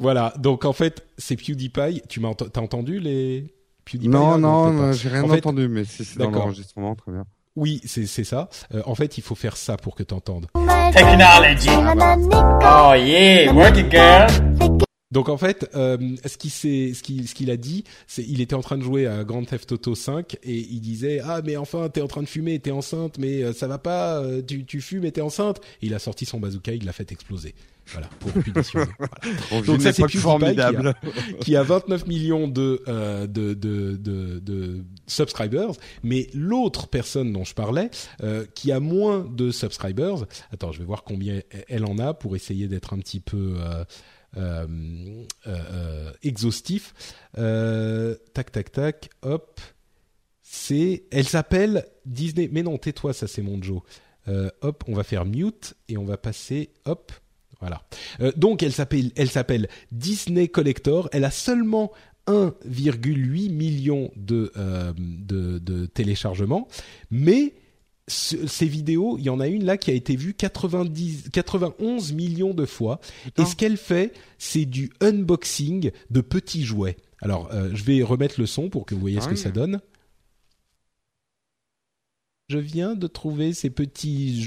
[0.00, 0.34] Voilà.
[0.38, 2.02] Donc en fait, c'est PewDiePie.
[2.08, 5.84] Tu m'as ent- entendu les PewDiePie Non, non, euh, j'ai rien En fait- entendu, mais
[5.84, 7.26] si c'est dans l'enregistrement, très bien.
[7.56, 8.48] Oui, c'est c'est ça.
[8.74, 10.46] Euh, en fait, il faut faire ça pour que t'entendes.
[10.92, 11.68] Technology.
[11.70, 14.26] Oh yeah, work it, girl.
[15.12, 18.40] Donc en fait, euh, ce qu'il s'est- ce qu'il ce qu'il a dit, c'est il
[18.40, 21.56] était en train de jouer à Grand Theft Auto 5 et il disait ah mais
[21.56, 24.64] enfin t'es en train de fumer, t'es enceinte, mais euh, ça va pas, euh, tu
[24.64, 25.58] tu fumes et t'es enceinte.
[25.82, 27.54] Et il a sorti son bazooka, il l'a fait exploser.
[27.86, 28.86] Voilà pour punition.
[28.98, 29.66] Voilà.
[29.66, 30.94] Donc ça, c'est formidable.
[31.40, 37.44] qui a 29 millions de, euh, de, de, de, de subscribers, mais l'autre personne dont
[37.44, 37.90] je parlais,
[38.22, 42.36] euh, qui a moins de subscribers, attends, je vais voir combien elle en a pour
[42.36, 43.56] essayer d'être un petit peu
[44.36, 45.32] euh,
[46.22, 46.94] exhaustif.
[47.34, 49.60] Tac, tac, tac, hop.
[50.42, 52.48] C'est, elle s'appelle Disney.
[52.52, 53.82] Mais non, tais-toi, ça c'est mon Joe.
[54.62, 57.12] Hop, on va faire mute et on va passer, hop,
[57.60, 57.82] voilà.
[58.20, 61.08] Euh, donc elle s'appelle, elle s'appelle Disney Collector.
[61.12, 61.92] Elle a seulement
[62.26, 66.68] 1,8 million de, euh, de, de téléchargements,
[67.10, 67.54] mais
[68.08, 72.12] ce- ces vidéos, il y en a une là qui a été vue 90, 91
[72.12, 73.00] millions de fois.
[73.38, 76.96] Et ce qu'elle fait, c'est du unboxing de petits jouets.
[77.22, 79.40] Alors, euh, je vais remettre le son pour que vous voyez ce Ah que oui.
[79.40, 79.80] ça donne.
[82.48, 84.46] Je viens de trouver ces petits,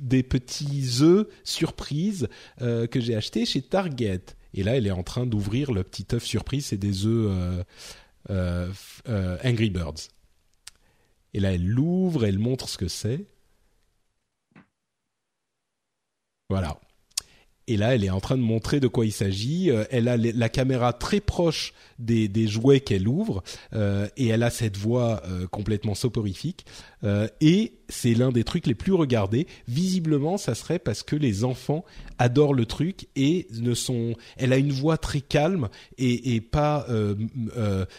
[0.00, 2.28] des petits œufs surprises
[2.62, 4.22] euh, que j'ai achetés chez Target.
[4.52, 6.66] Et là, elle est en train d'ouvrir le petit œuf surprise.
[6.66, 7.64] C'est des œufs
[8.30, 8.72] euh,
[9.08, 10.10] euh, Angry Birds.
[11.32, 13.26] Et là, elle l'ouvre, elle montre ce que c'est.
[16.48, 16.80] Voilà.
[17.66, 19.70] Et là, elle est en train de montrer de quoi il s'agit.
[19.70, 23.42] Euh, Elle a la caméra très proche des, jouets qu'elle ouvre
[23.72, 26.66] euh, et elle a cette voix euh, complètement soporifique.
[27.42, 29.46] Et c'est l'un des trucs les plus regardés.
[29.68, 31.84] Visiblement, ça serait parce que les enfants
[32.18, 34.14] adorent le truc et ne sont.
[34.38, 35.68] Elle a une voix très calme
[35.98, 36.86] et, pas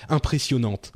[0.10, 0.92] impressionnante.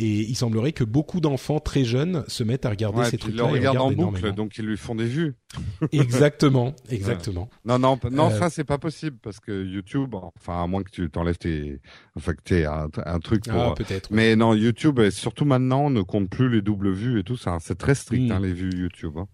[0.00, 3.18] Et il semblerait que beaucoup d'enfants très jeunes se mettent à regarder Ouais, ces ils
[3.18, 3.42] trucs-là.
[3.44, 4.32] le et regardent en boucle, énormément.
[4.36, 5.34] donc ils lui font des vues.
[5.92, 7.48] Exactement, exactement.
[7.64, 10.90] Non, non, non, Euh, ça c'est pas possible parce que YouTube, enfin à moins que
[10.90, 11.80] tu t'enlèves tes,
[12.16, 13.60] enfin que t'aies un, un truc pour.
[13.60, 14.10] Ah, peut-être.
[14.12, 17.56] mais non, YouTube, surtout maintenant, ne compte plus les doubles vues et tout ça.
[17.60, 18.32] C'est très strict Mm.
[18.32, 19.14] hein, les vues YouTube.
[19.16, 19.26] hein.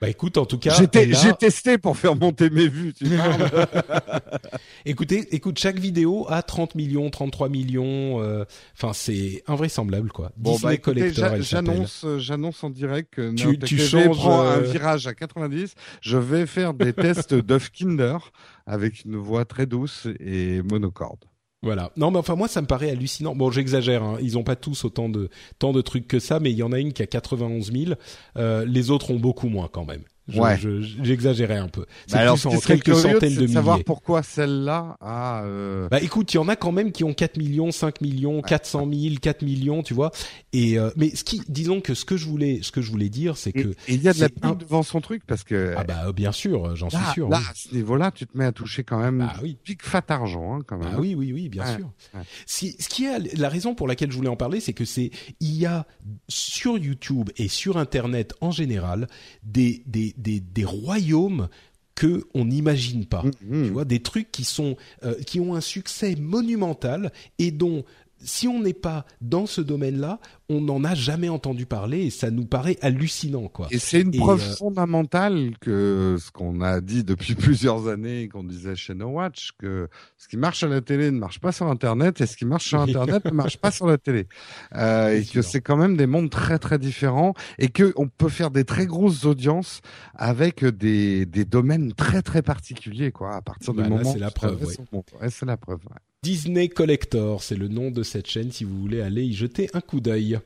[0.00, 2.92] Bah écoute, en tout cas, J'ai testé pour faire monter mes vues.
[2.92, 3.06] Tu
[4.84, 8.20] écoutez, écoute, chaque vidéo a 30 millions, 33 millions.
[8.22, 8.44] euh,
[8.76, 10.32] Enfin, c'est invraisemblable, quoi.
[10.36, 14.42] Bon, Disney bah, écoutez, Collector, j'annonce, euh, j'annonce en direct que Tu- tu changes, prend
[14.42, 15.74] un euh, virage à 90.
[16.00, 18.18] Je vais faire des tests d'œufs Kinder
[18.66, 21.24] avec une voix très douce et monocorde.
[21.64, 21.90] Voilà.
[21.96, 23.34] Non, mais enfin moi ça me paraît hallucinant.
[23.34, 24.02] Bon, j'exagère.
[24.02, 24.18] Hein.
[24.20, 26.72] Ils ont pas tous autant de tant de trucs que ça, mais il y en
[26.72, 27.94] a une qui a 91 000.
[28.36, 30.02] Euh, les autres ont beaucoup moins quand même.
[30.26, 30.56] Je- Ouais.
[30.58, 31.84] je- J'exagérais un peu.
[32.06, 33.84] C'est Bah plus en quelques centaines de de savoir milliers.
[33.84, 35.42] pourquoi celle-là a.
[35.44, 38.40] euh, Bah écoute, il y en a quand même qui ont 4 millions, 5 millions,
[38.40, 40.12] 400 000, 4 millions, tu vois.
[40.54, 43.10] Et euh, mais ce qui, disons que ce que je voulais, ce que je voulais
[43.10, 45.84] dire, c'est que il y a de la pub devant son truc parce que ah
[45.84, 47.28] bah bien sûr, j'en suis sûr.
[47.28, 47.44] là, oui.
[47.50, 49.58] à ce niveau-là, tu te mets à toucher quand même Bah oui.
[49.62, 50.88] pic fat argent hein, quand même.
[50.94, 51.90] Ah oui, oui, oui, bien Ouais, sûr.
[52.14, 52.20] ouais.
[52.46, 55.10] Si, ce qui est la raison pour laquelle je voulais en parler, c'est que c'est
[55.40, 55.86] il y a
[56.28, 59.06] sur YouTube et sur Internet en général
[59.42, 61.48] des des des, des royaumes
[61.94, 63.22] que on n'imagine pas.
[63.22, 63.66] Mhm.
[63.66, 67.84] Tu vois, des trucs qui sont euh, qui ont un succès monumental et dont
[68.24, 70.18] si on n'est pas dans ce domaine-là,
[70.48, 73.68] on n'en a jamais entendu parler et ça nous paraît hallucinant, quoi.
[73.70, 78.28] Et c'est une Et, preuve euh, fondamentale que ce qu'on a dit depuis plusieurs années,
[78.28, 81.52] qu'on disait chez No Watch, que ce qui marche à la télé ne marche pas
[81.52, 82.80] sur Internet et ce qui marche sur.
[82.94, 84.26] Internet ne marche pas sur la télé.
[84.74, 88.28] Euh, et que c'est quand même des mondes très très différents et que on peut
[88.28, 89.80] faire des très grosses audiences
[90.14, 93.36] avec des, des domaines très très particuliers, quoi.
[93.36, 94.76] À partir Bah, du là, moment c'est la ouais.
[95.20, 95.80] Ouais, c'est la preuve.
[96.28, 99.82] Disney Collector, c'est le nom de cette chaîne si vous voulez aller y jeter un
[99.82, 100.38] coup d'œil.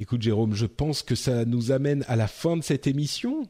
[0.00, 3.46] Écoute Jérôme, je pense que ça nous amène à la fin de cette émission.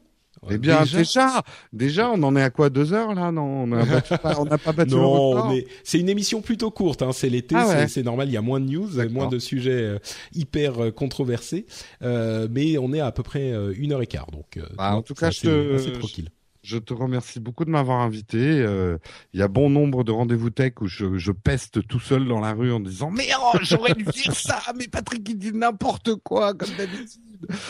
[0.51, 1.43] Eh bien, Déjà déjà,
[1.73, 3.31] déjà, on en est à quoi deux heures là?
[3.31, 5.51] Non, on n'a pas- battu Non,
[5.83, 7.01] c'est une émission plutôt courte.
[7.01, 7.11] Hein.
[7.13, 7.87] C'est l'été, Ah ouais.
[7.87, 8.29] c'est- normal.
[8.29, 9.99] Il y a moins de news, moins de sujets euh,
[10.33, 11.65] hyper euh, controversés,
[12.03, 14.29] Euh, mais on est à, à peu près une heure et quart.
[14.31, 16.29] Donc, Bah, en tout cas, c'est je te- assez tranquille.
[16.61, 18.37] Je te remercie beaucoup de m'avoir invité.
[18.37, 18.97] Euh,
[19.33, 22.39] Il y a bon nombre de rendez-vous tech où je, je peste tout seul dans
[22.41, 26.15] la rue en disant mais oh, j'aurais dû dire ça, mais Patrick il dit n'importe
[26.15, 27.21] quoi comme d'habitude.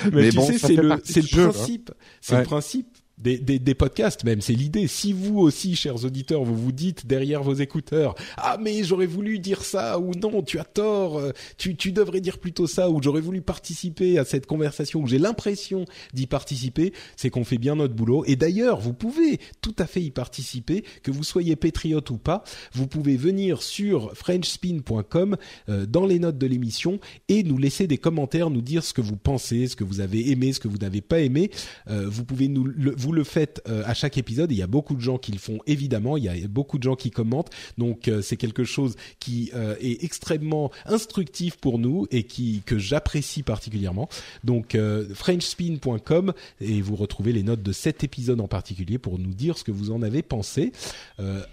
[0.05, 0.97] Mais, Mais tu bon, sais, c'est le, hein.
[0.97, 1.91] principe,
[2.21, 2.39] c'est Ouais.
[2.39, 4.41] le principe des, des, des podcasts même.
[4.41, 4.87] C'est l'idée.
[4.87, 9.39] Si vous aussi, chers auditeurs, vous vous dites derrière vos écouteurs, ah mais j'aurais voulu
[9.39, 13.01] dire ça ou non, tu as tort, euh, tu, tu devrais dire plutôt ça ou
[13.01, 17.75] j'aurais voulu participer à cette conversation ou j'ai l'impression d'y participer, c'est qu'on fait bien
[17.75, 18.23] notre boulot.
[18.25, 22.43] Et d'ailleurs, vous pouvez tout à fait y participer, que vous soyez patriote ou pas.
[22.73, 25.37] Vous pouvez venir sur frenchspin.com
[25.69, 29.01] euh, dans les notes de l'émission et nous laisser des commentaires, nous dire ce que
[29.01, 31.51] vous pensez, ce que vous avez aimé, ce que vous n'avez pas aimé.
[31.89, 34.51] Euh, vous pouvez nous le, le faites euh, à chaque épisode.
[34.51, 36.17] Et il y a beaucoup de gens qui le font évidemment.
[36.17, 37.49] Il y a beaucoup de gens qui commentent.
[37.77, 42.77] Donc euh, c'est quelque chose qui euh, est extrêmement instructif pour nous et qui que
[42.77, 44.09] j'apprécie particulièrement.
[44.43, 44.77] Donc
[45.13, 49.63] frenchspin.com et vous retrouvez les notes de cet épisode en particulier pour nous dire ce
[49.63, 50.71] que vous en avez pensé.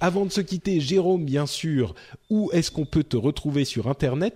[0.01, 1.95] Avant de se quitter, Jérôme, bien sûr,
[2.31, 4.35] où est-ce qu'on peut te retrouver sur Internet?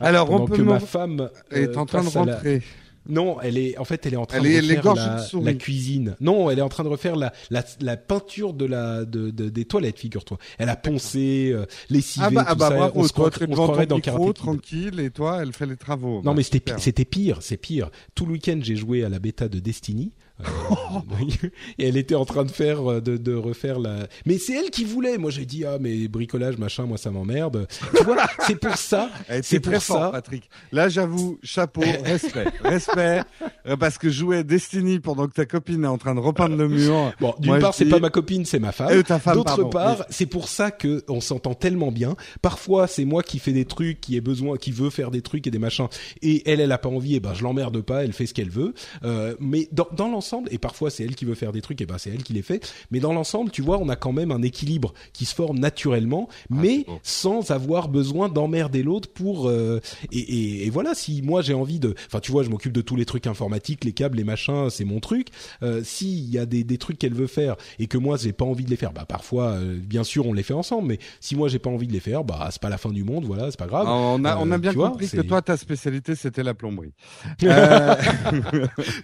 [0.00, 2.62] Alors on peut que ma femme est euh, en train de la- rentrer.
[3.08, 5.54] Non, elle est en fait elle est en train Elle de est- refaire la, la
[5.54, 6.16] cuisine.
[6.20, 9.48] Non, elle est en train de refaire la la, la peinture de la de, de-
[9.48, 10.38] des toilettes, figure-toi.
[10.58, 12.74] Elle a poncé, euh, lessivé Ah bah, ah tout bah ça.
[12.76, 16.16] bravo, on se croirait, on se dans micro, tranquille, et toi elle fait les travaux.
[16.16, 17.90] Non Bah, mais c'était c'était pire, c'est pire.
[18.14, 20.12] Tout le week-end j'ai joué à la bêta de Destiny
[21.78, 24.06] et elle était en train de faire, euh, de, de refaire la.
[24.26, 25.18] Mais c'est elle qui voulait.
[25.18, 27.66] Moi, j'ai dit ah mais bricolage machin, moi ça m'emmerde.
[27.96, 28.16] Tu vois,
[28.46, 29.10] c'est pour ça.
[29.42, 30.48] C'est pour ça, Patrick.
[30.72, 33.22] Là, j'avoue, chapeau, respect, respect,
[33.66, 36.68] euh, parce que jouer Destiny pendant que ta copine est en train de repeindre le
[36.68, 37.12] mur.
[37.20, 39.02] Bon, d'une part, c'est pas ma copine, c'est ma femme.
[39.04, 42.16] Femme, D'autre part, c'est pour ça que on s'entend tellement bien.
[42.42, 45.46] Parfois, c'est moi qui fais des trucs, qui ai besoin, qui veut faire des trucs
[45.46, 45.88] et des machins,
[46.22, 47.16] et elle, elle a pas envie.
[47.16, 48.04] Et ben, je l'emmerde pas.
[48.04, 48.74] Elle fait ce qu'elle veut.
[49.04, 51.86] Euh, mais dans, dans l'ensemble, et parfois c'est elle qui veut faire des trucs, et
[51.86, 52.70] ben c'est elle qui les fait.
[52.90, 56.28] Mais dans l'ensemble, tu vois, on a quand même un équilibre qui se forme naturellement,
[56.50, 56.98] mais beau.
[57.02, 59.48] sans avoir besoin d'emmerder l'autre pour.
[59.48, 59.80] euh,
[60.12, 62.80] et, et, et voilà, si moi j'ai envie de, enfin tu vois, je m'occupe de
[62.82, 65.28] tous les trucs informatiques, les câbles, les machins, c'est mon truc.
[65.62, 68.44] Euh, S'il y a des, des trucs qu'elle veut faire et que moi j'ai pas
[68.44, 70.88] envie de les faire, bah parfois, euh, bien sûr, on les fait ensemble.
[70.88, 73.04] Mais si moi j'ai pas envie de les faire, bah c'est pas la fin du
[73.04, 73.86] monde, voilà, c'est pas grave.
[73.88, 76.92] On a, on a Euh, bien vois, compris que toi, ta spécialité, c'était la plomberie.
[77.44, 77.94] Euh,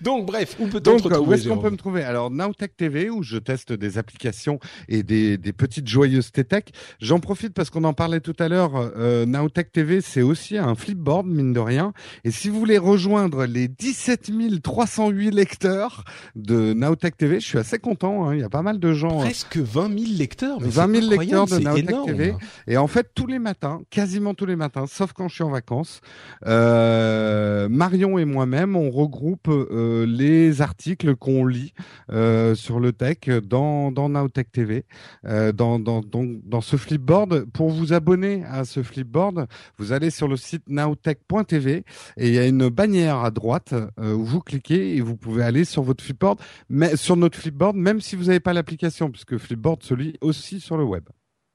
[0.03, 2.03] Donc bref, où peut-on te Où est-ce qu'on peut me trouver?
[2.03, 4.59] Alors, Nowtech TV, où je teste des applications
[4.89, 6.65] et des, des petites joyeuses tech.
[7.01, 8.73] J'en profite parce qu'on en parlait tout à l'heure.
[8.77, 11.93] Euh, Nowtech TV, c'est aussi un flipboard, mine de rien.
[12.25, 14.31] Et si vous voulez rejoindre les 17
[14.63, 16.05] 308 lecteurs
[16.37, 18.27] de Nowtech TV, je suis assez content.
[18.29, 18.35] hein.
[18.35, 19.21] Il y a pas mal de gens.
[19.21, 20.59] euh, Presque 20 000 lecteurs.
[20.61, 22.07] Mais 20 000 c'est incroyable, lecteurs de Nowtech énorme.
[22.07, 22.35] TV.
[22.67, 25.51] Et en fait, tous les matins, quasiment tous les matins, sauf quand je suis en
[25.51, 26.01] vacances,
[26.47, 31.75] euh, Marion et moi-même, on regroupe euh, les articles qu'on lit
[32.11, 34.85] euh, sur le tech dans, dans TV,
[35.25, 37.45] euh, dans, dans, dans, dans ce flipboard.
[37.53, 39.47] Pour vous abonner à ce flipboard,
[39.79, 41.85] vous allez sur le site nowtech.tv
[42.17, 45.43] et il y a une bannière à droite euh, où vous cliquez et vous pouvez
[45.43, 49.39] aller sur votre flipboard, mais sur notre flipboard, même si vous n'avez pas l'application, puisque
[49.39, 51.05] flipboard se lit aussi sur le web.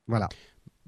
[0.08, 0.28] Voilà.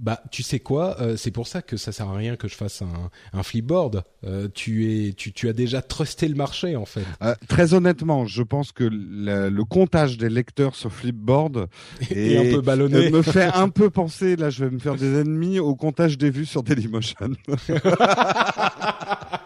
[0.02, 2.56] Bah, tu sais quoi euh, C'est pour ça que ça sert à rien que je
[2.56, 4.04] fasse un, un flipboard.
[4.26, 7.04] Euh, tu es, tu, tu as déjà trusté le marché en fait.
[7.22, 11.68] Euh, très honnêtement, je pense que le, le comptage des lecteurs sur Flipboard
[12.10, 13.08] Et un peu ballonné.
[13.08, 16.18] euh, me fait un peu penser, là je vais me faire des ennemis, au comptage
[16.18, 17.30] des vues sur Dailymotion.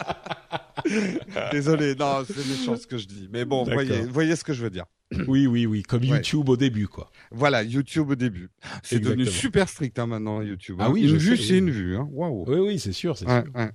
[1.52, 3.28] Désolé, non, c'est méchant ce que je dis.
[3.32, 4.86] Mais bon, voyez, voyez ce que je veux dire.
[5.28, 6.07] Oui, oui, oui, comme Ouais.
[6.18, 7.12] YouTube au début, quoi.
[7.32, 8.49] Voilà, YouTube au début.
[8.82, 10.78] C'est devenu super strict hein, maintenant, YouTube.
[10.80, 10.91] Ah hein.
[10.91, 11.60] oui, une vue, c'est oui.
[11.60, 11.95] une vue.
[11.95, 12.07] Hein.
[12.12, 12.44] Waouh.
[12.48, 13.52] Oui, oui, c'est sûr, c'est Ouais, sûr.
[13.56, 13.70] ouais.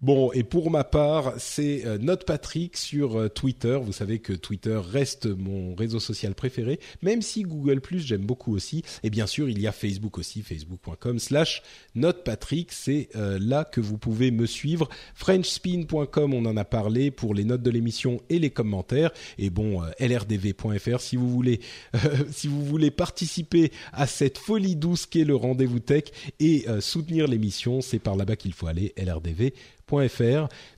[0.00, 3.80] Bon, et pour ma part, c'est euh, Note Patrick sur euh, Twitter.
[3.82, 8.54] Vous savez que Twitter reste mon réseau social préféré, même si Google Plus j'aime beaucoup
[8.54, 8.84] aussi.
[9.02, 11.64] Et bien sûr, il y a Facebook aussi, facebook.com slash
[11.96, 12.70] Note Patrick.
[12.70, 14.88] C'est euh, là que vous pouvez me suivre.
[15.16, 19.10] Frenchspin.com, on en a parlé pour les notes de l'émission et les commentaires.
[19.36, 21.58] Et bon, lrdv.fr si vous voulez,
[22.30, 26.04] si vous voulez participer à cette folie douce qu'est le rendez-vous tech
[26.38, 28.94] et soutenir l'émission, c'est par là-bas qu'il faut aller.
[28.96, 29.50] lrdv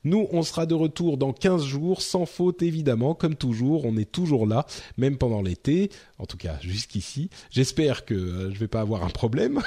[0.05, 4.11] Nous, on sera de retour dans 15 jours, sans faute évidemment, comme toujours, on est
[4.11, 4.67] toujours là,
[4.97, 7.31] même pendant l'été, en tout cas jusqu'ici.
[7.51, 9.61] J'espère que euh, je vais pas avoir un problème,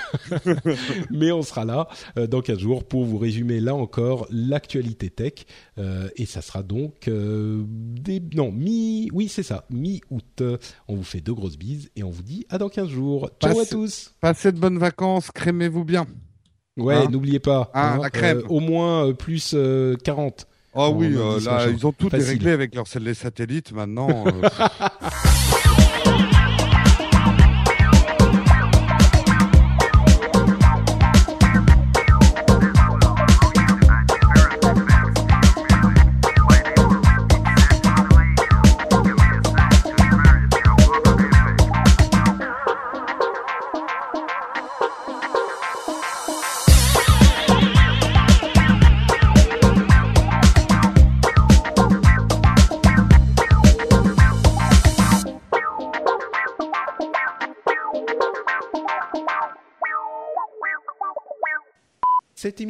[1.12, 1.88] mais on sera là
[2.18, 5.34] euh, dans 15 jours pour vous résumer là encore l'actualité tech,
[5.80, 7.64] Euh, et ça sera donc euh,
[8.36, 10.44] non mi, oui c'est ça, mi-août.
[10.88, 13.30] On vous fait deux grosses bises et on vous dit à dans 15 jours.
[13.42, 14.14] Ciao à tous.
[14.22, 16.06] Passez de bonnes vacances, crémez-vous bien.
[16.78, 17.70] Ouais, Hein n'oubliez pas.
[17.74, 18.40] Ah, la crème.
[18.40, 20.48] euh, au moins euh, plus euh, 40.
[20.76, 21.70] Oh On oui, euh, là, machin.
[21.72, 24.24] ils ont tout déréglé avec leurs les satellites maintenant.